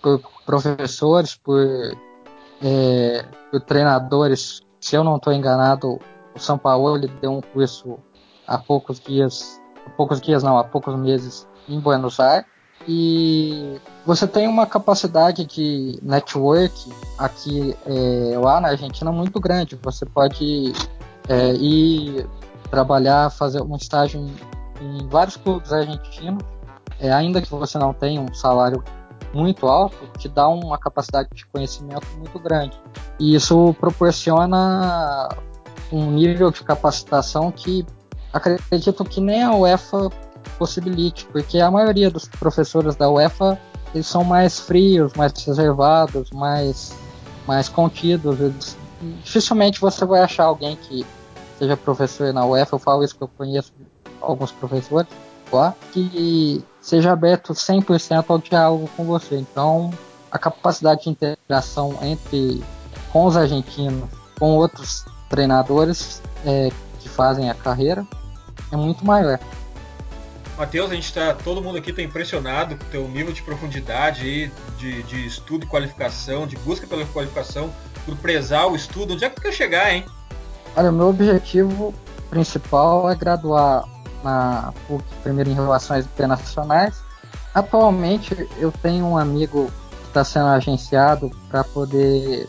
por 0.02 0.20
professores, 0.44 1.34
por, 1.36 1.60
é, 2.62 3.24
por 3.50 3.60
treinadores. 3.60 4.62
Se 4.80 4.96
eu 4.96 5.04
não 5.04 5.16
estou 5.16 5.32
enganado, 5.32 5.98
o 6.34 6.38
São 6.38 6.58
Paulo 6.58 6.98
deu 6.98 7.32
um 7.32 7.40
curso 7.40 7.98
há 8.46 8.58
poucos 8.58 9.00
dias, 9.00 9.60
há 9.86 9.90
poucos 9.90 10.20
dias 10.20 10.42
não, 10.42 10.58
há 10.58 10.64
poucos 10.64 10.96
meses 10.96 11.46
em 11.68 11.78
Buenos 11.78 12.18
Aires. 12.18 12.46
E 12.86 13.80
você 14.04 14.26
tem 14.26 14.46
uma 14.46 14.66
capacidade 14.66 15.46
de 15.46 15.98
network 16.02 16.92
aqui 17.16 17.74
é, 17.86 18.36
lá 18.36 18.60
na 18.60 18.68
Argentina 18.68 19.10
muito 19.10 19.40
grande. 19.40 19.78
Você 19.82 20.04
pode 20.04 20.72
é, 21.28 21.54
ir 21.54 22.28
trabalhar, 22.70 23.30
fazer 23.30 23.62
um 23.62 23.76
estágio 23.76 24.20
em, 24.20 24.34
em 24.80 25.06
vários 25.08 25.36
clubes 25.36 25.72
argentinos, 25.72 26.42
é, 26.98 27.12
ainda 27.12 27.40
que 27.40 27.50
você 27.50 27.78
não 27.78 27.92
tenha 27.92 28.20
um 28.20 28.32
salário 28.34 28.82
muito 29.32 29.66
alto, 29.66 29.96
te 30.18 30.28
dá 30.28 30.48
uma 30.48 30.78
capacidade 30.78 31.28
de 31.34 31.44
conhecimento 31.46 32.06
muito 32.16 32.38
grande. 32.38 32.78
E 33.18 33.34
isso 33.34 33.74
proporciona 33.80 35.28
um 35.92 36.10
nível 36.10 36.50
de 36.50 36.62
capacitação 36.62 37.50
que 37.50 37.84
acredito 38.32 39.04
que 39.04 39.20
nem 39.20 39.42
a 39.42 39.54
UEFA 39.54 40.10
possibilite, 40.58 41.26
porque 41.26 41.58
a 41.58 41.70
maioria 41.70 42.10
dos 42.10 42.26
professores 42.26 42.94
da 42.96 43.10
UEFA 43.10 43.58
eles 43.94 44.06
são 44.06 44.24
mais 44.24 44.58
frios, 44.58 45.12
mais 45.14 45.32
reservados, 45.44 46.30
mais, 46.32 46.92
mais 47.46 47.68
contidos. 47.68 48.40
Eles, 48.40 48.76
dificilmente 49.22 49.80
você 49.80 50.04
vai 50.04 50.20
achar 50.20 50.44
alguém 50.44 50.76
que 50.76 51.06
seja 51.58 51.76
professor 51.76 52.32
na 52.32 52.44
UEFA, 52.44 52.74
eu 52.74 52.78
falo 52.80 53.04
isso 53.04 53.16
que 53.16 53.22
eu 53.22 53.28
conheço 53.28 53.72
alguns 54.24 54.52
professores 54.52 55.08
lá, 55.52 55.74
que 55.92 56.64
seja 56.80 57.12
aberto 57.12 57.52
100% 57.52 58.24
ao 58.28 58.38
diálogo 58.38 58.90
com 58.96 59.04
você. 59.04 59.36
Então, 59.36 59.90
a 60.30 60.38
capacidade 60.38 61.04
de 61.04 61.10
interação 61.10 61.98
entre 62.02 62.62
com 63.12 63.24
os 63.26 63.36
argentinos, 63.36 64.08
com 64.38 64.56
outros 64.56 65.04
treinadores 65.30 66.20
é, 66.44 66.70
que 66.98 67.08
fazem 67.08 67.48
a 67.48 67.54
carreira, 67.54 68.04
é 68.72 68.76
muito 68.76 69.06
maior. 69.06 69.38
Matheus, 70.56 70.90
a 70.90 70.94
gente 70.94 71.06
está, 71.06 71.34
todo 71.34 71.60
mundo 71.60 71.78
aqui 71.78 71.90
está 71.90 72.02
impressionado 72.02 72.76
com 72.76 72.84
o 72.84 72.88
teu 72.88 73.08
nível 73.08 73.32
de 73.32 73.42
profundidade 73.42 74.22
aí, 74.22 74.52
de, 74.78 75.02
de 75.04 75.26
estudo 75.26 75.64
e 75.64 75.68
qualificação, 75.68 76.46
de 76.46 76.56
busca 76.58 76.86
pela 76.86 77.04
qualificação, 77.06 77.72
por 78.04 78.16
prezar 78.16 78.68
o 78.68 78.76
estudo. 78.76 79.14
Onde 79.14 79.24
é 79.24 79.30
que 79.30 79.36
tu 79.36 79.42
quer 79.42 79.52
chegar, 79.52 79.92
hein? 79.92 80.04
Olha, 80.76 80.90
o 80.90 80.92
meu 80.92 81.08
objetivo 81.08 81.92
principal 82.30 83.10
é 83.10 83.16
graduar 83.16 83.84
na 84.24 84.72
PUC, 84.88 85.04
primeiro 85.22 85.50
em 85.50 85.54
Relações 85.54 86.04
Internacionais. 86.06 87.02
Atualmente, 87.54 88.48
eu 88.58 88.72
tenho 88.72 89.06
um 89.06 89.16
amigo 89.16 89.70
que 90.00 90.08
está 90.08 90.24
sendo 90.24 90.46
agenciado 90.46 91.30
para 91.48 91.62
poder 91.62 92.48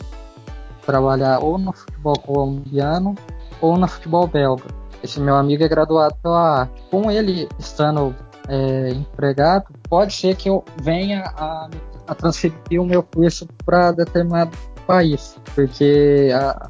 trabalhar 0.85 1.39
ou 1.39 1.57
no 1.57 1.73
futebol 1.73 2.17
colombiano 2.19 3.15
ou 3.61 3.77
no 3.77 3.87
futebol 3.87 4.27
belga. 4.27 4.65
Esse 5.03 5.19
meu 5.19 5.35
amigo 5.35 5.63
é 5.63 5.67
graduado 5.67 6.15
pela 6.23 6.61
arte. 6.61 6.81
Com 6.89 7.11
ele 7.11 7.47
estando 7.59 8.15
é, 8.47 8.89
empregado, 8.89 9.65
pode 9.89 10.13
ser 10.13 10.35
que 10.35 10.49
eu 10.49 10.63
venha 10.81 11.23
a, 11.37 11.69
a 12.07 12.15
transferir 12.15 12.81
o 12.81 12.85
meu 12.85 13.03
curso 13.03 13.47
para 13.65 13.91
determinado 13.91 14.57
país, 14.87 15.35
porque 15.53 16.29
a, 16.33 16.69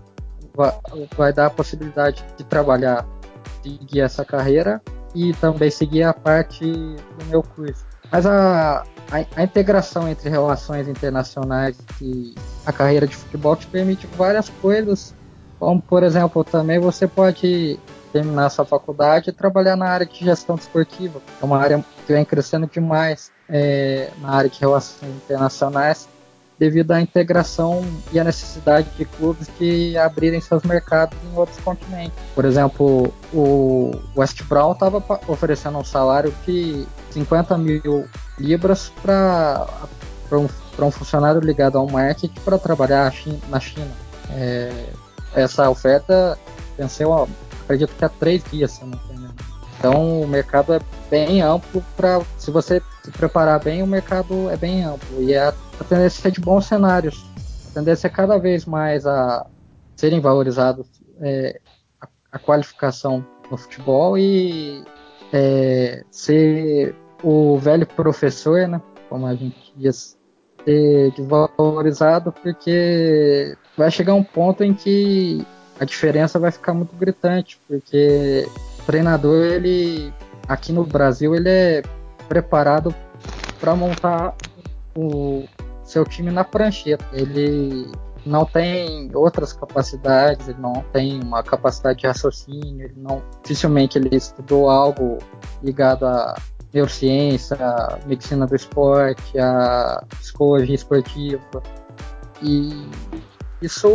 vai 1.17 1.33
dar 1.33 1.47
a 1.47 1.49
possibilidade 1.49 2.25
de 2.37 2.43
trabalhar, 2.43 3.05
seguir 3.65 4.01
essa 4.01 4.23
carreira 4.23 4.81
e 5.13 5.33
também 5.33 5.71
seguir 5.71 6.03
a 6.03 6.13
parte 6.13 6.63
do 6.65 7.25
meu 7.29 7.41
curso. 7.41 7.85
Mas 8.11 8.25
a, 8.25 8.83
a, 9.11 9.25
a, 9.35 9.43
integração 9.43 10.07
entre 10.07 10.29
relações 10.29 10.87
internacionais 10.87 11.77
e 12.01 12.35
a 12.65 12.71
carreira 12.71 13.07
de 13.07 13.15
futebol 13.15 13.55
te 13.55 13.65
permite 13.65 14.05
várias 14.15 14.49
coisas, 14.61 15.15
como 15.59 15.81
por 15.81 16.03
exemplo, 16.03 16.43
também 16.43 16.79
você 16.79 17.07
pode 17.07 17.79
terminar 18.13 18.49
sua 18.49 18.65
faculdade 18.65 19.29
e 19.29 19.33
trabalhar 19.33 19.75
na 19.75 19.87
área 19.87 20.05
de 20.05 20.23
gestão 20.23 20.55
desportiva. 20.55 21.19
É 21.41 21.45
uma 21.45 21.57
área 21.57 21.83
que 22.05 22.13
vem 22.13 22.23
crescendo 22.23 22.67
demais 22.67 23.31
é, 23.49 24.09
na 24.21 24.29
área 24.29 24.49
de 24.49 24.59
relações 24.59 25.11
internacionais 25.15 26.07
devido 26.57 26.91
à 26.91 27.01
integração 27.01 27.83
e 28.11 28.19
à 28.19 28.23
necessidade 28.23 28.87
de 28.97 29.05
clubes 29.05 29.47
de 29.59 29.97
abrirem 29.97 30.39
seus 30.39 30.63
mercados 30.63 31.17
em 31.23 31.37
outros 31.37 31.59
continentes. 31.59 32.17
Por 32.33 32.45
exemplo, 32.45 33.13
o 33.33 33.91
West 34.15 34.41
Brown 34.43 34.71
estava 34.71 35.03
oferecendo 35.27 35.77
um 35.77 35.83
salário 35.83 36.33
de 36.45 36.85
50 37.11 37.57
mil 37.57 38.07
libras 38.39 38.91
para 39.01 39.67
um, 40.31 40.47
um 40.83 40.91
funcionário 40.91 41.41
ligado 41.41 41.77
ao 41.77 41.87
marketing 41.89 42.39
para 42.43 42.57
trabalhar 42.57 43.13
na 43.49 43.59
China. 43.59 43.91
É, 44.31 44.89
essa 45.33 45.69
oferta 45.69 46.37
venceu 46.77 47.27
acredito 47.63 47.93
que 47.97 48.05
há 48.05 48.09
três 48.09 48.43
dias, 48.49 48.71
se 48.71 48.81
não 48.81 48.89
me. 48.89 49.25
Então 49.77 50.21
o 50.21 50.27
mercado 50.27 50.73
é 50.73 50.79
bem 51.11 51.41
amplo 51.41 51.83
para 51.95 52.21
se 52.37 52.49
você 52.49 52.81
se 53.03 53.11
preparar 53.11 53.63
bem, 53.63 53.83
o 53.83 53.87
mercado 53.87 54.49
é 54.49 54.57
bem 54.57 54.83
amplo 54.83 55.21
e 55.21 55.35
a, 55.35 55.53
a 55.79 55.83
tendência 55.83 56.27
é 56.27 56.31
de 56.31 56.39
bons 56.39 56.65
cenários. 56.65 57.25
A 57.69 57.73
tendência 57.73 58.07
é 58.07 58.09
cada 58.09 58.37
vez 58.37 58.65
mais 58.65 59.05
a 59.05 59.45
serem 59.95 60.19
valorizados 60.19 60.87
é, 61.21 61.59
a, 62.01 62.07
a, 62.31 62.39
qualificação 62.39 63.25
no 63.49 63.57
futebol 63.57 64.17
e 64.17 64.83
é, 65.31 66.03
ser 66.11 66.95
o 67.23 67.57
velho 67.57 67.87
professor, 67.87 68.67
né, 68.67 68.81
como 69.09 69.25
a 69.25 69.33
gente 69.33 69.73
diz, 69.75 70.17
ser 70.63 71.11
desvalorizado 71.11 72.31
porque 72.31 73.55
vai 73.77 73.89
chegar 73.89 74.13
um 74.13 74.23
ponto 74.23 74.63
em 74.63 74.73
que 74.73 75.45
a 75.79 75.85
diferença 75.85 76.39
vai 76.39 76.51
ficar 76.51 76.73
muito 76.73 76.95
gritante, 76.95 77.59
porque 77.67 78.47
o 78.79 78.85
treinador, 78.85 79.45
ele 79.45 80.13
aqui 80.47 80.71
no 80.71 80.85
Brasil, 80.85 81.35
ele 81.35 81.49
é 81.49 81.81
preparado 82.27 82.93
para 83.59 83.75
montar 83.75 84.35
o 84.95 85.45
seu 85.85 86.03
time 86.03 86.31
na 86.31 86.43
prancheta. 86.43 87.05
Ele 87.13 87.89
não 88.25 88.45
tem 88.45 89.09
outras 89.13 89.53
capacidades, 89.53 90.47
ele 90.47 90.59
não 90.59 90.83
tem 90.91 91.21
uma 91.21 91.43
capacidade 91.43 91.99
de 91.99 92.07
raciocínio, 92.07 92.85
ele 92.85 92.95
não 92.97 93.21
dificilmente 93.43 93.97
ele 93.97 94.15
estudou 94.15 94.69
algo 94.69 95.19
ligado 95.63 96.05
a 96.05 96.35
neurociência, 96.73 97.55
a 97.55 97.99
medicina 98.05 98.45
do 98.45 98.55
esporte, 98.55 99.37
a 99.39 100.03
psicologia 100.19 100.75
esportiva. 100.75 101.63
E 102.41 102.89
isso 103.61 103.87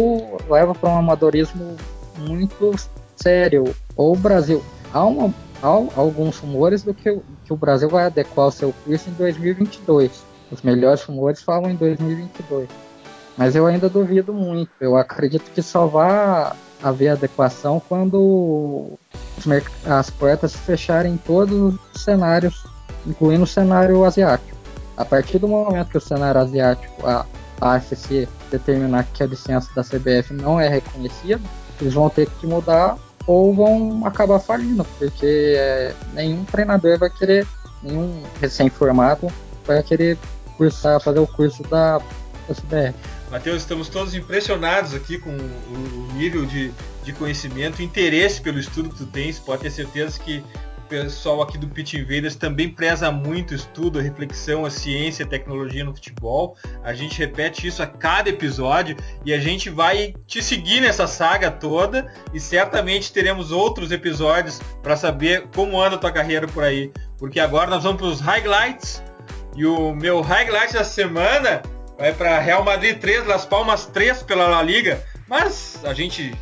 leva 0.49 0.75
para 0.75 0.89
um 0.89 0.99
amadorismo 0.99 1.77
muito 2.19 2.75
sério. 3.17 3.75
Ou 3.97 4.15
o 4.15 4.17
Brasil. 4.17 4.63
Há, 4.93 5.05
uma, 5.05 5.33
há 5.63 5.67
alguns 5.67 6.39
rumores 6.39 6.83
do 6.83 6.95
que, 6.95 7.21
que 7.45 7.53
o 7.53 7.57
Brasil 7.57 7.89
vai 7.89 8.07
adequar 8.07 8.47
o 8.47 8.53
seu 8.53 8.73
curso 8.85 9.11
em 9.11 9.13
2022. 9.13 10.30
Os 10.51 10.63
melhores 10.63 11.03
rumores 11.03 11.43
falam 11.43 11.71
em 11.71 11.77
2022. 11.77 12.69
Mas 13.37 13.55
eu 13.55 13.67
ainda 13.67 13.89
duvido 13.89 14.33
muito. 14.33 14.71
Eu 14.81 14.97
acredito 14.97 15.51
que 15.53 15.63
só 15.63 15.87
vai 15.87 16.53
haver 16.83 17.09
adequação 17.09 17.81
quando 17.89 18.99
as 19.87 20.11
portas 20.11 20.53
se 20.53 20.59
fecharem 20.59 21.15
em 21.15 21.17
todos 21.17 21.75
os 21.95 22.03
cenários, 22.03 22.65
incluindo 23.07 23.45
o 23.45 23.47
cenário 23.47 24.05
asiático. 24.05 24.59
A 24.97 25.05
partir 25.05 25.39
do 25.39 25.49
momento 25.49 25.91
que 25.91 25.99
o 25.99 26.01
cenário 26.01 26.41
asiático, 26.41 27.07
a, 27.07 27.25
a 27.61 27.75
AFC 27.75 28.29
determinar 28.51 29.05
que 29.15 29.23
a 29.23 29.27
licença 29.27 29.71
da 29.75 29.83
CBF 29.83 30.35
não 30.35 30.61
é 30.61 30.69
reconhecida, 30.69 31.41
eles 31.81 31.95
vão 31.95 32.11
ter 32.11 32.29
que 32.29 32.47
mudar 32.47 32.99
ou 33.27 33.55
vão 33.55 34.07
acabar 34.07 34.39
falindo, 34.39 34.85
porque 34.99 35.55
é, 35.57 35.95
nenhum 36.13 36.45
treinador 36.45 36.99
vai 36.99 37.09
querer, 37.09 37.47
nenhum 37.83 38.23
recém-formado 38.41 39.29
vai 39.67 39.83
querer 39.83 40.19
cursar, 40.61 41.01
fazer 41.01 41.21
o 41.21 41.27
curso 41.27 41.63
da, 41.63 41.99
CBR. 42.51 42.95
Matheus, 43.31 43.63
estamos 43.63 43.89
todos 43.89 44.15
impressionados 44.15 44.93
aqui 44.93 45.19
com 45.19 45.31
o, 45.31 46.13
nível 46.15 46.45
de, 46.45 46.71
de 47.03 47.13
conhecimento, 47.15 47.81
interesse 47.81 48.43
pelo 48.43 48.59
estudo 48.59 48.91
que 48.91 48.97
tu 48.97 49.07
tens. 49.07 49.39
Pode 49.39 49.63
ter 49.63 49.71
certeza 49.71 50.21
que 50.21 50.45
o 50.79 50.83
pessoal 50.89 51.41
aqui 51.41 51.57
do 51.57 51.69
Pitch 51.69 51.95
Invaders 51.95 52.35
também 52.35 52.69
preza 52.69 53.11
muito 53.11 53.53
o 53.53 53.55
estudo, 53.55 54.01
a 54.01 54.03
reflexão, 54.03 54.67
a 54.67 54.71
ciência, 54.71 55.25
a 55.25 55.29
tecnologia 55.29 55.85
no 55.85 55.95
futebol. 55.95 56.57
A 56.83 56.93
gente 56.93 57.19
repete 57.19 57.69
isso 57.69 57.83
a 57.83 57.87
cada 57.87 58.29
episódio 58.29 58.97
e 59.25 59.33
a 59.33 59.39
gente 59.39 59.71
vai 59.71 60.13
te 60.27 60.43
seguir 60.43 60.81
nessa 60.81 61.07
saga 61.07 61.51
toda 61.51 62.13
e 62.35 62.41
certamente 62.41 63.13
teremos 63.13 63.51
outros 63.51 63.93
episódios 63.93 64.61
para 64.83 64.97
saber 64.97 65.47
como 65.55 65.81
anda 65.81 65.95
a 65.97 65.99
tua 65.99 66.13
carreira 66.13 66.47
por 66.49 66.65
aí. 66.65 66.93
Porque 67.17 67.39
agora 67.41 67.71
nós 67.71 67.85
vamos 67.85 67.99
para 67.99 68.09
os 68.09 68.21
highlights 68.21 69.03
e 69.57 69.67
o 69.67 69.95
meu 69.95 70.21
highlight 70.21 70.73
da 70.73 70.85
semana 70.85 71.63
vai 71.99 72.13
para 72.13 72.39
Real 72.39 72.65
Madrid 72.65 72.99
3, 72.99 73.27
Las 73.27 73.45
Palmas 73.45 73.87
3 73.87 74.23
pela 74.23 74.47
La 74.47 74.63
Liga. 74.63 75.05
Mas 75.29 75.81
a 75.85 75.93
gente, 75.93 76.35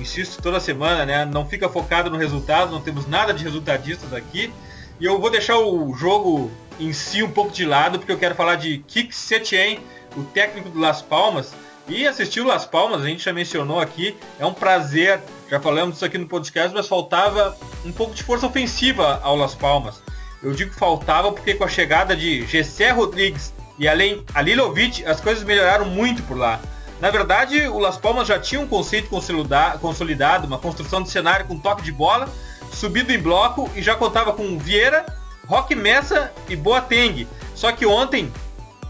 insisto 0.00 0.42
toda 0.42 0.58
semana, 0.58 1.04
né? 1.04 1.24
Não 1.24 1.46
fica 1.46 1.68
focado 1.68 2.10
no 2.10 2.16
resultado, 2.16 2.72
não 2.72 2.80
temos 2.80 3.06
nada 3.06 3.34
de 3.34 3.44
resultadistas 3.44 4.12
aqui. 4.12 4.52
E 4.98 5.04
eu 5.04 5.20
vou 5.20 5.30
deixar 5.30 5.58
o 5.58 5.92
jogo 5.94 6.50
em 6.78 6.92
si 6.92 7.22
um 7.22 7.30
pouco 7.30 7.52
de 7.52 7.64
lado, 7.64 7.98
porque 7.98 8.12
eu 8.12 8.18
quero 8.18 8.34
falar 8.34 8.56
de 8.56 8.78
Kik 8.78 9.14
Setien, 9.14 9.80
o 10.16 10.22
técnico 10.22 10.70
do 10.70 10.78
Las 10.78 11.02
Palmas. 11.02 11.52
E 11.88 12.06
assistir 12.06 12.40
o 12.40 12.46
Las 12.46 12.64
Palmas, 12.64 13.02
a 13.02 13.06
gente 13.06 13.24
já 13.24 13.32
mencionou 13.32 13.80
aqui, 13.80 14.16
é 14.38 14.46
um 14.46 14.54
prazer. 14.54 15.20
Já 15.50 15.60
falamos 15.60 15.96
isso 15.96 16.04
aqui 16.04 16.16
no 16.16 16.26
podcast, 16.26 16.72
mas 16.74 16.86
faltava 16.86 17.56
um 17.84 17.92
pouco 17.92 18.14
de 18.14 18.22
força 18.22 18.46
ofensiva 18.46 19.20
ao 19.22 19.36
Las 19.36 19.54
Palmas. 19.54 20.00
Eu 20.42 20.52
digo 20.52 20.74
faltava 20.74 21.30
porque 21.30 21.54
com 21.54 21.64
a 21.64 21.68
chegada 21.68 22.16
de 22.16 22.44
Gessé 22.46 22.90
Rodrigues 22.90 23.54
e 23.78 23.86
além 23.86 24.24
a 24.34 24.42
Lilovic, 24.42 25.04
as 25.06 25.20
coisas 25.20 25.44
melhoraram 25.44 25.86
muito 25.86 26.22
por 26.24 26.36
lá. 26.36 26.60
Na 27.00 27.10
verdade, 27.10 27.66
o 27.68 27.78
Las 27.78 27.96
Palmas 27.96 28.28
já 28.28 28.38
tinha 28.38 28.60
um 28.60 28.66
conceito 28.66 29.08
consolidado, 29.08 30.46
uma 30.46 30.58
construção 30.58 31.02
de 31.02 31.10
cenário 31.10 31.46
com 31.46 31.58
toque 31.58 31.82
de 31.82 31.92
bola, 31.92 32.28
subido 32.72 33.12
em 33.12 33.18
bloco 33.18 33.70
e 33.74 33.82
já 33.82 33.94
contava 33.94 34.32
com 34.32 34.58
Vieira, 34.58 35.06
Roque 35.46 35.74
Messa 35.74 36.32
e 36.48 36.56
Boateng. 36.56 37.26
Só 37.54 37.72
que 37.72 37.86
ontem, 37.86 38.32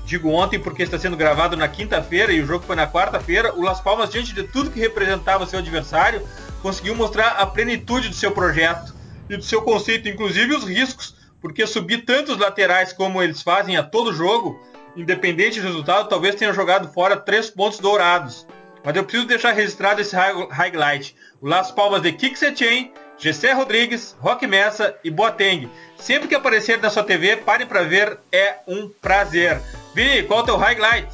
digo 0.05 0.31
ontem 0.31 0.59
porque 0.59 0.83
está 0.83 0.99
sendo 0.99 1.17
gravado 1.17 1.57
na 1.57 1.69
quinta-feira 1.69 2.33
e 2.33 2.41
o 2.41 2.47
jogo 2.47 2.65
foi 2.67 2.77
na 2.77 2.87
quarta-feira, 2.87 3.55
o 3.55 3.63
Las 3.63 3.81
Palmas, 3.81 4.11
diante 4.11 4.35
de 4.35 4.45
tudo 4.45 4.71
que 4.71 4.81
representava 4.81 5.47
seu 5.47 5.59
adversário, 5.59 6.27
conseguiu 6.63 6.95
mostrar 6.95 7.29
a 7.29 7.47
plenitude 7.47 8.09
do 8.09 8.15
seu 8.15 8.31
projeto 8.31 8.95
e 9.29 9.37
do 9.37 9.43
seu 9.43 9.63
conceito, 9.63 10.09
inclusive 10.09 10.55
os 10.55 10.65
riscos, 10.65 11.15
porque 11.43 11.67
subir 11.67 12.05
tantos 12.07 12.39
laterais 12.39 12.93
como 12.93 13.21
eles 13.21 13.43
fazem 13.43 13.77
a 13.77 13.83
todo 13.83 14.15
jogo 14.15 14.59
independente 14.97 15.61
do 15.61 15.67
resultado, 15.67 16.09
talvez 16.09 16.35
tenha 16.35 16.53
jogado 16.53 16.89
fora 16.93 17.17
três 17.17 17.51
pontos 17.51 17.79
dourados. 17.79 18.47
Mas 18.85 18.97
eu 18.97 19.05
preciso 19.05 19.27
deixar 19.27 19.53
registrado 19.53 20.01
esse 20.01 20.15
highlight. 20.51 21.15
O 21.41 21.49
Las 21.49 21.71
Palmas 21.71 22.03
de 22.03 22.13
Kik 22.13 22.39
Setien, 22.39 22.93
Gessé 23.17 23.53
Rodrigues, 23.53 24.17
Roque 24.21 24.47
Messa 24.47 24.97
e 25.05 25.11
Boateng. 25.11 25.69
Sempre 25.97 26.29
que 26.29 26.35
aparecer 26.35 26.81
na 26.81 26.91
sua 26.91 27.05
TV, 27.05 27.37
pare 27.37 27.65
para 27.65 27.83
ver, 27.83 28.19
é 28.33 28.57
um 28.67 28.89
prazer. 28.89 29.61
Vini, 29.95 30.25
qual 30.25 30.41
é 30.41 30.43
o 30.43 30.47
teu 30.47 30.57
highlight? 30.57 31.09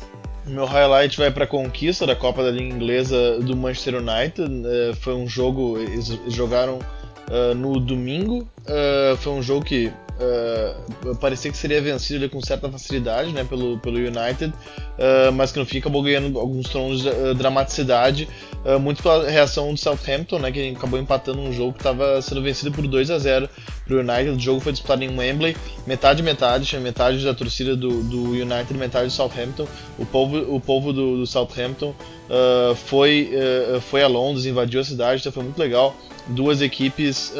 Meu 0.46 0.64
highlight 0.64 1.18
vai 1.18 1.30
para 1.30 1.44
a 1.44 1.46
conquista 1.46 2.06
da 2.06 2.16
Copa 2.16 2.42
da 2.42 2.50
Liga 2.50 2.74
Inglesa 2.74 3.38
do 3.40 3.54
Manchester 3.54 3.96
United. 3.96 4.50
Uh, 4.50 4.96
foi 4.96 5.14
um 5.14 5.28
jogo, 5.28 5.78
eles 5.78 6.06
jogaram 6.28 6.78
uh, 7.30 7.54
no 7.54 7.78
domingo. 7.78 8.48
Uh, 8.60 9.14
foi 9.18 9.32
um 9.34 9.42
jogo 9.42 9.66
que 9.66 9.92
uh, 10.18 11.16
parecia 11.16 11.50
que 11.50 11.56
seria 11.56 11.80
vencido 11.80 12.28
com 12.28 12.40
certa 12.40 12.68
facilidade 12.68 13.32
né, 13.32 13.44
pelo, 13.44 13.78
pelo 13.78 13.96
United, 13.96 14.46
uh, 14.46 15.32
mas 15.32 15.52
que 15.52 15.58
no 15.58 15.66
fim 15.66 15.78
acabou 15.78 16.02
ganhando 16.02 16.38
alguns 16.38 16.68
tons 16.68 17.02
de 17.02 17.08
uh, 17.08 17.34
dramaticidade, 17.34 18.28
muito 18.80 19.02
pela 19.02 19.30
reação 19.30 19.72
do 19.72 19.78
Southampton, 19.78 20.40
né, 20.40 20.52
que 20.52 20.70
acabou 20.70 20.98
empatando 20.98 21.40
um 21.40 21.52
jogo 21.52 21.72
que 21.72 21.78
estava 21.78 22.20
sendo 22.20 22.42
vencido 22.42 22.70
por 22.70 22.86
2 22.86 23.10
a 23.10 23.18
0 23.18 23.48
para 23.86 23.96
o 23.96 24.00
United. 24.00 24.30
O 24.30 24.38
jogo 24.38 24.60
foi 24.60 24.72
disputado 24.72 25.02
em 25.02 25.16
Wembley, 25.16 25.56
metade 25.86 26.22
metade, 26.22 26.76
da 27.24 27.32
torcida 27.32 27.74
do, 27.76 28.02
do 28.02 28.32
United, 28.32 28.74
metade 28.74 29.06
do 29.06 29.12
Southampton. 29.12 29.66
O 29.96 30.04
povo, 30.04 30.54
o 30.54 30.60
povo 30.60 30.92
do, 30.92 31.18
do 31.18 31.26
Southampton 31.26 31.94
foi, 32.76 33.30
foi 33.88 34.02
a 34.02 34.08
Londres, 34.08 34.44
invadiu 34.44 34.80
a 34.80 34.84
cidade, 34.84 35.20
então 35.20 35.32
foi 35.32 35.44
muito 35.44 35.58
legal. 35.58 35.96
Duas 36.26 36.60
equipes 36.60 37.32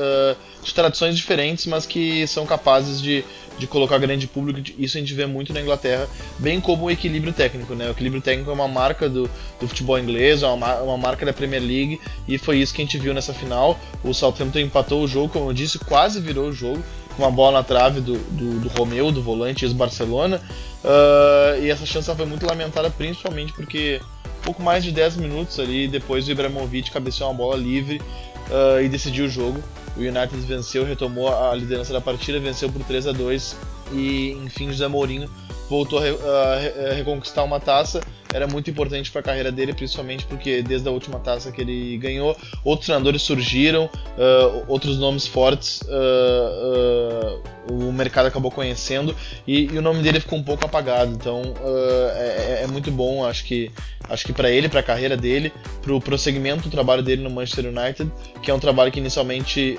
de 0.68 0.74
tradições 0.74 1.16
diferentes, 1.16 1.66
mas 1.66 1.86
que 1.86 2.26
são 2.26 2.46
capazes 2.46 3.00
de, 3.02 3.24
de 3.58 3.66
colocar 3.66 3.98
grande 3.98 4.26
público. 4.26 4.60
Isso 4.78 4.96
a 4.96 5.00
gente 5.00 5.14
vê 5.14 5.26
muito 5.26 5.52
na 5.52 5.60
Inglaterra, 5.60 6.08
bem 6.38 6.60
como 6.60 6.84
o 6.84 6.90
equilíbrio 6.90 7.32
técnico. 7.32 7.74
Né? 7.74 7.88
O 7.88 7.90
equilíbrio 7.90 8.22
técnico 8.22 8.50
é 8.50 8.54
uma 8.54 8.68
marca 8.68 9.08
do, 9.08 9.28
do 9.60 9.68
futebol 9.68 9.98
inglês, 9.98 10.42
é 10.42 10.46
uma, 10.46 10.76
uma 10.76 10.96
marca 10.96 11.26
da 11.26 11.32
Premier 11.32 11.62
League, 11.62 12.00
e 12.26 12.38
foi 12.38 12.58
isso 12.58 12.72
que 12.72 12.82
a 12.82 12.84
gente 12.84 12.98
viu 12.98 13.12
nessa 13.12 13.34
final. 13.34 13.78
O 14.04 14.14
Southampton 14.14 14.60
empatou 14.60 15.02
o 15.02 15.08
jogo, 15.08 15.30
como 15.30 15.50
eu 15.50 15.52
disse, 15.52 15.78
quase 15.78 16.20
virou 16.20 16.48
o 16.48 16.52
jogo, 16.52 16.82
com 17.16 17.22
uma 17.22 17.30
bola 17.30 17.58
na 17.58 17.64
trave 17.64 18.00
do, 18.00 18.16
do, 18.16 18.60
do 18.60 18.68
Romeu, 18.68 19.10
do 19.10 19.22
volante 19.22 19.64
ex-Barcelona. 19.64 20.40
Uh, 20.84 21.62
e 21.62 21.70
essa 21.70 21.84
chance 21.84 22.14
foi 22.14 22.26
muito 22.26 22.46
lamentada, 22.46 22.88
principalmente 22.88 23.52
porque 23.52 24.00
pouco 24.42 24.62
mais 24.62 24.84
de 24.84 24.92
10 24.92 25.16
minutos 25.16 25.58
ali 25.58 25.88
depois 25.88 26.26
o 26.26 26.30
Ibrahimovic 26.30 26.90
cabeceou 26.90 27.28
uma 27.30 27.36
bola 27.36 27.56
livre 27.56 28.00
uh, 28.48 28.80
e 28.82 28.88
decidiu 28.88 29.26
o 29.26 29.28
jogo. 29.28 29.62
O 29.98 30.00
United 30.00 30.40
venceu, 30.46 30.84
retomou 30.84 31.28
a 31.28 31.52
liderança 31.54 31.92
da 31.92 32.00
partida, 32.00 32.38
venceu 32.38 32.70
por 32.70 32.82
3 32.84 33.08
a 33.08 33.12
2 33.12 33.56
e 33.92 34.30
enfim 34.44 34.70
José 34.70 34.86
Mourinho 34.86 35.28
voltou 35.68 35.98
a, 35.98 36.94
reconquistar 36.94 37.42
uma 37.42 37.58
taça. 37.58 38.00
Era 38.32 38.46
muito 38.46 38.68
importante 38.68 39.10
para 39.10 39.20
a 39.20 39.24
carreira 39.24 39.50
dele, 39.50 39.72
principalmente 39.72 40.26
porque 40.26 40.62
desde 40.62 40.86
a 40.86 40.90
última 40.90 41.18
taça 41.18 41.50
que 41.50 41.62
ele 41.62 41.96
ganhou, 41.96 42.36
outros 42.62 42.86
treinadores 42.86 43.22
surgiram, 43.22 43.86
uh, 43.86 44.64
outros 44.68 44.98
nomes 44.98 45.26
fortes 45.26 45.80
uh, 45.82 47.42
uh, 47.70 47.88
o 47.88 47.92
mercado 47.92 48.26
acabou 48.26 48.50
conhecendo 48.50 49.14
e, 49.46 49.64
e, 49.72 49.78
o 49.78 49.82
nome 49.82 50.02
dele 50.02 50.20
ficou 50.20 50.38
um 50.38 50.42
pouco 50.42 50.64
apagado. 50.64 51.12
Então 51.12 51.42
é, 51.62 52.60
é, 52.60 52.64
é, 52.64 52.66
muito 52.66 52.90
bom, 52.90 53.24
acho 53.24 53.44
que 53.44 53.70
acho 54.08 54.24
que 54.24 54.32
para 54.32 54.50
ele, 54.50 54.68
para 54.68 54.80
a 54.80 54.82
carreira 54.82 55.16
dele, 55.16 55.52
para 55.82 55.94
o 55.94 56.00
prosseguimento 56.00 56.64
do 56.64 56.70
trabalho 56.70 57.02
dele 57.02 57.22
no 57.22 57.30
Manchester 57.30 57.66
United, 57.66 58.10
que 58.42 58.50
é 58.50 58.54
um 58.54 58.58
trabalho 58.58 58.90
que 58.90 58.98
inicialmente 58.98 59.78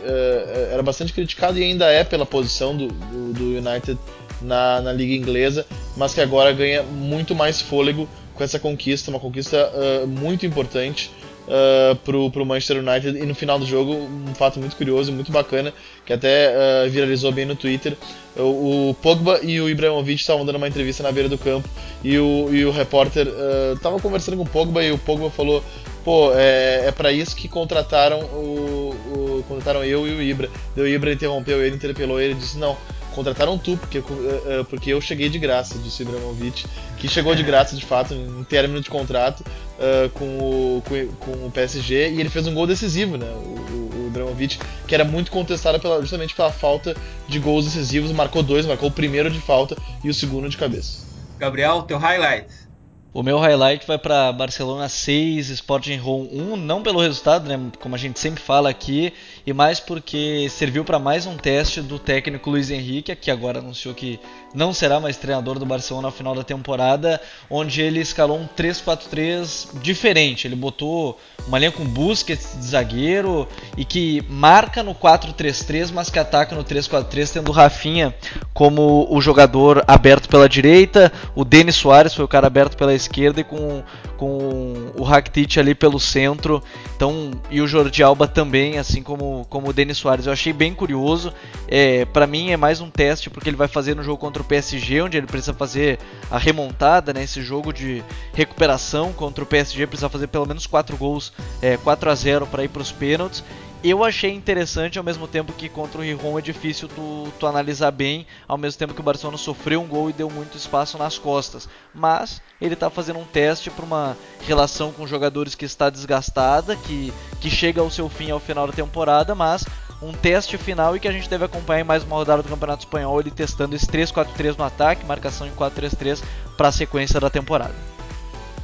era 0.72 0.84
bastante 0.84 1.14
criticado 1.14 1.58
e 1.58 1.64
ainda 1.64 1.88
é 1.88 2.04
pela 2.04 2.28
posição 2.28 2.78
do, 2.78 2.88
do, 2.88 3.34
do 3.34 3.44
United 3.58 3.98
na, 4.42 4.82
na 4.82 4.94
liga 4.94 5.14
inglesa, 5.14 5.66
mas 5.98 6.14
que 6.14 6.22
agora 6.22 6.52
ganha 6.52 6.84
muito 6.84 7.34
mais 7.34 7.60
fôlego 7.60 8.08
com 8.40 8.44
essa 8.46 8.58
conquista, 8.58 9.12
uma 9.12 9.20
conquista 9.20 9.70
uh, 9.70 10.08
muito 10.08 10.46
importante 10.46 11.12
uh, 11.46 11.94
pro, 11.98 12.32
pro 12.32 12.46
Manchester 12.46 12.78
United. 12.78 13.20
E 13.20 13.26
no 13.26 13.36
final 13.36 13.60
do 13.60 13.66
jogo, 13.66 13.94
um 13.94 14.34
fato 14.34 14.62
muito 14.62 14.78
curioso, 14.78 15.12
muito 15.12 15.30
bacana, 15.30 15.74
que 16.06 16.14
até 16.14 16.54
uh, 16.56 16.90
viralizou 16.90 17.34
bem 17.34 17.46
no 17.46 17.54
Twitter. 17.54 17.98
O, 18.38 18.92
o 18.92 18.94
Pogba 19.02 19.42
e 19.44 19.60
o 19.60 19.70
Ibrahimovic 19.70 20.22
estavam 20.22 20.46
dando 20.46 20.56
uma 20.56 20.70
entrevista 20.70 21.04
na 21.04 21.12
beira 21.12 21.28
do 21.28 21.38
campo 21.38 21.68
e 22.02 22.18
o, 22.18 22.48
e 22.50 22.64
o 22.64 22.72
repórter 22.72 23.28
estava 23.76 24.00
conversando 24.00 24.38
com 24.38 24.44
o 24.44 24.50
Pogba 24.50 24.82
e 24.82 24.90
o 24.94 24.98
Pogba 24.98 25.30
falou: 25.30 25.62
pô, 26.06 26.32
é, 26.34 26.86
é 26.88 26.92
para 26.94 27.12
isso 27.12 27.36
que 27.36 27.50
contrataram 27.50 28.22
o, 28.22 28.96
o, 29.14 29.46
contrataram 29.50 29.84
eu 29.84 30.08
e 30.08 30.12
o 30.12 30.22
Ibra. 30.22 30.50
Daí 30.74 30.86
o 30.86 30.88
Ibra 30.88 31.12
interrompeu 31.12 31.62
ele, 31.62 31.76
interpelou 31.76 32.22
ele 32.22 32.32
e 32.32 32.38
disse: 32.38 32.58
não 32.58 32.78
contrataram 33.14 33.58
tu, 33.58 33.78
porque, 33.78 34.00
uh, 34.00 34.66
porque 34.70 34.92
eu 34.92 35.02
cheguei 35.02 35.30
de 35.30 35.40
graça, 35.40 35.78
disse 35.80 36.04
o 36.04 36.08
Ibrahimovic, 36.08 36.66
que 36.98 37.08
chegou 37.08 37.36
de 37.36 37.44
graça 37.44 37.76
de 37.76 37.86
fato, 37.86 38.14
em 38.14 38.44
término 38.44 38.82
de 38.82 38.90
contrato 38.90 39.42
uh, 39.42 40.10
com, 40.12 40.26
o, 40.26 40.84
com, 40.88 41.08
com, 41.20 41.48
o 41.48 41.52
PSG, 41.52 42.12
e 42.12 42.20
ele 42.20 42.30
fez 42.30 42.48
um 42.48 42.54
gol 42.54 42.68
decisivo, 42.68 43.18
né? 43.18 43.28
O, 43.28 44.04
o 44.04 44.08
Ibrahimovic, 44.08 44.60
que 44.88 44.96
era 44.96 45.04
muito 45.04 45.32
contestado 45.32 45.80
pela, 45.80 46.00
justamente 46.02 46.36
pela 46.36 46.52
falta 46.52 46.96
de 47.28 47.40
gols 47.40 47.66
decisivos, 47.66 48.12
marcou 48.12 48.44
dois, 48.44 48.66
marcou 48.66 48.90
o 48.90 48.92
primeiro 48.92 49.30
de 49.30 49.40
falta 49.40 49.76
e 50.04 50.10
o 50.10 50.14
segundo 50.14 50.50
de 50.50 50.58
cabeça. 50.58 51.08
Gabriel, 51.38 51.84
teu 51.84 51.98
highlight. 51.98 52.70
O 53.12 53.24
meu 53.24 53.40
highlight 53.40 53.88
vai 53.88 53.98
para 53.98 54.32
Barcelona 54.32 54.88
6, 54.88 55.50
Sporting 55.50 55.98
Rome 55.98 56.30
1, 56.32 56.56
não 56.58 56.84
pelo 56.84 57.02
resultado, 57.02 57.50
né, 57.50 57.60
como 57.80 57.96
a 57.96 57.98
gente 57.98 58.20
sempre 58.20 58.42
fala 58.42 58.70
aqui, 58.70 59.12
e 59.50 59.54
mais 59.54 59.80
porque 59.80 60.48
serviu 60.48 60.86
para 60.86 61.00
mais 61.00 61.26
um 61.26 61.36
teste 61.36 61.82
do 61.82 61.98
técnico 61.98 62.52
Luiz 62.52 62.70
Henrique, 62.70 63.16
que 63.16 63.32
agora 63.32 63.58
anunciou 63.58 63.96
que 63.96 64.20
não 64.54 64.72
será 64.72 65.00
mais 65.00 65.18
treinador 65.18 65.58
do 65.58 65.66
Barcelona 65.66 66.10
no 66.10 66.14
final 66.14 66.36
da 66.36 66.44
temporada, 66.44 67.20
onde 67.50 67.82
ele 67.82 68.00
escalou 68.00 68.38
um 68.38 68.48
3-4-3 68.48 69.82
diferente. 69.82 70.46
Ele 70.46 70.56
botou 70.56 71.20
uma 71.48 71.58
linha 71.58 71.72
com 71.72 71.84
Busquets 71.84 72.58
de 72.60 72.66
zagueiro 72.66 73.48
e 73.76 73.84
que 73.84 74.24
marca 74.30 74.84
no 74.84 74.94
4-3-3, 74.94 75.92
mas 75.92 76.12
que 76.12 76.20
ataca 76.20 76.56
no 76.56 76.64
3-4-3, 76.64 77.32
tendo 77.34 77.52
Rafinha 77.52 78.14
como 78.54 79.08
o 79.10 79.20
jogador 79.20 79.84
aberto 79.88 80.30
pela 80.30 80.48
direita, 80.48 81.12
o 81.34 81.44
Denis 81.44 81.76
Soares 81.76 82.14
foi 82.14 82.26
o 82.26 82.28
cara 82.28 82.46
aberto 82.46 82.78
pela 82.78 82.94
esquerda 82.94 83.42
e 83.42 83.44
com, 83.44 83.82
com 84.16 84.92
o 84.96 85.04
Rakitic 85.04 85.58
ali 85.58 85.74
pelo 85.74 86.00
centro. 86.00 86.62
Então, 86.96 87.32
e 87.50 87.62
o 87.62 87.68
Jordi 87.68 88.04
Alba 88.04 88.28
também, 88.28 88.78
assim 88.78 89.02
como, 89.02 89.39
como 89.44 89.70
o 89.70 89.74
Denis 89.74 89.98
Soares. 89.98 90.26
Eu 90.26 90.34
achei 90.34 90.52
bem 90.52 90.74
curioso. 90.74 91.34
É, 91.68 92.06
para 92.06 92.28
mim 92.28 92.52
é 92.52 92.58
mais 92.58 92.82
um 92.82 92.90
teste 92.90 93.30
porque 93.30 93.50
ele 93.50 93.58
vai 93.58 93.68
fazer 93.68 93.96
no 93.96 94.04
jogo 94.04 94.18
contra 94.18 94.42
o 94.42 94.46
PSG, 94.46 95.02
onde 95.02 95.18
ele 95.18 95.28
precisa 95.28 95.54
fazer 95.54 96.00
a 96.30 96.38
remontada, 96.38 97.14
né? 97.14 97.24
Esse 97.24 97.42
jogo 97.42 97.72
de 97.72 98.04
recuperação 98.34 99.14
contra 99.14 99.44
o 99.44 99.48
PSG, 99.48 99.88
precisa 99.88 100.10
fazer 100.10 100.28
pelo 100.28 100.46
menos 100.46 100.66
4 100.66 100.98
gols, 100.98 101.34
é, 101.62 101.78
4 101.78 102.10
a 102.10 102.16
0 102.16 102.48
para 102.48 102.64
ir 102.64 102.70
para 102.70 102.82
os 102.82 102.92
pênaltis 102.92 103.44
eu 103.84 104.04
achei 104.04 104.32
interessante 104.32 104.98
ao 104.98 105.04
mesmo 105.04 105.28
tempo 105.28 105.54
que 105.54 105.70
contra 105.70 106.00
o 106.00 106.04
Rijon 106.04 106.38
é 106.38 106.42
difícil 106.42 106.88
tu, 106.90 107.32
tu, 107.40 107.48
analisar 107.48 107.92
bem, 107.92 108.28
ao 108.48 108.58
mesmo 108.58 108.78
tempo 108.78 108.94
que 108.94 109.00
o 109.00 109.04
Barcelona 109.04 109.38
sofreu 109.38 109.82
um 109.82 109.88
gol 109.88 110.10
e 110.10 110.14
deu 110.14 110.30
muito 110.30 110.58
espaço 110.58 110.98
nas 110.98 111.18
costas. 111.18 111.70
Mas 111.94 112.42
ele 112.60 112.74
está 112.74 112.90
fazendo 112.90 113.20
um 113.20 113.26
teste 113.26 113.70
para 113.70 113.86
uma 113.86 114.18
relação 114.46 114.92
com 114.92 115.08
jogadores 115.08 115.56
que 115.56 115.64
está 115.64 115.90
desgastada, 115.90 116.76
que, 116.76 117.14
que 117.40 117.50
chega 117.50 117.80
ao 117.80 117.90
seu 117.90 118.10
fim 118.10 118.32
ao 118.32 118.40
final 118.40 118.68
da 118.68 118.74
temporada, 118.74 119.34
mas 119.34 119.66
um 120.02 120.12
teste 120.14 120.58
final 120.58 120.96
e 120.96 121.00
que 121.00 121.08
a 121.08 121.12
gente 121.12 121.30
deve 121.30 121.46
acompanhar 121.46 121.82
em 121.82 121.86
mais 121.86 122.04
uma 122.04 122.16
rodada 122.18 122.44
do 122.44 122.50
Campeonato 122.50 122.86
Espanhol, 122.86 123.20
ele 123.20 123.32
testando 123.32 123.76
esse 123.76 123.88
3-4-3 123.88 124.58
no 124.58 124.64
ataque, 124.64 125.06
marcação 125.06 125.48
em 125.48 125.52
4-3-3 125.52 126.22
para 126.58 126.68
a 126.68 126.72
sequência 126.72 127.20
da 127.20 127.30
temporada. 127.30 127.99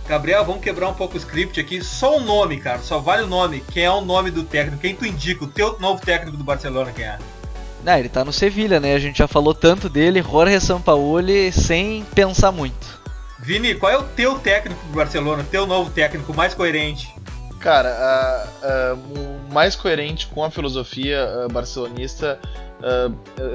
Gabriel, 0.08 0.45
vamos 0.45 0.62
quebrar 0.62 0.88
um 0.88 0.93
pouco 0.93 1.16
o 1.16 1.18
script 1.18 1.60
aqui. 1.60 1.84
Só 1.84 2.18
o 2.18 2.20
nome, 2.20 2.58
cara. 2.58 2.80
Só 2.80 2.99
vale 2.99 3.24
o 3.24 3.28
nome. 3.28 3.64
Quem 3.72 3.84
é 3.84 3.91
o 3.91 4.01
nome 4.01 4.30
do 4.30 4.43
técnico? 4.43 4.82
Quem 4.82 4.95
tu 4.95 5.06
indica? 5.06 5.43
O 5.43 5.47
teu 5.47 5.80
novo 5.80 5.99
técnico 5.99 6.38
do 6.38 6.43
Barcelona, 6.43 6.91
quem 6.91 7.06
é? 7.06 7.18
Ah, 7.86 7.99
ele 7.99 8.10
tá 8.10 8.24
no 8.24 8.34
Sevilha, 8.34 8.80
né? 8.80 8.95
A 8.95 8.99
gente 8.99 9.18
já 9.18 9.28
falou 9.28 9.53
tanto 9.53 9.89
dele, 9.89 10.22
Jorge 10.22 10.60
Sampaoli, 10.60 11.51
sem 11.51 12.03
pensar 12.16 12.51
muito. 12.51 12.99
Vini, 13.39 13.76
qual 13.76 13.91
é 13.91 13.97
o 13.97 14.03
teu 14.03 14.39
técnico 14.39 14.84
do 14.88 14.93
Barcelona? 14.93 15.45
Teu 15.49 15.68
novo 15.68 15.91
técnico 15.91 16.34
mais 16.34 16.53
coerente? 16.53 17.14
Cara, 17.60 18.49
uh, 18.64 18.95
uh, 18.95 19.53
mais 19.53 19.76
coerente 19.76 20.28
com 20.28 20.43
a 20.43 20.49
filosofia 20.51 21.28
uh, 21.45 21.51
barcelonista, 21.51 22.39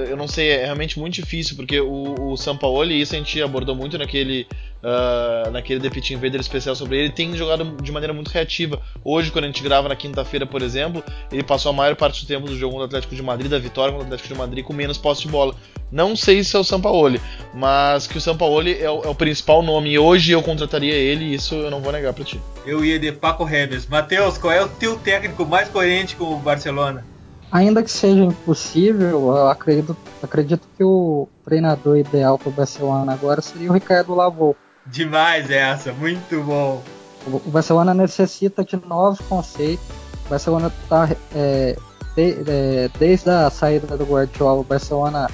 eu 0.08 0.16
não 0.16 0.26
sei, 0.26 0.48
é 0.50 0.64
realmente 0.64 0.98
muito 0.98 1.14
difícil, 1.14 1.54
porque 1.54 1.78
o, 1.80 2.32
o 2.32 2.36
Sampaoli, 2.36 3.00
isso 3.00 3.14
a 3.14 3.18
gente 3.18 3.40
abordou 3.40 3.76
muito 3.76 3.96
naquele 3.96 4.48
uh, 4.82 5.50
naquele 5.50 5.80
The 5.80 5.90
Pit 5.90 6.14
Invader 6.14 6.40
especial 6.40 6.74
sobre 6.74 6.98
ele, 6.98 7.10
tem 7.10 7.36
jogado 7.36 7.64
de 7.82 7.92
maneira 7.92 8.12
muito 8.12 8.28
reativa. 8.28 8.80
Hoje, 9.04 9.30
quando 9.30 9.44
a 9.44 9.46
gente 9.46 9.62
grava 9.62 9.88
na 9.88 9.96
quinta-feira, 9.96 10.46
por 10.46 10.62
exemplo, 10.62 11.02
ele 11.30 11.42
passou 11.42 11.70
a 11.70 11.72
maior 11.72 11.96
parte 11.96 12.24
do 12.24 12.28
tempo 12.28 12.46
do 12.46 12.56
jogo 12.56 12.78
do 12.78 12.84
Atlético 12.84 13.14
de 13.14 13.22
Madrid, 13.22 13.50
da 13.50 13.58
vitória 13.58 13.92
contra 13.92 14.04
o 14.04 14.06
Atlético 14.06 14.34
de 14.34 14.38
Madrid, 14.38 14.64
com 14.64 14.72
menos 14.72 14.98
posse 14.98 15.22
de 15.22 15.28
bola. 15.28 15.54
Não 15.90 16.14
sei 16.14 16.44
se 16.44 16.54
é 16.54 16.58
o 16.58 16.64
Sampaoli, 16.64 17.20
mas 17.52 18.06
que 18.06 18.16
o 18.16 18.20
Sampaoli 18.20 18.80
é 18.80 18.88
o, 18.88 19.02
é 19.02 19.08
o 19.08 19.14
principal 19.14 19.60
nome 19.60 19.90
e 19.90 19.98
hoje 19.98 20.30
eu 20.30 20.40
contrataria 20.40 20.94
ele, 20.94 21.34
isso 21.34 21.54
eu 21.54 21.70
não 21.70 21.80
vou 21.80 21.90
negar 21.90 22.12
pra 22.12 22.24
ti. 22.24 22.40
Eu 22.64 22.84
ia 22.84 22.98
de 22.98 23.10
Paco 23.10 23.42
Remes. 23.42 23.88
Matheus, 23.88 24.38
qual 24.38 24.52
é 24.52 24.62
o 24.62 24.68
teu 24.68 24.96
técnico 24.96 25.44
mais 25.44 25.68
coerente 25.68 26.14
com 26.14 26.32
o 26.32 26.36
Barcelona? 26.36 27.04
Ainda 27.50 27.82
que 27.82 27.90
seja 27.90 28.22
impossível, 28.22 29.08
eu 29.08 29.48
acredito, 29.48 29.96
acredito 30.22 30.68
que 30.76 30.84
o 30.84 31.26
treinador 31.44 31.98
ideal 31.98 32.38
para 32.38 32.48
o 32.48 32.52
Barcelona 32.52 33.12
agora 33.12 33.40
seria 33.40 33.68
o 33.68 33.74
Ricardo 33.74 34.14
Lavou. 34.14 34.56
Demais 34.86 35.50
essa, 35.50 35.92
muito 35.92 36.42
bom. 36.42 36.82
O 37.26 37.50
Barcelona 37.50 37.92
necessita 37.92 38.64
de 38.64 38.76
novos 38.86 39.20
conceitos. 39.20 39.84
O 40.26 40.30
Barcelona 40.30 40.72
está 40.82 41.08
é, 41.34 41.76
de, 42.16 42.36
é, 42.46 42.90
desde 42.98 43.30
a 43.30 43.50
saída 43.50 43.96
do 43.96 44.04
Guardiola, 44.04 44.60
o 44.60 44.64
Barcelona 44.64 45.28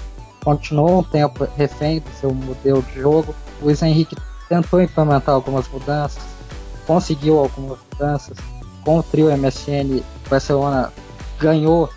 continuou 0.45 1.01
um 1.01 1.03
tempo 1.03 1.49
refém 1.57 2.01
do 2.01 2.11
seu 2.21 2.33
modelo 2.33 2.83
de 2.83 3.01
jogo. 3.01 3.35
O 3.61 3.67
Luiz 3.67 3.83
Henrique 3.83 4.17
tentou 4.49 4.81
implementar 4.81 5.35
algumas 5.35 5.69
mudanças, 5.69 6.23
conseguiu 6.87 7.39
algumas 7.39 7.79
mudanças. 7.93 8.37
Com 8.85 8.99
o 8.99 9.03
trio 9.03 9.37
MSN, 9.37 10.01
o 10.27 10.29
Barcelona 10.31 10.93
ganhou, 11.41 11.91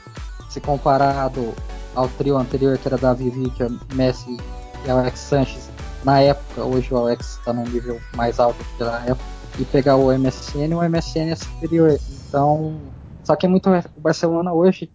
se 0.49 0.59
comparado 0.59 1.53
ao 1.93 2.07
trio 2.07 2.37
anterior, 2.37 2.77
que 2.77 2.87
era 2.87 2.97
Davi 2.97 3.29
Villa, 3.29 3.69
Messi 3.93 4.37
e 4.85 4.89
Alex 4.89 5.19
Sanches, 5.19 5.68
na 6.03 6.21
época, 6.21 6.63
hoje 6.63 6.93
o 6.93 6.97
Alex 6.97 7.37
está 7.37 7.53
num 7.53 7.63
nível 7.63 7.99
mais 8.15 8.39
alto 8.39 8.63
que 8.77 8.83
na 8.83 9.05
época, 9.05 9.25
e 9.59 9.65
pegar 9.65 9.97
o 9.97 10.11
MSN, 10.17 10.73
o 10.73 10.89
MSN 10.89 11.31
é 11.31 11.35
superior. 11.35 11.99
Então, 12.27 12.79
só 13.23 13.35
que 13.35 13.45
é 13.45 13.49
muito 13.49 13.69
o 13.69 14.01
Barcelona 14.01 14.53
hoje 14.53 14.89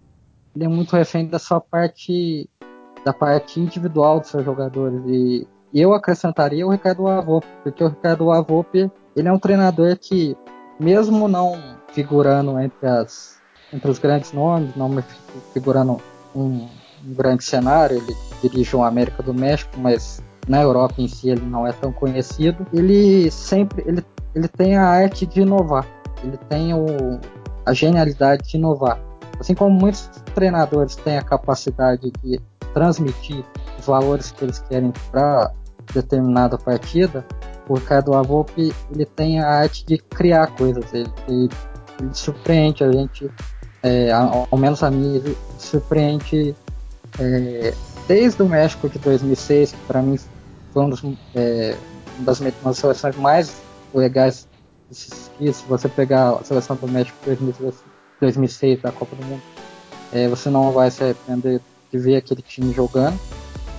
ele 0.54 0.64
é 0.64 0.68
muito 0.68 0.94
refém 0.94 1.26
da 1.26 1.38
sua 1.38 1.60
parte 1.60 2.48
da 3.04 3.12
parte 3.12 3.60
individual 3.60 4.20
dos 4.20 4.30
seus 4.30 4.44
jogadores 4.44 5.02
e 5.06 5.46
eu 5.74 5.92
acrescentaria 5.92 6.66
o 6.66 6.70
Ricardo 6.70 7.08
Avop, 7.08 7.44
porque 7.62 7.82
o 7.82 7.88
Ricardo 7.88 8.30
Avop 8.30 8.90
ele 9.16 9.28
é 9.28 9.32
um 9.32 9.38
treinador 9.38 9.98
que 9.98 10.36
mesmo 10.78 11.26
não 11.28 11.60
figurando 11.92 12.58
entre 12.60 12.86
as 12.86 13.42
entre 13.72 13.90
os 13.90 13.98
grandes 13.98 14.32
nomes, 14.32 14.74
não 14.76 15.02
figurando 15.52 16.00
um, 16.34 16.68
um 17.04 17.14
grande 17.14 17.42
cenário, 17.42 17.96
ele 17.96 18.16
dirige 18.40 18.76
o 18.76 18.84
América 18.84 19.20
do 19.22 19.34
México, 19.34 19.72
mas 19.78 20.22
na 20.48 20.62
Europa 20.62 20.94
em 20.98 21.08
si 21.08 21.30
ele 21.30 21.44
não 21.46 21.66
é 21.66 21.72
tão 21.72 21.92
conhecido, 21.92 22.66
ele 22.72 23.30
sempre 23.30 23.82
ele, 23.86 24.04
ele 24.34 24.48
tem 24.48 24.76
a 24.76 24.86
arte 24.86 25.26
de 25.26 25.40
inovar, 25.40 25.86
ele 26.22 26.36
tem 26.48 26.74
o, 26.74 26.86
a 27.64 27.72
genialidade 27.72 28.48
de 28.48 28.56
inovar. 28.56 29.00
Assim 29.40 29.54
como 29.54 29.70
muitos 29.70 30.08
treinadores 30.34 30.96
têm 30.96 31.18
a 31.18 31.22
capacidade 31.22 32.12
de 32.22 32.40
transmitir 32.72 33.44
os 33.78 33.86
valores 33.86 34.30
que 34.30 34.44
eles 34.44 34.58
querem 34.60 34.92
para 35.10 35.52
determinada 35.92 36.56
partida, 36.56 37.24
o 37.68 37.74
Ricardo 37.74 38.14
Avop 38.14 38.52
ele 38.58 39.04
tem 39.04 39.40
a 39.40 39.48
arte 39.48 39.84
de 39.86 39.98
criar 39.98 40.48
coisas, 40.48 40.92
ele, 40.92 41.10
ele, 41.28 41.48
ele 42.00 42.10
surpreende 42.12 42.84
a 42.84 42.92
gente, 42.92 43.30
é, 43.82 44.12
ao, 44.12 44.56
menos 44.56 44.82
a 44.82 44.90
mim, 44.90 45.16
ele 45.16 45.36
surpreende 45.58 46.54
é, 47.18 47.74
desde 48.06 48.42
o 48.42 48.48
México 48.48 48.88
de 48.88 48.98
2006, 48.98 49.72
que 49.72 49.78
para 49.86 50.02
mim 50.02 50.18
foi 50.74 50.82
um 50.82 50.90
dos, 50.90 51.02
é, 51.36 51.76
das 52.18 52.40
uma 52.40 52.74
seleções 52.74 53.16
mais 53.16 53.62
legais 53.94 54.48
que 55.38 55.52
se 55.52 55.64
você 55.66 55.88
pegar 55.88 56.30
a 56.32 56.44
seleção 56.44 56.76
do 56.76 56.88
México 56.88 57.16
2006 58.20 58.82
da 58.82 58.92
Copa 58.92 59.16
do 59.16 59.24
Mundo, 59.24 59.42
é, 60.12 60.28
você 60.28 60.50
não 60.50 60.72
vai 60.72 60.90
se 60.90 61.02
arrepender 61.02 61.60
de 61.90 61.98
ver 61.98 62.16
aquele 62.16 62.42
time 62.42 62.72
jogando. 62.74 63.18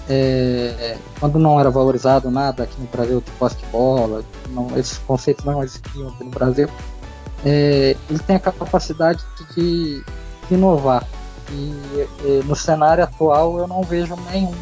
É, 0.07 0.97
quando 1.19 1.37
não 1.37 1.59
era 1.59 1.69
valorizado 1.69 2.29
nada 2.29 2.63
aqui 2.63 2.79
no 2.79 2.87
Brasil 2.87 3.21
de 3.21 3.31
posse 3.31 3.57
de 3.57 3.65
bola, 3.67 4.23
não, 4.49 4.67
esses 4.77 4.97
conceitos 4.99 5.43
não 5.45 5.63
existiam 5.63 6.09
aqui 6.09 6.23
no 6.23 6.29
Brasil, 6.29 6.69
é, 7.45 7.95
ele 8.09 8.19
tem 8.19 8.35
a 8.35 8.39
capacidade 8.39 9.23
de, 9.55 10.03
de 10.47 10.53
inovar. 10.53 11.05
E, 11.51 12.07
e, 12.23 12.43
no 12.45 12.55
cenário 12.55 13.03
atual 13.03 13.59
eu 13.59 13.67
não 13.67 13.83
vejo 13.83 14.15
nenhum 14.31 14.53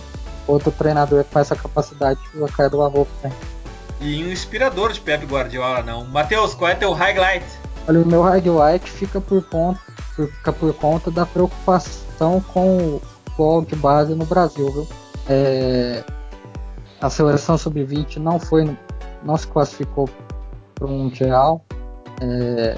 outro 0.48 0.72
treinador 0.72 1.24
com 1.26 1.39
essa 1.39 1.56
capacidade 1.56 2.20
que 2.32 2.38
o 2.38 2.46
Ricardo 2.46 2.78
Lavô 2.78 3.08
tem. 3.22 3.32
E 4.02 4.24
um 4.24 4.32
inspirador 4.32 4.91
de 4.91 5.00
Pep 5.00 5.26
Guardiola, 5.26 5.82
não. 5.82 6.06
Matheus, 6.06 6.54
qual 6.54 6.70
é 6.72 6.76
teu 6.76 6.91
highlight? 6.91 7.46
Olha, 7.88 8.02
o 8.02 8.06
meu 8.06 8.22
highlight 8.22 8.89
fica 8.89 9.22
por 9.22 9.44
conta, 9.50 9.80
fica 10.16 10.52
por 10.52 10.74
conta 10.74 11.10
da 11.10 11.26
preocupação 11.26 12.41
com 12.54 12.96
o 12.96 13.02
futebol 13.24 13.62
de 13.62 13.76
base 13.76 14.14
no 14.14 14.26
Brasil, 14.26 14.72
viu? 14.72 14.88
É, 15.28 16.04
a 17.02 17.10
seleção 17.10 17.58
sub-20 17.58 18.18
não 18.18 18.39
foi, 18.39 18.78
não 19.24 19.38
se 19.38 19.48
classificou 19.48 20.10
para 20.76 20.86
o 20.86 20.89
mundial, 20.89 21.64
é, 22.22 22.78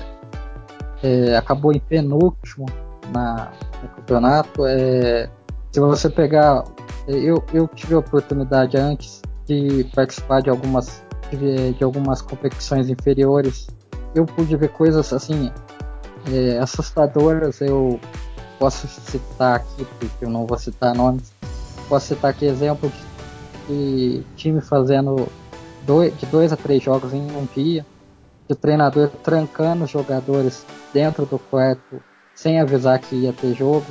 é, 1.03 1.36
acabou 1.36 1.72
em 1.72 1.80
penúltimo 1.80 2.66
na, 3.11 3.51
no 3.82 3.89
campeonato. 3.89 4.66
É, 4.66 5.30
se 5.76 5.82
você 5.82 6.09
pegar 6.09 6.63
eu, 7.05 7.43
eu 7.53 7.67
tive 7.67 7.95
a 7.95 7.99
oportunidade 7.99 8.78
antes 8.78 9.21
de 9.45 9.84
participar 9.93 10.41
de 10.41 10.49
algumas 10.49 11.03
de, 11.30 11.84
algumas 11.84 12.21
competições 12.21 12.89
inferiores. 12.89 13.67
Eu 14.15 14.26
pude 14.26 14.55
ver 14.55 14.69
coisas 14.69 15.11
assim 15.11 15.51
é, 16.32 16.59
assustadoras. 16.59 17.59
Eu 17.59 17.99
posso 18.57 18.88
citar 18.88 19.57
aqui, 19.57 19.86
porque 19.99 20.23
eu 20.23 20.30
não 20.30 20.45
vou 20.47 20.57
citar 20.57 20.95
nomes. 20.95 21.34
Posso 21.89 22.07
citar 22.07 22.32
aqui 22.32 22.45
exemplo 22.45 22.89
de, 23.67 24.19
de 24.19 24.23
time 24.38 24.61
fazendo 24.61 25.28
dois, 25.86 26.17
de 26.17 26.26
dois 26.28 26.53
a 26.53 26.55
três 26.55 26.82
jogos 26.82 27.13
em 27.13 27.21
um 27.21 27.45
dia, 27.53 27.86
de 28.49 28.55
treinador 28.55 29.09
trancando 29.21 29.84
os 29.84 29.89
jogadores 29.89 30.65
dentro 30.93 31.26
do 31.26 31.38
quarto 31.38 32.01
sem 32.34 32.61
avisar 32.61 32.97
que 32.99 33.13
ia 33.13 33.34
ter 33.34 33.53
jogo 33.53 33.86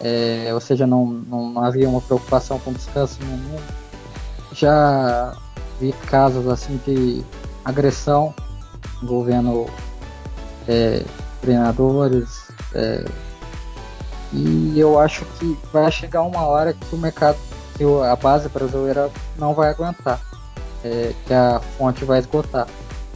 é, 0.00 0.50
ou 0.52 0.60
seja, 0.60 0.86
não, 0.86 1.06
não, 1.06 1.60
havia 1.62 1.88
uma 1.88 2.00
preocupação 2.00 2.58
com 2.58 2.72
descanso 2.72 3.18
nenhum. 3.22 3.58
Já 4.52 5.36
vi 5.80 5.92
casos 6.06 6.46
assim 6.48 6.80
de 6.86 7.22
agressão 7.64 8.34
envolvendo 9.02 9.66
é, 10.68 11.04
treinadores 11.40 12.48
é, 12.74 13.04
e 14.32 14.78
eu 14.78 14.98
acho 14.98 15.24
que 15.38 15.58
vai 15.72 15.90
chegar 15.90 16.22
uma 16.22 16.42
hora 16.46 16.72
que 16.72 16.94
o 16.94 16.98
mercado, 16.98 17.38
que 17.76 17.84
a 17.84 18.16
base 18.16 18.48
brasileira 18.48 19.10
não 19.38 19.54
vai 19.54 19.70
aguentar. 19.70 20.20
é, 20.84 21.14
que 21.26 21.32
a 21.32 21.60
fonte 21.78 22.04
vai 22.04 22.18
esgotar. 22.18 22.68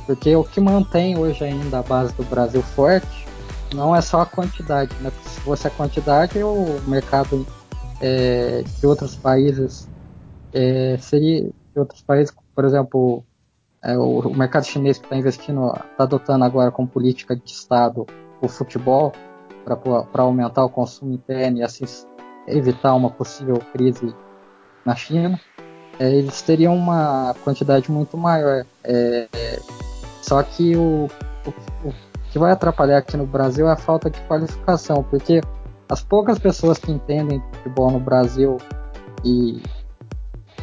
Porque 0.07 0.35
o 0.35 0.43
que 0.43 0.59
mantém 0.59 1.19
hoje 1.19 1.45
ainda 1.45 1.81
a 1.81 1.83
base 1.83 2.15
do 2.15 2.25
Brasil 2.25 2.63
forte 2.63 3.28
não 3.75 3.95
é 3.95 4.01
só 4.01 4.23
a 4.23 4.27
quantidade, 4.27 4.95
né? 5.01 5.11
Porque 5.11 5.29
se 5.29 5.41
fosse 5.41 5.67
a 5.67 5.71
quantidade, 5.71 6.43
o 6.43 6.81
mercado 6.87 7.47
é, 8.01 8.63
de 8.63 8.87
outros 8.87 9.17
países 9.17 9.89
é, 10.53 10.97
seria 10.99 11.43
de 11.43 11.79
outros 11.79 12.03
países, 12.03 12.35
por 12.55 12.65
exemplo, 12.65 13.25
é, 13.83 13.97
o, 13.97 14.21
o, 14.21 14.37
mercado 14.37 14.65
chinês 14.65 14.99
que 14.99 15.05
está 15.05 15.17
investindo, 15.17 15.69
está 15.69 16.05
adotando 16.05 16.45
agora 16.45 16.71
como 16.71 16.89
política 16.89 17.37
de 17.37 17.51
Estado 17.51 18.07
o 18.41 18.49
futebol 18.49 19.13
para 20.13 20.23
aumentar 20.23 20.65
o 20.65 20.71
consumo 20.71 21.13
interno 21.13 21.59
e 21.59 21.63
assim 21.63 21.85
evitar 22.47 22.95
uma 22.95 23.11
possível 23.11 23.59
crise 23.73 24.15
na 24.85 24.95
China, 24.95 25.39
é, 25.99 26.11
eles 26.11 26.41
teriam 26.43 26.75
uma 26.75 27.35
quantidade 27.45 27.91
muito 27.91 28.17
maior. 28.17 28.65
É, 28.83 29.29
só 30.23 30.43
que 30.43 30.77
o, 30.77 31.09
o, 31.47 31.89
o, 31.89 31.95
que 32.31 32.39
vai 32.39 32.53
atrapalhar 32.53 32.99
aqui 32.99 33.17
no 33.17 33.27
Brasil 33.27 33.69
é 33.69 33.73
a 33.73 33.77
falta 33.77 34.11
de 34.11 34.21
qualificação, 34.23 35.03
porque 35.03 35.41
as 35.89 36.03
poucas 36.03 36.39
pessoas 36.39 36.79
que 36.79 36.93
entendem 36.93 37.43
futebol 37.53 37.91
no 37.91 38.01
Brasil 38.01 38.59
e 39.25 39.63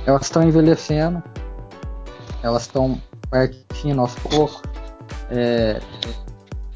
elas 0.06 0.24
estão 0.24 0.44
envelhecendo, 0.44 1.24
elas 2.44 2.64
estão 2.64 3.02
partindo 3.30 4.02
aos 4.02 4.14
poucos. 4.16 4.62
É, 5.32 5.82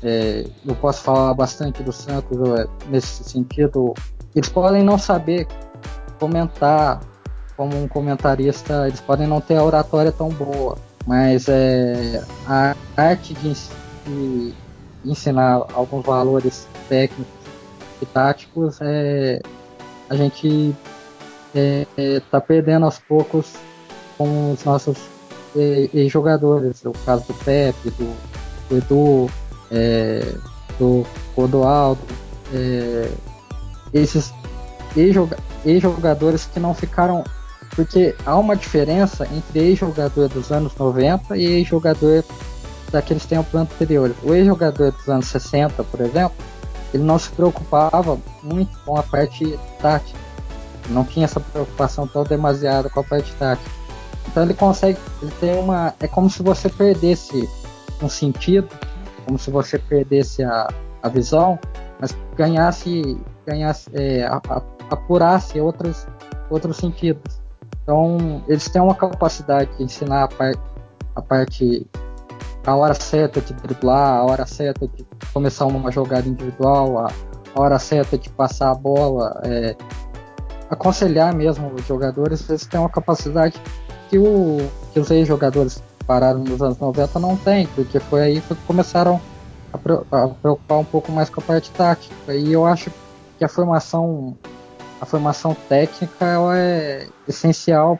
é, 0.01 0.45
eu 0.65 0.75
posso 0.75 1.03
falar 1.03 1.33
bastante 1.33 1.83
do 1.83 1.91
Santos 1.91 2.37
é, 2.59 2.65
nesse 2.89 3.23
sentido. 3.23 3.93
Eles 4.35 4.49
podem 4.49 4.83
não 4.83 4.97
saber 4.97 5.47
comentar 6.19 6.99
como 7.55 7.75
um 7.77 7.87
comentarista, 7.87 8.87
eles 8.87 9.01
podem 9.01 9.27
não 9.27 9.41
ter 9.41 9.57
a 9.57 9.63
oratória 9.63 10.11
tão 10.11 10.29
boa, 10.29 10.77
mas 11.05 11.47
é, 11.49 12.23
a 12.47 12.73
arte 12.95 13.33
de, 13.33 13.53
de 14.05 14.53
ensinar 15.05 15.65
alguns 15.73 16.05
valores 16.05 16.67
técnicos 16.87 17.33
e 18.01 18.05
táticos 18.05 18.79
é, 18.81 19.41
a 20.09 20.15
gente 20.15 20.75
está 21.53 22.01
é, 22.01 22.19
tá 22.31 22.41
perdendo 22.41 22.85
aos 22.85 22.99
poucos 22.99 23.53
com 24.17 24.53
os 24.53 24.63
nossos 24.63 24.97
jogadores, 26.07 26.83
o 26.85 26.91
caso 27.05 27.25
do 27.27 27.33
Pepe, 27.33 27.89
do, 27.91 28.15
do 28.69 28.77
Edu, 28.77 29.31
é, 29.71 30.35
do 30.77 31.05
Codoaldo, 31.35 32.01
é, 32.53 33.09
esses 33.93 34.33
ex-jogadores 35.65 36.45
que 36.45 36.59
não 36.59 36.73
ficaram. 36.73 37.23
Porque 37.75 38.15
há 38.25 38.35
uma 38.35 38.55
diferença 38.55 39.27
entre 39.31 39.59
ex-jogador 39.59 40.27
dos 40.27 40.51
anos 40.51 40.75
90 40.75 41.37
e 41.37 41.45
ex-jogador 41.45 42.25
daqueles 42.91 43.25
tempos 43.25 43.53
anteriores. 43.55 44.15
O 44.23 44.33
ex-jogador 44.33 44.91
dos 44.91 45.07
anos 45.07 45.27
60, 45.27 45.83
por 45.83 46.01
exemplo, 46.01 46.35
ele 46.93 47.03
não 47.03 47.19
se 47.19 47.29
preocupava 47.29 48.17
muito 48.43 48.77
com 48.79 48.97
a 48.97 49.03
parte 49.03 49.57
tática. 49.81 50.17
Não 50.89 51.03
tinha 51.03 51.25
essa 51.25 51.39
preocupação 51.39 52.07
tão 52.07 52.23
demasiada 52.23 52.89
com 52.89 52.99
a 52.99 53.03
parte 53.03 53.31
tática. 53.33 53.69
Então 54.27 54.43
ele 54.43 54.53
consegue, 54.53 54.97
ele 55.21 55.31
tem 55.39 55.59
uma, 55.59 55.93
é 55.99 56.07
como 56.07 56.29
se 56.29 56.41
você 56.41 56.69
perdesse 56.69 57.47
um 58.01 58.09
sentido 58.09 58.69
como 59.29 59.37
se 59.37 59.51
você 59.51 59.77
perdesse 59.77 60.43
a, 60.43 60.67
a 61.03 61.09
visão, 61.09 61.59
mas 61.99 62.17
ganhasse, 62.35 63.15
ganhasse 63.45 63.87
é, 63.93 64.27
apurasse 64.89 65.59
outros, 65.59 66.07
outros 66.49 66.77
sentidos. 66.77 67.39
Então, 67.83 68.43
eles 68.47 68.67
têm 68.69 68.81
uma 68.81 68.95
capacidade 68.95 69.69
de 69.77 69.83
ensinar 69.83 70.23
a, 70.23 70.27
par, 70.27 70.53
a 71.15 71.21
parte, 71.21 71.85
a 72.69 72.75
hora 72.75 72.93
certa 72.93 73.41
de 73.41 73.51
driblar, 73.53 74.19
a 74.19 74.23
hora 74.23 74.45
certa 74.45 74.87
de 74.87 75.03
começar 75.33 75.65
uma 75.65 75.91
jogada 75.91 76.27
individual, 76.29 76.99
a, 76.99 77.11
a 77.55 77.61
hora 77.61 77.79
certa 77.79 78.15
de 78.15 78.29
passar 78.29 78.69
a 78.69 78.75
bola, 78.75 79.41
é, 79.43 79.75
aconselhar 80.69 81.33
mesmo 81.33 81.73
os 81.73 81.85
jogadores, 81.87 82.47
eles 82.47 82.67
têm 82.67 82.79
uma 82.79 82.89
capacidade 82.89 83.59
que, 84.07 84.19
o, 84.19 84.57
que 84.93 84.99
os 84.99 85.09
ex-jogadores 85.09 85.81
pararam 86.05 86.41
nos 86.41 86.61
anos 86.61 86.77
90 86.77 87.19
não 87.19 87.35
tem, 87.37 87.65
porque 87.73 87.99
foi 87.99 88.21
aí 88.21 88.41
que 88.41 88.53
começaram 88.67 89.19
a, 89.73 89.77
preocupar 89.77 90.77
um 90.77 90.85
pouco 90.85 91.11
mais 91.11 91.27
com 91.27 91.41
a 91.41 91.43
parte 91.43 91.71
tática. 91.71 92.35
E 92.35 92.53
eu 92.53 92.67
acho 92.67 92.91
que 93.39 93.43
a 93.43 93.47
formação, 93.47 94.37
a 95.01 95.07
formação 95.07 95.57
técnica 95.67 96.23
ela 96.23 96.55
é 96.55 97.07
essencial 97.27 97.97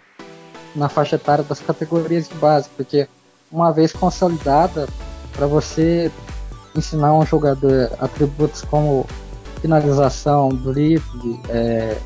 na 0.75 0.87
faixa 0.89 1.15
etária 1.15 1.43
das 1.43 1.59
categorias 1.59 2.29
de 2.29 2.35
base, 2.35 2.69
porque 2.77 3.07
uma 3.51 3.71
vez 3.71 3.91
consolidada, 3.93 4.87
para 5.33 5.47
você 5.47 6.11
ensinar 6.75 7.13
um 7.13 7.25
jogador 7.25 7.91
atributos 7.99 8.61
como 8.63 9.05
finalização, 9.61 10.49
drible, 10.49 11.41
é, 11.49 11.97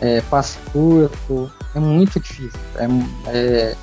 é, 0.00 0.20
passe 0.22 0.58
curto, 0.72 1.50
é 1.74 1.78
muito 1.78 2.20
difícil. 2.20 2.60
É, 2.76 2.86
é, 3.28 3.76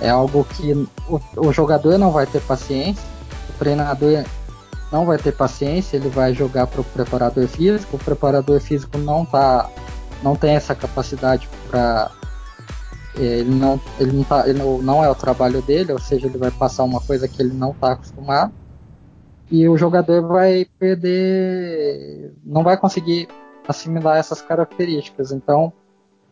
é 0.00 0.08
algo 0.08 0.44
que 0.44 0.72
o, 1.08 1.20
o 1.36 1.52
jogador 1.52 1.98
não 1.98 2.10
vai 2.10 2.26
ter 2.26 2.40
paciência, 2.42 3.02
o 3.50 3.58
treinador 3.58 4.24
não 4.92 5.04
vai 5.04 5.18
ter 5.18 5.32
paciência, 5.32 5.96
ele 5.96 6.08
vai 6.08 6.32
jogar 6.32 6.66
para 6.66 6.80
o 6.80 6.84
preparador 6.84 7.46
físico, 7.48 7.96
o 7.96 7.98
preparador 7.98 8.60
físico 8.60 8.98
não 8.98 9.24
tá, 9.24 9.68
não 10.22 10.36
tem 10.36 10.54
essa 10.54 10.74
capacidade 10.74 11.48
para 11.68 12.10
ele 13.16 13.54
não, 13.54 13.80
ele 13.98 14.12
não, 14.12 14.24
tá, 14.24 14.48
ele 14.48 14.58
não 14.58 15.02
é 15.02 15.10
o 15.10 15.14
trabalho 15.14 15.62
dele, 15.62 15.92
ou 15.92 15.98
seja, 15.98 16.26
ele 16.26 16.38
vai 16.38 16.50
passar 16.50 16.84
uma 16.84 17.00
coisa 17.00 17.26
que 17.26 17.40
ele 17.40 17.52
não 17.52 17.70
está 17.70 17.92
acostumado 17.92 18.52
e 19.50 19.68
o 19.68 19.76
jogador 19.76 20.26
vai 20.26 20.66
perder, 20.78 22.32
não 22.44 22.62
vai 22.62 22.76
conseguir 22.76 23.28
assimilar 23.66 24.18
essas 24.18 24.42
características. 24.42 25.32
Então, 25.32 25.72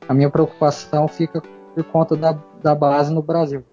a 0.08 0.14
minha 0.14 0.30
preocupação 0.30 1.06
fica 1.06 1.40
por 1.40 1.84
conta 1.84 2.16
da, 2.16 2.36
da 2.62 2.74
base 2.74 3.12
no 3.12 3.22
Brasil. 3.22 3.64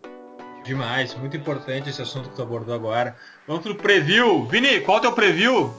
Demais, 0.63 1.15
muito 1.15 1.35
importante 1.35 1.89
esse 1.89 2.01
assunto 2.01 2.29
que 2.29 2.35
tu 2.35 2.41
abordou 2.41 2.75
agora. 2.75 3.15
Vamos 3.47 3.63
pro 3.63 3.75
preview. 3.75 4.45
Vini, 4.45 4.79
qual 4.81 4.97
é 4.97 4.99
o 4.99 5.01
teu 5.01 5.11
preview? 5.13 5.71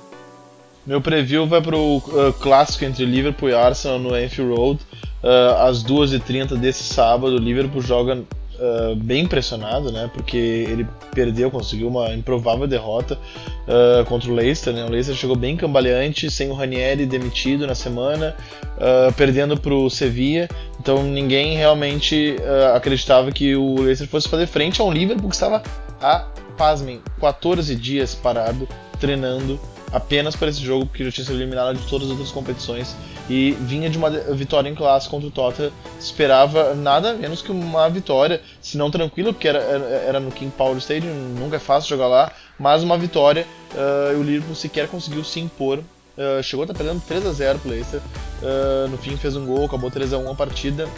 Meu 0.85 1.01
preview 1.01 1.47
vai 1.47 1.61
pro 1.61 1.79
uh, 1.79 2.33
clássico 2.41 2.85
entre 2.85 3.05
Liverpool 3.05 3.49
e 3.49 3.55
Arsenal 3.55 3.99
no 3.99 4.15
Anfield 4.15 4.55
Road. 4.55 4.81
Uh, 5.23 5.63
às 5.63 5.85
2h30 5.85 6.57
desse 6.57 6.83
sábado, 6.83 7.37
o 7.37 7.39
Liverpool 7.39 7.81
joga 7.81 8.25
uh, 8.63 8.97
bem 8.97 9.27
pressionado, 9.27 9.93
né? 9.93 10.11
Porque 10.13 10.37
ele 10.37 10.87
perdeu, 11.15 11.51
conseguiu 11.51 11.89
uma 11.89 12.13
improvável 12.13 12.67
derrota 12.67 13.17
uh, 13.17 14.05
contra 14.07 14.31
o 14.31 14.35
Leicester. 14.35 14.73
Né? 14.73 14.85
O 14.85 14.91
Leicester 14.91 15.15
chegou 15.15 15.37
bem 15.37 15.57
cambaleante, 15.57 16.31
sem 16.31 16.51
o 16.51 16.55
Ranieri 16.55 17.07
demitido 17.07 17.67
na 17.67 17.75
semana, 17.75 18.35
uh, 18.77 19.13
perdendo 19.13 19.57
para 19.57 19.75
o 19.75 19.89
Sevilla. 19.89 20.49
Então 20.81 21.03
ninguém 21.05 21.57
realmente 21.57 22.37
acreditava 22.75 23.31
que 23.31 23.55
o 23.55 23.81
Leicester 23.83 24.09
fosse 24.09 24.29
fazer 24.29 24.49
frente 24.49 24.81
a 24.81 24.85
um 24.85 24.91
Liverpool 24.91 25.29
que 25.29 25.37
estava 25.37 25.63
há, 26.01 26.27
pasmem, 26.59 27.01
14 27.21 27.77
dias 27.77 28.17
parado, 28.17 28.69
treinando 28.99 29.61
apenas 29.93 30.35
para 30.35 30.49
esse 30.49 30.61
jogo, 30.61 30.87
porque 30.87 31.05
já 31.05 31.11
tinha 31.11 31.25
sido 31.25 31.37
eliminado 31.37 31.77
de 31.77 31.87
todas 31.87 32.07
as 32.07 32.13
outras 32.13 32.31
competições 32.31 32.97
e 33.29 33.53
vinha 33.61 33.91
de 33.91 33.99
uma 33.99 34.11
vitória 34.11 34.69
em 34.69 34.75
classe 34.75 35.09
contra 35.09 35.29
o 35.29 35.31
Tottenham. 35.31 35.71
Esperava 35.99 36.75
nada 36.75 37.13
menos 37.13 37.43
que 37.43 37.53
uma 37.53 37.89
vitória, 37.89 38.41
se 38.61 38.79
não 38.79 38.91
tranquila, 38.91 39.33
porque 39.33 39.49
era, 39.49 39.59
era 39.59 40.19
no 40.19 40.31
King 40.31 40.53
Power 40.57 40.77
Stadium, 40.79 41.13
nunca 41.39 41.57
é 41.57 41.59
fácil 41.59 41.91
jogar 41.91 42.09
lá, 42.09 42.33
mas 42.59 42.83
uma 42.83 42.97
vitória. 42.97 43.47
Uh, 43.73 44.19
o 44.19 44.23
Liverpool 44.23 44.55
sequer 44.55 44.89
conseguiu 44.89 45.25
se 45.25 45.41
impor. 45.41 45.79
Uh, 45.79 46.43
chegou 46.43 46.63
a 46.63 46.67
estar 46.67 46.77
perdendo 46.77 47.03
3 47.07 47.27
a 47.27 47.33
0 47.33 47.59
para 47.59 47.69
o 47.69 47.73
Leicester. 47.73 48.01
Uh, 48.43 48.89
no 48.89 48.99
fim 48.99 49.17
fez 49.17 49.37
um 49.37 49.47
gol, 49.47 49.65
acabou 49.65 49.91
3 49.91 50.13
a 50.13 50.19
1 50.19 50.31
a 50.31 50.35
partida. 50.35 50.89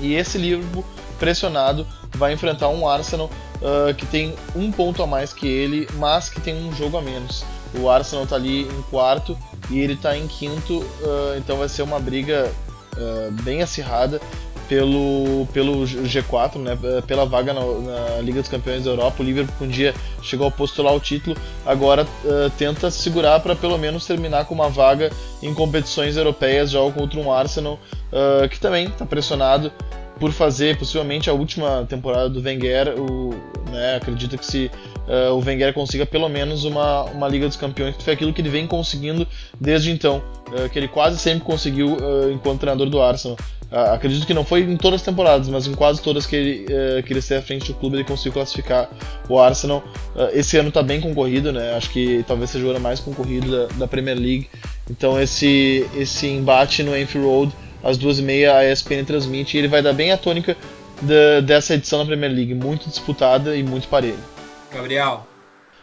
E 0.00 0.14
esse 0.14 0.38
Liverpool 0.38 0.84
pressionado 1.18 1.86
vai 2.14 2.32
enfrentar 2.32 2.68
um 2.68 2.88
Arsenal 2.88 3.30
uh, 3.56 3.94
que 3.94 4.06
tem 4.06 4.34
um 4.54 4.70
ponto 4.70 5.02
a 5.02 5.06
mais 5.06 5.32
que 5.32 5.46
ele, 5.46 5.88
mas 5.94 6.28
que 6.28 6.40
tem 6.40 6.54
um 6.54 6.72
jogo 6.72 6.96
a 6.96 7.02
menos. 7.02 7.44
O 7.74 7.88
Arsenal 7.88 8.24
está 8.24 8.36
ali 8.36 8.62
em 8.62 8.82
quarto 8.90 9.36
e 9.70 9.78
ele 9.80 9.94
está 9.94 10.16
em 10.16 10.26
quinto, 10.26 10.78
uh, 10.78 11.36
então 11.36 11.58
vai 11.58 11.68
ser 11.68 11.82
uma 11.82 11.98
briga 11.98 12.50
uh, 12.96 13.42
bem 13.42 13.62
acirrada 13.62 14.20
pelo, 14.68 15.46
pelo 15.52 15.82
G4, 15.84 16.56
né, 16.58 16.78
pela 17.06 17.24
vaga 17.24 17.54
na, 17.54 17.60
na, 17.60 18.20
Liga 18.20 18.40
dos 18.40 18.50
Campeões 18.50 18.84
da 18.84 18.90
Europa. 18.90 19.22
O 19.22 19.24
Liverpool 19.24 19.66
um 19.66 19.70
dia 19.70 19.94
chegou 20.22 20.46
a 20.46 20.50
postular 20.50 20.94
o 20.94 21.00
título, 21.00 21.36
agora 21.64 22.04
uh, 22.04 22.50
tenta 22.56 22.90
segurar 22.90 23.40
para 23.40 23.56
pelo 23.56 23.78
menos 23.78 24.06
terminar 24.06 24.44
com 24.44 24.54
uma 24.54 24.68
vaga 24.68 25.10
em 25.42 25.52
competições 25.54 26.16
europeias, 26.16 26.70
joga 26.70 27.00
contra 27.00 27.18
um 27.18 27.32
Arsenal 27.32 27.78
uh, 28.12 28.48
que 28.48 28.60
também 28.60 28.88
está 28.88 29.06
pressionado 29.06 29.72
por 30.20 30.32
fazer 30.32 30.76
possivelmente 30.76 31.30
a 31.30 31.32
última 31.32 31.86
temporada 31.88 32.28
do 32.28 32.42
Wenger, 32.42 32.94
o, 32.98 33.30
né, 33.70 33.96
acredita 33.96 34.36
que 34.36 34.44
se 34.44 34.70
uh, 35.08 35.34
o 35.34 35.44
Wenger 35.44 35.72
consiga 35.72 36.06
pelo 36.06 36.28
menos 36.28 36.64
uma, 36.64 37.04
uma 37.04 37.26
Liga 37.28 37.46
dos 37.46 37.56
Campeões, 37.56 37.96
que 37.96 38.02
foi 38.02 38.12
aquilo 38.12 38.32
que 38.32 38.40
ele 38.40 38.48
vem 38.48 38.66
conseguindo 38.66 39.26
desde 39.60 39.90
então, 39.90 40.22
uh, 40.48 40.68
que 40.68 40.78
ele 40.78 40.88
quase 40.88 41.18
sempre 41.18 41.44
conseguiu 41.44 41.94
uh, 41.94 42.30
enquanto 42.32 42.60
treinador 42.60 42.88
do 42.88 43.00
Arsenal. 43.00 43.36
Uh, 43.70 43.92
acredito 43.92 44.26
que 44.26 44.32
não 44.32 44.44
foi 44.44 44.60
em 44.60 44.76
todas 44.76 45.00
as 45.00 45.04
temporadas, 45.04 45.48
mas 45.48 45.66
em 45.66 45.74
quase 45.74 46.00
todas 46.00 46.24
que 46.24 46.34
ele, 46.34 46.66
que 47.02 47.12
ele 47.12 47.18
esteve 47.18 47.40
à 47.40 47.42
frente 47.42 47.66
do 47.66 47.74
clube 47.74 47.96
ele 47.96 48.04
conseguiu 48.04 48.32
classificar 48.32 48.88
o 49.28 49.38
Arsenal. 49.38 49.82
Uh, 50.14 50.28
esse 50.32 50.56
ano 50.56 50.68
está 50.68 50.82
bem 50.82 51.00
concorrido, 51.00 51.52
né? 51.52 51.74
Acho 51.74 51.90
que 51.90 52.24
talvez 52.26 52.50
seja 52.50 52.66
o 52.66 52.70
ano 52.70 52.80
mais 52.80 53.00
concorrido 53.00 53.50
da, 53.50 53.66
da, 53.74 53.88
Premier 53.88 54.16
League. 54.16 54.48
Então 54.90 55.20
esse, 55.20 55.86
esse 55.94 56.26
embate 56.26 56.82
no 56.82 56.92
Anfield 56.92 57.26
Road 57.26 57.52
às 57.82 57.96
duas 57.96 58.18
e 58.18 58.22
meia 58.22 58.56
a 58.56 58.72
ESPN 58.72 59.04
transmite 59.04 59.56
e 59.56 59.60
ele 59.60 59.68
vai 59.68 59.82
dar 59.82 59.92
bem 59.92 60.12
a 60.12 60.16
tônica 60.16 60.56
de, 61.02 61.42
dessa 61.42 61.74
edição 61.74 62.00
da 62.00 62.06
Premier 62.06 62.32
League, 62.32 62.54
muito 62.54 62.88
disputada 62.88 63.54
e 63.54 63.62
muito 63.62 63.86
parelha. 63.88 64.37
Gabriel. 64.72 65.26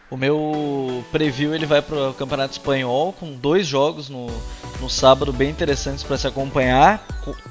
O 0.10 0.18
meu 0.18 1.04
preview 1.12 1.54
ele 1.54 1.66
vai 1.66 1.82
para 1.82 2.10
o 2.10 2.14
Campeonato 2.14 2.54
Espanhol 2.54 3.12
com 3.14 3.34
dois 3.34 3.66
jogos 3.66 4.08
no, 4.08 4.28
no 4.80 4.90
sábado 4.90 5.34
bem 5.34 5.50
interessantes 5.50 6.04
para 6.04 6.18
se 6.18 6.28
acompanhar. 6.28 7.06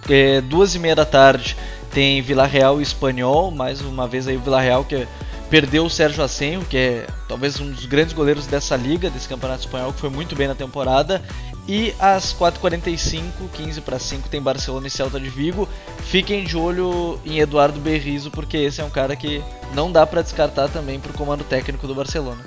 É, 0.09 0.41
duas 0.41 0.75
e 0.75 0.79
meia 0.79 0.95
da 0.95 1.05
tarde 1.05 1.57
tem 1.91 2.23
Vila 2.23 2.47
Real 2.47 2.81
e 2.81 2.83
Espanhol, 2.83 3.51
mais 3.51 3.81
uma 3.81 4.07
vez 4.07 4.29
aí 4.29 4.37
o 4.37 4.41
Vila 4.41 4.61
Real 4.61 4.85
que 4.85 5.07
perdeu 5.51 5.85
o 5.85 5.91
Sérgio 5.91 6.23
Asenjo, 6.23 6.65
que 6.67 6.77
é 6.77 7.07
talvez 7.29 7.61
um 7.61 7.71
dos 7.71 7.87
grandes 7.87 8.13
goleiros 8.13 8.47
dessa 8.47 8.77
liga, 8.77 9.11
desse 9.11 9.29
Campeonato 9.29 9.61
Espanhol, 9.61 9.93
que 9.93 10.01
foi 10.01 10.11
muito 10.11 10.35
bem 10.35 10.49
na 10.49 10.55
temporada. 10.55 11.23
E 11.67 11.95
às 11.99 12.35
4h45, 12.35 13.49
15 13.55 13.81
para 13.81 13.99
5, 13.99 14.29
tem 14.29 14.41
Barcelona 14.41 14.87
e 14.87 14.91
Celta 14.91 15.19
de 15.19 15.31
Vigo. 15.31 15.67
Fiquem 15.99 16.45
de 16.45 16.57
olho 16.57 17.19
em 17.25 17.39
Eduardo 17.39 17.81
Berrizo, 17.81 18.31
porque 18.31 18.59
esse 18.59 18.83
é 18.83 18.85
um 18.85 18.91
cara 18.91 19.17
que 19.17 19.43
não 19.75 19.91
dá 19.91 20.07
para 20.07 20.21
descartar 20.21 20.69
também 20.69 21.01
para 21.01 21.11
o 21.11 21.15
comando 21.15 21.43
técnico 21.43 21.87
do 21.87 21.95
Barcelona. 21.95 22.45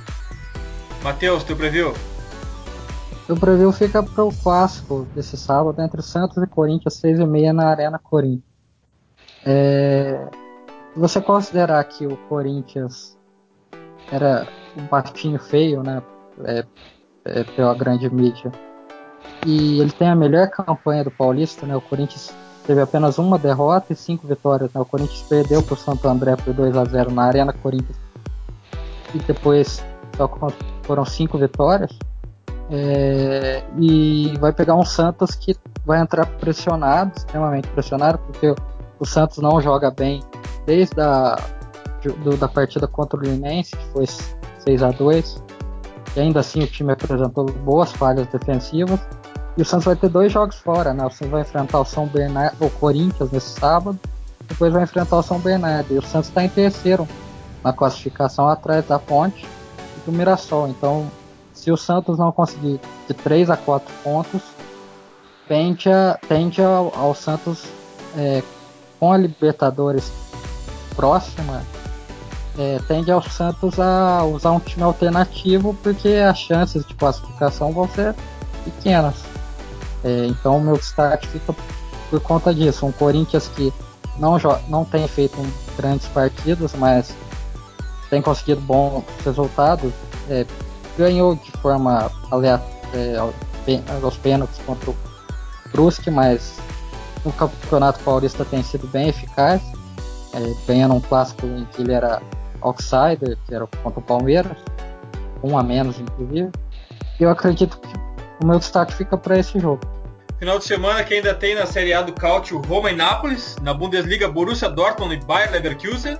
Matheus, 1.03 1.43
teu 1.43 1.55
preview? 1.55 1.93
O 3.28 3.36
preview 3.36 3.72
fica 3.72 4.03
para 4.03 4.24
o 4.24 4.32
clássico 4.32 5.07
desse 5.15 5.36
sábado 5.36 5.82
entre 5.82 6.01
Santos 6.03 6.38
e 6.38 6.47
Corinthians, 6.47 7.01
6h30 7.01 7.51
na 7.53 7.70
Arena 7.70 7.97
Corinthians. 7.97 8.43
É... 9.43 10.28
Se 10.93 10.99
você 10.99 11.20
considerar 11.22 11.84
que 11.86 12.05
o 12.05 12.15
Corinthians 12.30 13.18
era 14.11 14.47
um 14.78 14.86
patinho 14.86 15.39
feio, 15.39 15.82
né? 15.82 16.03
É, 16.45 16.65
é, 17.26 17.43
pela 17.43 17.74
grande 17.74 18.07
mídia 18.13 18.51
e 19.45 19.79
ele 19.79 19.91
tem 19.91 20.09
a 20.09 20.15
melhor 20.15 20.49
campanha 20.49 21.03
do 21.03 21.11
Paulista, 21.11 21.65
né? 21.65 21.75
O 21.75 21.81
Corinthians 21.81 22.33
teve 22.65 22.81
apenas 22.81 23.17
uma 23.17 23.38
derrota 23.38 23.93
e 23.93 23.95
cinco 23.95 24.27
vitórias. 24.27 24.71
Né? 24.73 24.81
O 24.81 24.85
Corinthians 24.85 25.21
perdeu 25.23 25.63
para 25.63 25.73
o 25.73 25.77
Santo 25.77 26.07
André 26.07 26.35
por 26.35 26.53
2 26.53 26.75
a 26.75 26.83
0 26.85 27.11
na 27.11 27.23
Arena 27.23 27.53
Corinthians 27.53 27.97
e 29.13 29.19
depois 29.19 29.83
só 30.15 30.29
foram 30.83 31.05
cinco 31.05 31.38
vitórias. 31.38 31.91
É, 32.69 33.63
e 33.79 34.33
vai 34.39 34.51
pegar 34.51 34.75
um 34.75 34.83
Santos 34.83 35.33
que 35.35 35.55
vai 35.85 36.01
entrar 36.01 36.25
pressionado, 36.25 37.13
extremamente 37.15 37.67
pressionado, 37.69 38.17
porque 38.17 38.53
o 38.99 39.05
Santos 39.05 39.38
não 39.38 39.61
joga 39.61 39.89
bem 39.89 40.21
desde 40.65 40.99
a 40.99 41.38
do, 42.23 42.35
da 42.35 42.47
partida 42.47 42.88
contra 42.88 43.17
o 43.17 43.23
Linense, 43.23 43.75
que 43.75 43.85
foi 43.93 44.05
6 44.05 44.83
a 44.83 44.91
2 44.91 45.43
e 46.15 46.19
ainda 46.19 46.39
assim 46.39 46.61
o 46.61 46.67
time 46.67 46.93
apresentou 46.93 47.45
boas 47.45 47.91
falhas 47.91 48.27
defensivas. 48.27 48.99
E 49.58 49.62
o 49.62 49.66
Santos 49.66 49.86
vai 49.86 49.95
ter 49.95 50.08
dois 50.08 50.32
jogos 50.32 50.58
fora, 50.58 50.93
né? 50.93 51.03
O 51.03 51.10
Santos 51.10 51.32
vai 51.32 51.41
enfrentar 51.41 51.80
o 51.80 51.86
São 51.86 52.05
Bernardo, 52.05 52.64
o 52.64 52.70
Corinthians 52.70 53.32
nesse 53.32 53.60
sábado, 53.60 53.99
depois 54.47 54.72
vai 54.72 54.84
enfrentar 54.84 55.18
o 55.18 55.24
São 55.24 55.39
Bernardo. 55.39 55.93
E 55.93 55.97
o 55.97 56.01
Santos 56.01 56.30
está 56.30 56.43
em 56.43 56.49
terceiro 56.49 57.08
na 57.64 57.74
classificação 57.74 58.47
atrás 58.47 58.88
da 58.88 58.99
Ponte 58.99 59.45
e 59.97 60.05
do 60.05 60.16
Mirassol. 60.16 60.68
Então, 60.68 61.10
se 61.53 61.72
o 61.72 61.78
Santos 61.78 62.20
não 62.20 62.32
conseguir 62.32 62.80
de 63.08 63.14
3 63.16 63.49
a 63.49 63.58
4 63.58 63.91
pontos, 64.03 64.41
tende, 65.47 65.89
a, 65.89 66.20
tende 66.28 66.62
ao, 66.62 66.93
ao 66.95 67.16
Santos 67.16 67.66
é, 68.16 68.43
com 68.99 69.12
a 69.12 69.18
Libertadores 69.18 70.12
próxima, 70.95 71.64
é, 72.60 72.80
tende 72.88 73.12
ao 73.12 73.24
Santos 73.24 73.80
a 73.80 74.24
usar 74.24 74.51
um 74.51 74.60
time 74.60 74.84
alternativo 74.84 75.76
porque 75.82 76.10
as 76.10 76.38
chances 76.38 76.86
de 76.86 76.93
classificação 76.93 77.72
vão 77.72 77.88
ser 77.89 78.14
pequenas. 78.64 79.16
É, 80.03 80.25
então 80.27 80.59
meu 80.59 80.77
destaque 80.77 81.27
fica 81.27 81.55
por 82.09 82.19
conta 82.21 82.53
disso. 82.53 82.85
Um 82.85 82.91
Corinthians 82.91 83.47
que 83.49 83.73
não, 84.17 84.37
não 84.67 84.85
tem 84.85 85.07
feito 85.07 85.37
grandes 85.75 86.07
partidas, 86.07 86.73
mas 86.73 87.15
tem 88.09 88.21
conseguido 88.21 88.61
bons 88.61 89.03
resultados. 89.23 89.91
É, 90.29 90.45
ganhou 90.97 91.35
de 91.35 91.51
forma 91.61 92.11
aleatória 92.31 92.77
é, 92.93 93.17
aos 94.01 94.17
pênaltis 94.17 94.59
contra 94.65 94.91
o 94.91 94.95
Brusque, 95.71 96.09
mas 96.09 96.57
no 97.25 97.31
Campeonato 97.33 97.99
Paulista 98.03 98.45
tem 98.45 98.63
sido 98.63 98.87
bem 98.87 99.09
eficaz, 99.09 99.61
é, 100.33 100.53
ganhando 100.65 100.93
um 100.93 101.01
clássico 101.01 101.45
em 101.45 101.65
que 101.65 101.81
ele 101.81 101.91
era 101.91 102.21
outsider, 102.61 103.37
que 103.45 103.53
era 103.53 103.67
contra 103.83 103.99
o 103.99 104.03
Palmeiras, 104.03 104.57
um 105.43 105.57
a 105.57 105.63
menos 105.63 105.99
inclusive. 105.99 106.49
Eu 107.19 107.29
acredito 107.29 107.77
que 107.79 107.96
o 108.41 108.45
meu 108.45 108.59
destaque 108.59 108.93
fica 108.93 109.17
para 109.17 109.38
esse 109.39 109.59
jogo. 109.59 109.81
Final 110.39 110.59
de 110.59 110.65
semana 110.65 111.03
que 111.03 111.15
ainda 111.15 111.33
tem 111.33 111.55
na 111.55 111.65
Série 111.65 111.93
A 111.93 112.01
do 112.01 112.13
Cálcio 112.13 112.59
Roma 112.59 112.91
e 112.91 112.95
Nápoles, 112.95 113.55
na 113.61 113.73
Bundesliga 113.73 114.27
Borussia 114.27 114.69
Dortmund 114.69 115.15
e 115.15 115.25
Bayer 115.25 115.51
Leverkusen, 115.51 116.17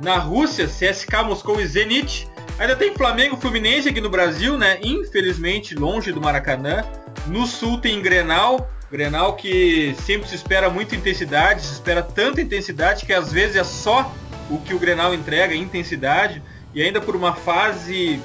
na 0.00 0.18
Rússia 0.18 0.66
CSK 0.66 1.24
Moscou 1.24 1.60
e 1.60 1.66
Zenit, 1.66 2.28
ainda 2.58 2.76
tem 2.76 2.94
Flamengo 2.94 3.36
Fluminense 3.36 3.88
aqui 3.88 4.00
no 4.00 4.08
Brasil, 4.08 4.56
né? 4.56 4.78
Infelizmente 4.82 5.74
longe 5.74 6.12
do 6.12 6.20
Maracanã. 6.20 6.84
No 7.26 7.44
sul 7.44 7.78
tem 7.78 8.00
Grenal, 8.00 8.70
Grenal 8.90 9.34
que 9.34 9.96
sempre 10.02 10.28
se 10.28 10.36
espera 10.36 10.70
muita 10.70 10.94
intensidade, 10.94 11.62
se 11.62 11.72
espera 11.72 12.02
tanta 12.02 12.40
intensidade 12.40 13.04
que 13.04 13.12
às 13.12 13.32
vezes 13.32 13.56
é 13.56 13.64
só 13.64 14.12
o 14.48 14.58
que 14.58 14.74
o 14.74 14.78
Grenal 14.78 15.12
entrega, 15.12 15.56
intensidade, 15.56 16.40
e 16.72 16.82
ainda 16.82 17.00
por 17.00 17.16
uma 17.16 17.34
fase 17.34 18.20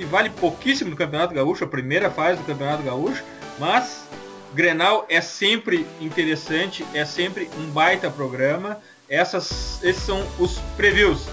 que 0.00 0.06
vale 0.06 0.30
pouquíssimo 0.30 0.88
no 0.88 0.96
Campeonato 0.96 1.34
Gaúcho, 1.34 1.64
a 1.64 1.66
primeira 1.66 2.10
fase 2.10 2.38
do 2.38 2.46
Campeonato 2.46 2.82
Gaúcho, 2.82 3.22
mas 3.58 4.08
Grenal 4.54 5.04
é 5.10 5.20
sempre 5.20 5.86
interessante, 6.00 6.86
é 6.94 7.04
sempre 7.04 7.50
um 7.58 7.66
baita 7.66 8.08
programa. 8.08 8.78
Essas, 9.10 9.78
esses 9.82 10.02
são 10.02 10.24
os 10.38 10.58
previews. 10.74 11.26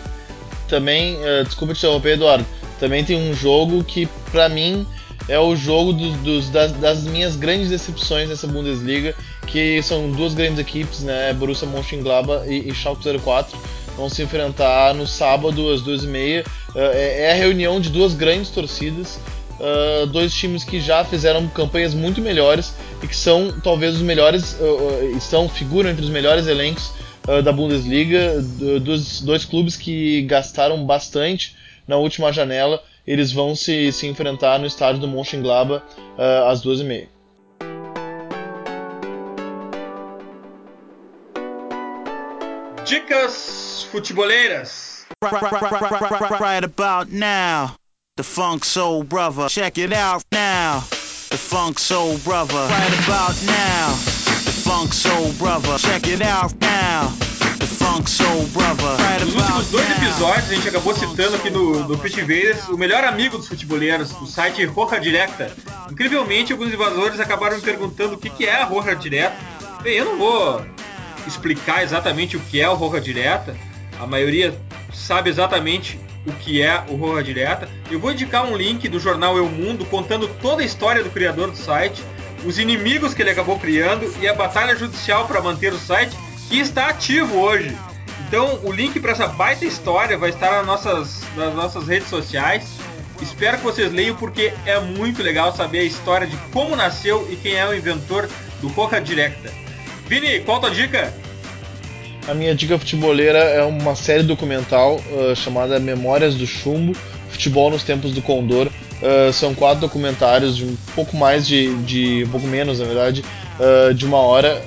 Também, 0.67 1.15
uh, 1.15 1.45
desculpa 1.45 1.73
te 1.73 1.77
interromper, 1.77 2.15
Eduardo. 2.15 2.45
Também 2.77 3.05
tem 3.05 3.15
um 3.15 3.33
jogo 3.33 3.85
que, 3.85 4.05
para 4.33 4.49
mim, 4.49 4.85
é 5.29 5.39
o 5.39 5.55
jogo 5.55 5.93
dos, 5.93 6.17
dos, 6.17 6.49
das, 6.49 6.73
das, 6.73 7.03
minhas 7.03 7.37
grandes 7.37 7.69
decepções 7.69 8.27
nessa 8.27 8.47
Bundesliga, 8.47 9.15
que 9.47 9.81
são 9.81 10.11
duas 10.11 10.33
grandes 10.33 10.59
equipes, 10.59 11.03
né, 11.03 11.31
Borussia 11.31 11.65
Mönchengladbach 11.69 12.45
e, 12.45 12.69
e 12.69 12.75
Schalke 12.75 13.17
04, 13.17 13.57
vão 13.95 14.09
se 14.09 14.21
enfrentar 14.23 14.93
no 14.93 15.07
sábado 15.07 15.71
às 15.71 15.81
duas 15.81 16.03
e 16.03 16.07
meia. 16.07 16.43
Uh, 16.77 16.93
é, 16.93 17.21
é 17.23 17.31
a 17.31 17.33
reunião 17.33 17.81
de 17.81 17.89
duas 17.89 18.13
grandes 18.13 18.51
torcidas, 18.51 19.19
uh, 19.59 20.05
dois 20.05 20.31
times 20.31 20.63
que 20.63 20.79
já 20.79 21.03
fizeram 21.03 21.47
campanhas 21.47 21.95
muito 21.95 22.21
melhores 22.21 22.71
e 23.01 23.07
que 23.07 23.15
são 23.15 23.59
talvez 23.61 23.95
os 23.95 24.01
melhores, 24.03 24.53
uh, 24.59 25.17
estão 25.17 25.49
figuram 25.49 25.89
entre 25.89 26.03
os 26.03 26.11
melhores 26.11 26.45
elencos 26.45 26.91
uh, 27.27 27.41
da 27.41 27.51
Bundesliga, 27.51 28.39
dos 28.79 29.21
dois 29.21 29.43
clubes 29.43 29.75
que 29.75 30.21
gastaram 30.21 30.85
bastante 30.85 31.55
na 31.87 31.97
última 31.97 32.31
janela, 32.31 32.83
eles 33.07 33.31
vão 33.31 33.55
se, 33.55 33.91
se 33.91 34.05
enfrentar 34.05 34.59
no 34.59 34.67
estádio 34.67 35.01
do 35.01 35.07
Mönchengladbach 35.07 35.83
às 36.45 36.61
duas 36.61 36.79
e 36.79 36.83
meia. 36.83 37.09
Dicas 42.85 43.87
futeboleiras. 43.89 44.86
Right 45.21 46.63
about 46.63 47.11
now. 47.11 47.75
The 48.17 48.23
Funk 48.23 48.65
Soul 48.65 49.03
Brother. 49.03 49.47
Check 49.47 49.77
it 49.77 49.93
out 49.93 50.23
now. 50.31 50.79
The 51.29 51.37
Funk 51.37 51.79
Soul 51.79 52.17
Brother. 52.19 52.55
Right 52.55 53.05
about 53.05 53.35
now. 53.45 53.89
The 53.91 54.53
Funk 54.63 54.93
Soul 54.93 55.33
Brother. 55.33 55.77
Check 55.77 56.07
it 56.07 56.21
out 56.21 56.53
now. 56.59 57.09
The 57.59 57.67
Funk 57.67 58.07
Soul 58.07 58.45
Brother. 58.47 58.97
Right 58.97 59.21
Nos 59.23 59.35
últimos 59.35 59.67
dois 59.71 59.89
episódios, 59.91 60.49
a 60.49 60.55
gente 60.55 60.67
acabou 60.67 60.93
citando 60.93 61.35
aqui 61.35 61.49
no, 61.49 61.87
no 61.87 61.93
Invaders 61.93 62.67
o 62.69 62.77
melhor 62.77 63.03
amigo 63.03 63.37
dos 63.37 63.47
futeboleiros, 63.47 64.11
o 64.21 64.25
site 64.25 64.65
Roja 64.65 64.99
Directa. 64.99 65.51
Incrivelmente, 65.91 66.51
alguns 66.53 66.73
invasores 66.73 67.19
acabaram 67.19 67.57
me 67.57 67.61
perguntando 67.61 68.15
o 68.15 68.17
que, 68.17 68.29
que 68.29 68.45
é 68.45 68.61
a 68.61 68.65
Roja 68.65 68.95
Direta. 68.95 69.37
Bem, 69.81 69.97
eu 69.97 70.05
não 70.05 70.17
vou 70.17 70.65
explicar 71.25 71.83
exatamente 71.83 72.35
o 72.35 72.39
que 72.39 72.61
é 72.61 72.69
o 72.69 72.75
Roja 72.75 73.01
Direta. 73.01 73.55
A 73.99 74.05
maioria 74.05 74.59
sabe 74.97 75.29
exatamente 75.29 75.99
o 76.25 76.31
que 76.33 76.61
é 76.61 76.83
o 76.89 76.95
Roja 76.95 77.23
Direta. 77.23 77.69
Eu 77.89 77.99
vou 77.99 78.11
indicar 78.11 78.45
um 78.45 78.57
link 78.57 78.87
do 78.89 78.99
jornal 78.99 79.37
Eu 79.37 79.47
Mundo 79.47 79.85
contando 79.85 80.27
toda 80.41 80.61
a 80.61 80.65
história 80.65 81.03
do 81.03 81.09
criador 81.09 81.51
do 81.51 81.57
site, 81.57 82.03
os 82.45 82.59
inimigos 82.59 83.13
que 83.13 83.21
ele 83.21 83.29
acabou 83.29 83.57
criando 83.57 84.13
e 84.21 84.27
a 84.27 84.33
batalha 84.33 84.75
judicial 84.75 85.27
para 85.27 85.41
manter 85.41 85.71
o 85.71 85.79
site, 85.79 86.15
que 86.49 86.59
está 86.59 86.87
ativo 86.87 87.37
hoje. 87.37 87.75
Então, 88.27 88.59
o 88.63 88.71
link 88.71 88.99
para 88.99 89.11
essa 89.11 89.27
baita 89.27 89.65
história 89.65 90.17
vai 90.17 90.31
estar 90.31 90.51
nas 90.51 90.65
nossas, 90.65 91.23
nas 91.35 91.53
nossas 91.53 91.87
redes 91.87 92.09
sociais. 92.09 92.77
Espero 93.21 93.57
que 93.57 93.63
vocês 93.63 93.91
leiam 93.91 94.15
porque 94.15 94.53
é 94.65 94.79
muito 94.79 95.23
legal 95.23 95.55
saber 95.55 95.79
a 95.79 95.83
história 95.83 96.27
de 96.27 96.35
como 96.51 96.75
nasceu 96.75 97.27
e 97.31 97.35
quem 97.35 97.55
é 97.55 97.65
o 97.65 97.73
inventor 97.73 98.29
do 98.61 98.67
Roja 98.67 98.99
Directa. 98.99 99.51
Vini, 100.07 100.41
qual 100.41 100.57
a 100.57 100.61
tua 100.61 100.71
dica? 100.71 101.13
A 102.27 102.33
minha 102.33 102.53
dica 102.53 102.77
futeboleira 102.77 103.39
é 103.39 103.63
uma 103.63 103.95
série 103.95 104.21
documental 104.21 104.97
uh, 104.97 105.33
chamada 105.33 105.79
Memórias 105.79 106.35
do 106.35 106.45
Chumbo, 106.45 106.93
Futebol 107.29 107.71
nos 107.71 107.83
Tempos 107.83 108.11
do 108.11 108.21
Condor. 108.21 108.67
Uh, 108.67 109.31
são 109.31 109.55
quatro 109.55 109.79
documentários 109.79 110.57
de 110.57 110.65
um 110.65 110.75
pouco 110.93 111.15
mais 111.15 111.47
de, 111.47 111.73
de 111.83 112.25
um 112.25 112.29
pouco 112.29 112.45
menos, 112.45 112.79
na 112.79 112.85
verdade, 112.85 113.23
uh, 113.59 113.93
de 113.93 114.05
uma 114.05 114.17
hora 114.17 114.61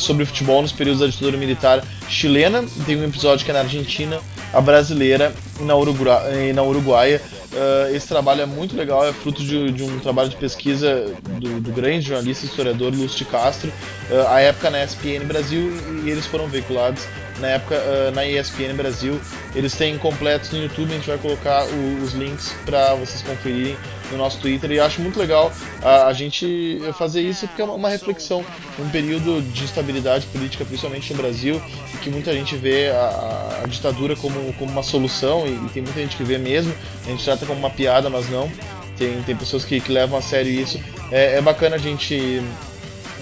sobre 0.00 0.24
futebol 0.24 0.62
nos 0.62 0.72
períodos 0.72 1.00
da 1.00 1.06
ditadura 1.06 1.36
militar 1.36 1.84
chilena. 2.08 2.64
Tem 2.86 2.96
um 2.96 3.04
episódio 3.04 3.44
que 3.44 3.50
é 3.50 3.54
na 3.54 3.60
Argentina, 3.60 4.18
a 4.50 4.60
brasileira 4.62 5.34
e 5.60 5.64
na, 5.64 5.74
e 6.34 6.52
na 6.54 6.62
Uruguaia. 6.62 7.20
Uh, 7.52 7.94
esse 7.94 8.08
trabalho 8.08 8.40
é 8.40 8.46
muito 8.46 8.74
legal, 8.74 9.06
é 9.06 9.12
fruto 9.12 9.42
de, 9.42 9.70
de 9.72 9.82
um 9.82 9.98
trabalho 9.98 10.30
de 10.30 10.36
pesquisa 10.36 11.04
do, 11.38 11.60
do, 11.60 11.70
grande 11.70 12.06
jornalista 12.06 12.46
e 12.46 12.48
historiador 12.48 12.94
Lúcio 12.94 13.18
de 13.18 13.24
Castro, 13.26 13.70
uh, 14.10 14.26
à 14.28 14.40
época 14.40 14.70
na 14.70 14.82
ESPN 14.82 15.26
Brasil, 15.26 15.70
e, 16.02 16.08
eles 16.08 16.24
foram 16.24 16.46
veiculados 16.48 17.06
na 17.40 17.48
época 17.48 17.74
uh, 17.74 18.10
na 18.14 18.24
ESPN 18.24 18.74
Brasil. 18.74 19.20
Eles 19.54 19.74
têm 19.74 19.98
completos 19.98 20.50
no 20.50 20.62
YouTube, 20.62 20.92
a 20.92 20.94
gente 20.94 21.06
vai 21.06 21.18
colocar 21.18 21.66
o, 21.66 22.02
os 22.02 22.14
links 22.14 22.54
para 22.64 22.94
vocês 22.94 23.20
conferirem 23.20 23.76
no 24.12 24.18
nosso 24.18 24.38
Twitter. 24.38 24.70
E 24.70 24.78
acho 24.78 25.00
muito 25.00 25.18
legal 25.18 25.52
a, 25.82 26.06
a 26.06 26.12
gente 26.12 26.80
fazer 26.96 27.22
isso 27.22 27.46
porque 27.48 27.62
é 27.62 27.64
uma, 27.64 27.74
uma 27.74 27.88
reflexão 27.88 28.44
um 28.78 28.88
período 28.88 29.42
de 29.52 29.64
instabilidade 29.64 30.26
política, 30.26 30.64
principalmente 30.64 31.12
no 31.12 31.18
Brasil, 31.20 31.60
em 31.94 31.96
que 31.98 32.10
muita 32.10 32.32
gente 32.32 32.56
vê 32.56 32.90
a, 32.90 33.62
a 33.64 33.66
ditadura 33.66 34.16
como, 34.16 34.52
como 34.54 34.70
uma 34.70 34.82
solução 34.82 35.46
e, 35.46 35.50
e, 35.50 35.68
tem 35.72 35.82
muita 35.82 36.00
gente 36.00 36.16
que 36.16 36.24
vê 36.24 36.38
mesmo. 36.38 36.74
A 37.04 37.10
gente 37.10 37.24
trata 37.24 37.44
como 37.44 37.58
uma 37.58 37.70
piada, 37.70 38.08
mas 38.08 38.28
não. 38.30 38.50
Tem, 38.96 39.20
tem 39.22 39.34
pessoas 39.34 39.64
que, 39.64 39.80
que 39.80 39.90
levam 39.90 40.18
a 40.18 40.22
sério 40.22 40.50
isso. 40.52 40.80
É, 41.10 41.38
é 41.38 41.40
bacana 41.40 41.76
a 41.76 41.78
gente 41.78 42.42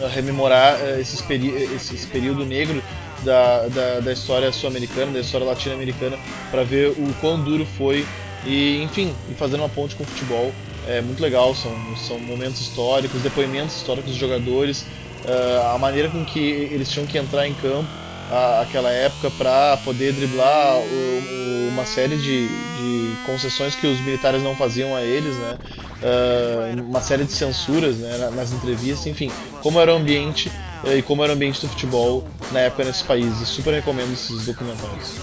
rememorar 0.08 0.76
uh, 0.76 1.00
esses 1.00 1.20
peri 1.20 1.48
esse, 1.48 1.94
esse 1.94 2.06
período 2.06 2.44
negro 2.44 2.82
da, 3.22 3.68
da, 3.68 4.00
da 4.00 4.12
história 4.12 4.50
sul-americana, 4.52 5.12
da 5.12 5.20
história 5.20 5.46
latino-americana, 5.46 6.18
para 6.50 6.64
ver 6.64 6.88
o 6.90 7.14
quão 7.20 7.42
duro 7.42 7.66
foi 7.76 8.06
e, 8.46 8.82
enfim, 8.82 9.14
e 9.30 9.34
fazendo 9.34 9.60
uma 9.60 9.68
ponte 9.68 9.94
com 9.94 10.02
o 10.02 10.06
futebol. 10.06 10.52
É 10.82 11.00
muito 11.02 11.22
legal, 11.22 11.54
são, 11.54 11.94
são 11.94 12.18
momentos 12.20 12.60
históricos, 12.60 13.22
depoimentos 13.22 13.76
históricos 13.76 14.12
dos 14.12 14.18
jogadores, 14.18 14.88
uh, 15.24 15.74
a 15.74 15.78
maneira 15.78 16.08
com 16.10 16.24
que 16.24 16.38
eles 16.38 16.90
tinham 16.90 17.06
que 17.06 17.18
entrar 17.18 17.46
em 17.46 17.54
campo 17.54 18.00
aquela 18.30 18.92
época 18.92 19.28
para 19.30 19.76
poder 19.78 20.12
driblar 20.12 20.78
o, 20.78 21.18
o, 21.18 21.68
uma 21.68 21.84
série 21.84 22.16
de, 22.16 22.48
de 22.72 23.18
concessões 23.24 23.74
que 23.74 23.86
os 23.86 24.00
militares 24.00 24.40
não 24.42 24.54
faziam 24.54 24.94
a 24.94 25.02
eles, 25.02 25.36
né? 25.36 25.58
Uh, 26.00 26.82
uma 26.82 27.00
série 27.00 27.24
de 27.24 27.32
censuras 27.32 27.98
né, 27.98 28.30
nas 28.30 28.52
entrevistas, 28.52 29.06
enfim, 29.06 29.30
como 29.60 29.78
era 29.80 29.92
o 29.92 29.96
ambiente 29.96 30.48
uh, 30.84 30.92
e 30.96 31.02
como 31.02 31.22
era 31.22 31.32
o 31.32 31.36
ambiente 31.36 31.60
do 31.60 31.68
futebol 31.68 32.24
na 32.52 32.60
época 32.60 32.84
nesses 32.84 33.02
países. 33.02 33.48
Super 33.48 33.74
recomendo 33.74 34.12
esses 34.12 34.46
documentários. 34.46 35.16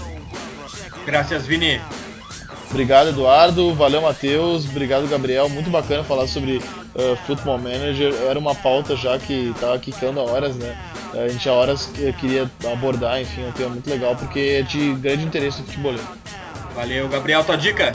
Graças, 1.04 1.46
Vini. 1.46 1.80
Obrigado, 2.70 3.08
Eduardo. 3.08 3.74
Valeu, 3.74 4.02
Matheus. 4.02 4.66
Obrigado, 4.66 5.08
Gabriel. 5.08 5.48
Muito 5.48 5.70
bacana 5.70 6.04
falar 6.04 6.26
sobre 6.26 6.58
uh, 6.58 7.16
Football 7.26 7.58
Manager. 7.58 8.14
Era 8.28 8.38
uma 8.38 8.54
pauta 8.54 8.94
já 8.94 9.18
que 9.18 9.50
estava 9.54 9.78
quicando 9.78 10.20
há 10.20 10.24
horas, 10.24 10.54
né? 10.56 10.76
A 11.14 11.28
gente 11.28 11.48
há 11.48 11.52
horas 11.52 11.90
queria 12.20 12.50
abordar, 12.70 13.20
enfim, 13.20 13.42
é 13.42 13.48
um 13.48 13.52
tema 13.52 13.70
muito 13.70 13.88
legal 13.88 14.14
porque 14.14 14.58
é 14.60 14.62
de 14.62 14.92
grande 14.94 15.24
interesse 15.24 15.62
do 15.62 15.66
futeboleiro. 15.66 16.06
Valeu, 16.74 17.08
Gabriel. 17.08 17.42
Tua 17.42 17.56
dica? 17.56 17.94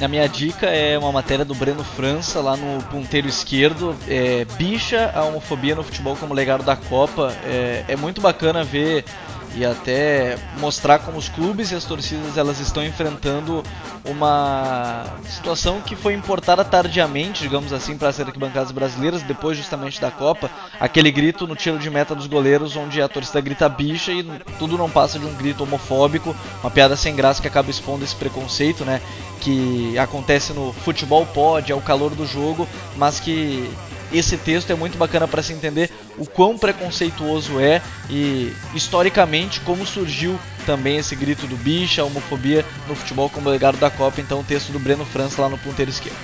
A 0.00 0.08
minha 0.08 0.28
dica 0.28 0.66
é 0.66 0.98
uma 0.98 1.12
matéria 1.12 1.44
do 1.44 1.54
Breno 1.54 1.84
França 1.84 2.40
lá 2.40 2.56
no 2.56 2.82
ponteiro 2.84 3.28
esquerdo. 3.28 3.94
É, 4.08 4.44
bicha 4.56 5.12
a 5.14 5.22
homofobia 5.22 5.76
no 5.76 5.84
futebol 5.84 6.16
como 6.16 6.34
legado 6.34 6.64
da 6.64 6.74
Copa. 6.74 7.32
É, 7.44 7.84
é 7.86 7.96
muito 7.96 8.20
bacana 8.20 8.64
ver 8.64 9.04
e 9.54 9.64
até 9.64 10.38
mostrar 10.58 10.98
como 11.00 11.18
os 11.18 11.28
clubes 11.28 11.70
e 11.70 11.74
as 11.74 11.84
torcidas 11.84 12.36
elas 12.36 12.58
estão 12.58 12.84
enfrentando 12.84 13.62
uma 14.04 15.04
situação 15.24 15.80
que 15.80 15.94
foi 15.94 16.14
importada 16.14 16.64
tardiamente, 16.64 17.42
digamos 17.42 17.72
assim, 17.72 17.96
para 17.96 18.08
as 18.08 18.18
arquibancadas 18.18 18.72
brasileiras, 18.72 19.22
depois 19.22 19.56
justamente 19.56 20.00
da 20.00 20.10
Copa, 20.10 20.50
aquele 20.80 21.10
grito 21.10 21.46
no 21.46 21.54
tiro 21.54 21.78
de 21.78 21.90
meta 21.90 22.14
dos 22.14 22.26
goleiros 22.26 22.76
onde 22.76 23.00
a 23.00 23.08
torcida 23.08 23.40
grita 23.40 23.68
bicha 23.68 24.12
e 24.12 24.24
tudo 24.58 24.78
não 24.78 24.90
passa 24.90 25.18
de 25.18 25.26
um 25.26 25.34
grito 25.34 25.62
homofóbico, 25.64 26.34
uma 26.62 26.70
piada 26.70 26.96
sem 26.96 27.14
graça 27.14 27.40
que 27.40 27.48
acaba 27.48 27.70
expondo 27.70 28.04
esse 28.04 28.16
preconceito, 28.16 28.84
né, 28.84 29.00
que 29.40 29.96
acontece 29.98 30.52
no 30.52 30.72
futebol 30.72 31.26
pode, 31.26 31.72
é 31.72 31.74
o 31.74 31.80
calor 31.80 32.14
do 32.14 32.26
jogo, 32.26 32.66
mas 32.96 33.20
que 33.20 33.70
esse 34.12 34.36
texto 34.36 34.70
é 34.70 34.74
muito 34.74 34.98
bacana 34.98 35.26
para 35.26 35.42
se 35.42 35.52
entender 35.52 35.90
o 36.18 36.26
quão 36.26 36.58
preconceituoso 36.58 37.60
é 37.60 37.80
e 38.08 38.52
historicamente 38.74 39.60
como 39.60 39.86
surgiu 39.86 40.38
também 40.66 40.98
esse 40.98 41.16
grito 41.16 41.46
do 41.46 41.56
bicha, 41.56 42.02
a 42.02 42.04
homofobia 42.04 42.64
no 42.88 42.94
futebol 42.94 43.28
como 43.28 43.48
legado 43.48 43.78
da 43.78 43.90
Copa. 43.90 44.20
Então, 44.20 44.40
o 44.40 44.44
texto 44.44 44.70
do 44.70 44.78
Breno 44.78 45.04
França 45.04 45.42
lá 45.42 45.48
no 45.48 45.58
ponteiro 45.58 45.90
esquerdo. 45.90 46.16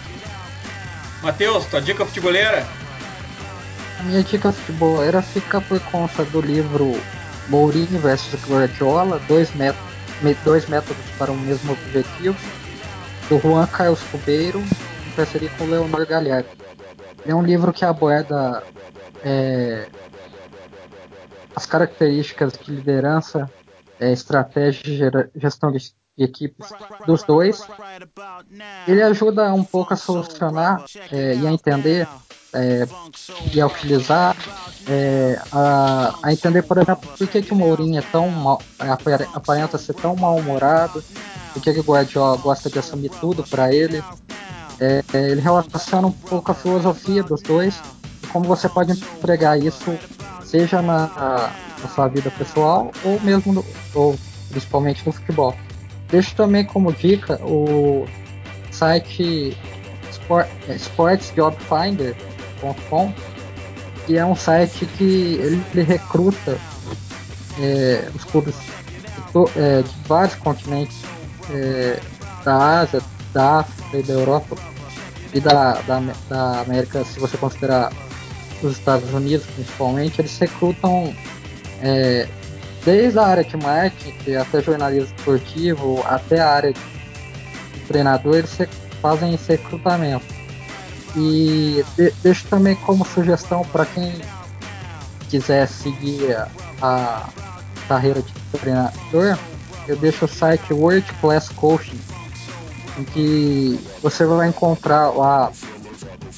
Matheus, 1.23 1.67
tua 1.67 1.81
dica 1.81 2.05
futebolera? 2.05 2.67
A 3.99 4.03
minha 4.05 4.23
dica 4.23 4.53
futebolera 4.53 5.21
fica 5.21 5.61
por 5.61 5.81
conta 5.81 6.25
do 6.25 6.41
livro 6.41 7.01
Mourinho 7.49 7.99
versus 7.99 8.41
Guardiola, 8.49 9.21
dois, 9.27 9.53
métodos, 9.55 9.89
dois 10.45 10.69
métodos 10.69 11.03
para 11.19 11.33
o 11.33 11.37
mesmo 11.37 11.73
objetivo, 11.73 12.37
do 13.29 13.41
Juan 13.41 13.67
Carlos 13.67 14.01
Cubeiro, 14.13 14.61
em 14.61 15.11
parceria 15.17 15.51
com 15.59 15.65
o 15.65 15.71
Leonor 15.71 16.07
Galhardo. 16.07 16.58
É 17.29 17.35
um 17.35 17.43
livro 17.43 17.75
que 17.75 17.85
aborda 17.85 18.63
é, 19.23 19.87
as 21.55 21.67
características 21.67 22.55
de 22.55 22.73
liderança, 22.73 23.51
é, 24.01 24.11
estratégia 24.11 25.11
e 25.35 25.39
gestão 25.39 25.71
de 25.71 25.93
equipes 26.17 26.71
dos 27.07 27.23
dois. 27.25 27.69
Ele 28.87 29.03
ajuda 29.03 29.53
um 29.53 29.63
pouco 29.63 29.93
a 29.93 29.97
solucionar 29.97 30.87
é, 31.13 31.35
e 31.37 31.47
a 31.47 31.53
entender 31.53 32.09
é, 32.55 32.89
e 33.53 33.61
a 33.61 33.67
utilizar, 33.67 34.35
é, 34.89 35.39
a, 35.53 36.15
a, 36.23 36.33
entender, 36.33 36.63
por 36.63 36.79
exemplo, 36.79 37.11
por 37.15 37.29
que, 37.29 37.43
que 37.43 37.53
o 37.53 37.57
Mourinho 37.57 37.99
é 37.99 38.03
tão 38.03 38.31
mal, 38.31 38.63
aparenta 39.35 39.77
ser 39.77 39.93
tão 39.93 40.17
mal-humorado, 40.17 41.05
por 41.53 41.63
que, 41.63 41.75
que 41.75 41.81
o 41.81 41.85
Guardiola 41.85 42.39
gosta 42.39 42.71
de 42.71 42.79
assumir 42.79 43.11
tudo 43.21 43.45
para 43.45 43.71
ele, 43.71 44.03
é, 44.81 45.03
ele 45.13 45.41
relaciona 45.41 46.07
um 46.07 46.13
pouco 46.13 46.51
a 46.51 46.55
filosofia 46.55 47.23
dos 47.23 47.43
dois 47.43 47.79
como 48.33 48.47
você 48.47 48.69
pode 48.69 48.93
empregar 48.93 49.59
isso, 49.59 49.99
seja 50.43 50.83
na, 50.83 51.51
na 51.83 51.89
sua 51.89 52.07
vida 52.09 52.31
pessoal 52.31 52.93
ou 53.05 53.19
mesmo 53.21 53.53
no, 53.53 53.65
ou 53.95 54.19
principalmente 54.51 55.07
no 55.07 55.13
futebol. 55.13 55.55
Deixo 56.09 56.35
também 56.35 56.65
como 56.65 56.93
dica 56.93 57.39
o 57.43 58.07
site 58.71 59.57
Sport, 60.11 60.49
é, 60.69 60.75
sportsjobfinder.com 60.77 63.13
que 64.07 64.17
é 64.17 64.25
um 64.25 64.35
site 64.35 64.87
que 64.87 65.05
ele, 65.05 65.63
ele 65.73 65.83
recruta 65.83 66.59
é, 67.61 68.09
os 68.15 68.25
clubes 68.25 68.55
de, 68.55 69.61
é, 69.61 69.83
de 69.83 69.95
vários 70.07 70.35
continentes 70.37 70.97
é, 71.51 72.01
da 72.43 72.81
Ásia, 72.81 73.03
da 73.39 73.61
África 73.61 73.99
e 73.99 74.03
da 74.03 74.15
Europa 74.15 74.57
e 75.33 75.39
da, 75.41 75.75
da, 75.83 76.03
da 76.29 76.61
América, 76.63 77.05
se 77.05 77.21
você 77.21 77.37
considerar 77.37 77.93
os 78.61 78.73
Estados 78.73 79.15
Unidos 79.15 79.47
principalmente, 79.55 80.21
eles 80.21 80.37
recrutam 80.37 81.15
é, 81.81 82.27
desde 82.85 83.17
a 83.17 83.27
área 83.27 83.45
de 83.45 83.57
marketing 83.57 84.35
até 84.35 84.61
jornalismo 84.61 85.15
esportivo, 85.17 86.03
até 86.07 86.41
a 86.41 86.51
área 86.51 86.73
de 86.73 86.81
treinador, 87.87 88.39
eles 88.39 88.59
fazem 89.01 89.35
esse 89.35 89.53
recrutamento. 89.53 90.27
E 91.17 91.85
de, 91.97 92.11
deixo 92.21 92.45
também 92.49 92.75
como 92.75 93.07
sugestão 93.07 93.63
para 93.67 93.87
quem 93.87 94.21
quiser 95.29 95.69
seguir 95.69 96.35
a, 96.35 96.49
a 96.83 97.29
carreira 97.87 98.21
de 98.21 98.33
treinador, 98.59 99.39
eu 99.87 99.97
deixo 99.97 100.25
o 100.25 100.29
site 100.29 100.73
World 100.73 101.07
Class 101.21 101.51
Coaching 101.51 102.01
em 102.99 103.05
que 103.05 103.81
você 104.03 104.25
vai 104.27 104.49
encontrar 104.49 105.11
lá 105.11 105.53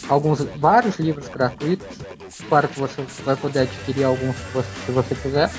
alguns 0.09 0.41
vários 0.59 0.99
livros 0.99 1.29
gratuitos. 1.29 1.87
Claro 2.49 2.69
que 2.69 2.79
você 2.79 3.03
vai 3.25 3.37
poder 3.37 3.61
adquirir 3.61 4.05
alguns 4.05 4.37
se 4.37 4.53
você, 4.53 4.69
se 4.87 4.93
você 4.93 5.15
quiser. 5.15 5.51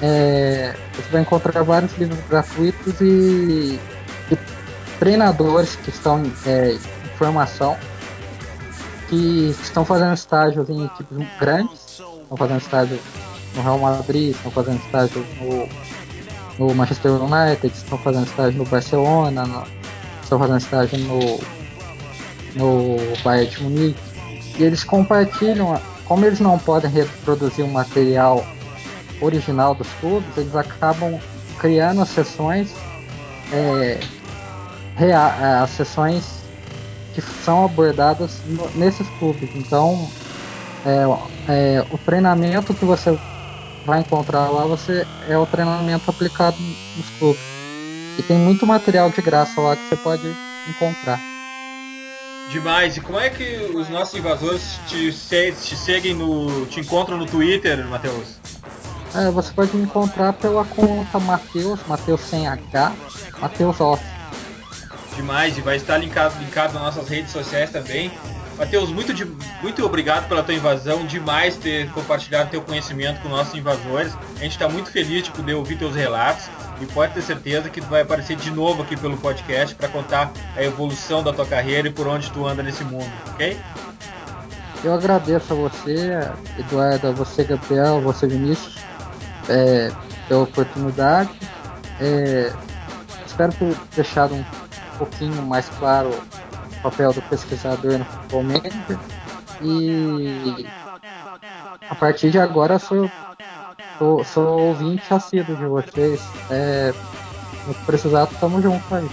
É, 0.00 0.74
você 0.94 1.08
vai 1.10 1.22
encontrar 1.22 1.62
vários 1.62 1.96
livros 1.96 2.18
gratuitos 2.28 3.00
e, 3.00 3.78
e 4.30 4.38
treinadores 4.98 5.76
que 5.76 5.90
estão 5.90 6.22
é, 6.44 6.72
em 6.72 7.16
formação, 7.16 7.76
que 9.08 9.54
estão 9.62 9.84
fazendo 9.84 10.14
estágios 10.14 10.68
em 10.68 10.86
equipes 10.86 11.18
grandes, 11.38 12.00
estão 12.00 12.36
fazendo 12.36 12.60
estágio 12.60 12.98
no 13.54 13.62
Real 13.62 13.78
Madrid, 13.78 14.34
estão 14.34 14.50
fazendo 14.50 14.80
estágio 14.80 15.26
no, 15.40 16.66
no 16.66 16.74
Manchester 16.74 17.12
United, 17.12 17.66
estão 17.72 17.98
fazendo 17.98 18.26
estágio 18.26 18.58
no 18.58 18.64
Barcelona, 18.64 19.46
no, 19.46 19.81
estão 20.32 20.38
fazendo 20.38 20.58
estágio 20.58 20.98
no, 20.98 21.38
no 22.54 22.96
Bayern 23.22 23.50
de 23.50 23.62
Munique, 23.62 24.00
e 24.58 24.62
eles 24.62 24.84
compartilham 24.84 25.80
como 26.04 26.24
eles 26.24 26.40
não 26.40 26.58
podem 26.58 26.90
reproduzir 26.90 27.64
o 27.64 27.68
material 27.68 28.44
original 29.20 29.74
dos 29.74 29.88
clubes, 29.94 30.36
eles 30.36 30.54
acabam 30.54 31.18
criando 31.58 32.00
as 32.02 32.08
sessões, 32.08 32.74
é, 33.52 34.00
rea- 34.96 35.62
as 35.62 35.70
sessões 35.70 36.42
que 37.12 37.20
são 37.20 37.64
abordadas 37.64 38.42
no- 38.44 38.70
nesses 38.74 39.08
clubes. 39.10 39.50
Então, 39.54 40.10
é, 40.84 41.76
é, 41.78 41.86
o 41.90 41.98
treinamento 41.98 42.74
que 42.74 42.84
você 42.84 43.16
vai 43.84 44.00
encontrar 44.00 44.50
lá, 44.50 44.66
você 44.66 45.06
é 45.20 45.36
o 45.36 45.46
treinamento 45.46 46.10
aplicado 46.10 46.58
nos 46.94 47.10
clubes. 47.10 47.51
E 48.18 48.22
tem 48.22 48.38
muito 48.38 48.66
material 48.66 49.10
de 49.10 49.22
graça 49.22 49.60
lá 49.60 49.76
que 49.76 49.86
você 49.86 49.96
pode 49.96 50.36
encontrar. 50.66 51.24
Demais. 52.46 52.96
E 52.96 53.00
como 53.00 53.18
é 53.18 53.30
que 53.30 53.56
os 53.74 53.88
nossos 53.88 54.18
invasores 54.18 54.78
te, 54.86 55.12
te 55.12 55.76
seguem 55.76 56.14
no. 56.14 56.66
te 56.66 56.80
encontram 56.80 57.16
no 57.16 57.26
Twitter, 57.26 57.86
Matheus? 57.88 58.40
É, 59.14 59.30
você 59.30 59.52
pode 59.52 59.76
me 59.76 59.82
encontrar 59.82 60.32
pela 60.34 60.64
conta 60.64 61.18
Mateus, 61.20 61.80
Mateus 61.86 62.20
sem 62.22 62.46
H, 62.46 62.94
Mateus 63.38 63.80
Off. 63.80 64.02
Demais, 65.14 65.58
e 65.58 65.60
vai 65.60 65.76
estar 65.76 65.98
linkado, 65.98 66.38
linkado 66.42 66.72
nas 66.74 66.82
nossas 66.82 67.08
redes 67.08 67.30
sociais 67.30 67.70
também. 67.70 68.10
Matheus, 68.56 68.90
muito, 68.90 69.12
de- 69.12 69.26
muito 69.62 69.84
obrigado 69.84 70.28
pela 70.28 70.42
tua 70.42 70.54
invasão, 70.54 71.04
demais 71.04 71.56
ter 71.56 71.90
compartilhado 71.90 72.50
teu 72.50 72.62
conhecimento 72.62 73.20
com 73.20 73.28
nossos 73.28 73.54
invasores. 73.54 74.16
A 74.36 74.42
gente 74.42 74.52
está 74.52 74.68
muito 74.68 74.90
feliz 74.90 75.24
de 75.24 75.30
poder 75.30 75.54
ouvir 75.54 75.76
teus 75.76 75.94
relatos 75.94 76.48
e 76.82 76.86
pode 76.86 77.14
ter 77.14 77.22
certeza 77.22 77.70
que 77.70 77.80
tu 77.80 77.86
vai 77.86 78.02
aparecer 78.02 78.36
de 78.36 78.50
novo 78.50 78.82
aqui 78.82 78.96
pelo 78.96 79.16
podcast 79.16 79.74
para 79.74 79.88
contar 79.88 80.32
a 80.56 80.62
evolução 80.62 81.22
da 81.22 81.32
tua 81.32 81.46
carreira 81.46 81.88
e 81.88 81.92
por 81.92 82.08
onde 82.08 82.30
tu 82.32 82.46
anda 82.46 82.62
nesse 82.62 82.82
mundo, 82.82 83.10
ok? 83.30 83.56
Eu 84.82 84.92
agradeço 84.92 85.52
a 85.52 85.56
você, 85.56 86.18
Eduardo, 86.58 87.08
a 87.08 87.12
você, 87.12 87.44
Gabriel, 87.44 87.98
a 87.98 88.00
você, 88.00 88.26
Vinícius, 88.26 88.78
é, 89.48 89.92
pela 90.26 90.42
oportunidade. 90.42 91.30
É, 92.00 92.52
espero 93.24 93.52
ter 93.52 93.76
deixado 93.94 94.34
um 94.34 94.44
pouquinho 94.98 95.40
mais 95.42 95.68
claro 95.78 96.08
o 96.08 96.82
papel 96.82 97.12
do 97.12 97.22
pesquisador 97.22 97.98
no 97.98 98.04
Futebol 98.04 98.42
Manager. 98.42 98.98
E 99.62 100.66
a 101.88 101.94
partir 101.94 102.32
de 102.32 102.40
agora 102.40 102.76
sou, 102.80 103.08
sou, 104.02 104.24
sou 104.24 104.58
ouvinte 104.58 105.02
assíduo 105.14 105.56
de 105.56 105.66
vocês. 105.66 106.20
É, 106.50 106.92
no 107.66 107.74
precisar, 107.86 108.26
tamo 108.40 108.60
junto 108.60 108.94
aí. 108.94 109.08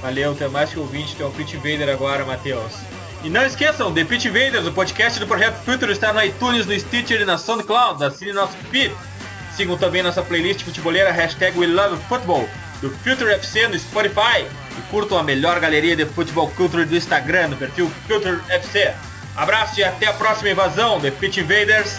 Valeu, 0.00 0.36
é 0.40 0.48
mais 0.48 0.70
que 0.70 0.78
ouvinte, 0.78 1.20
é 1.20 1.26
um 1.26 1.30
Pit 1.32 1.56
Invader 1.56 1.88
agora, 1.88 2.24
Matheus. 2.24 2.74
E 3.22 3.28
não 3.28 3.44
esqueçam, 3.44 3.92
The 3.92 4.04
Pit 4.04 4.28
Invaders, 4.28 4.66
o 4.66 4.72
podcast 4.72 5.18
do 5.18 5.26
Projeto 5.26 5.56
Future 5.64 5.92
está 5.92 6.12
no 6.12 6.22
iTunes, 6.22 6.64
no 6.64 6.78
Stitcher 6.78 7.20
e 7.20 7.24
na 7.24 7.36
SoundCloud. 7.36 8.02
Assine 8.02 8.32
nosso 8.32 8.56
feed. 8.70 8.94
Sigam 9.54 9.76
também 9.76 10.02
nossa 10.02 10.22
playlist 10.22 10.62
futebolera, 10.62 11.10
hashtag 11.10 11.58
We 11.58 11.66
Love 11.66 12.00
Football, 12.08 12.48
do 12.80 12.88
Future 12.88 13.32
FC 13.32 13.66
no 13.66 13.78
Spotify. 13.78 14.46
E 14.78 14.82
curtam 14.90 15.18
a 15.18 15.22
melhor 15.22 15.60
galeria 15.60 15.96
de 15.96 16.06
futebol 16.06 16.48
culture 16.56 16.86
do 16.86 16.96
Instagram, 16.96 17.48
no 17.48 17.56
perfil 17.56 17.90
Future 18.06 18.40
FC. 18.48 18.94
Abraço 19.36 19.80
e 19.80 19.84
até 19.84 20.06
a 20.06 20.12
próxima 20.14 20.50
invasão, 20.50 20.98
The 21.00 21.10
Pit 21.10 21.40
Invaders. 21.40 21.98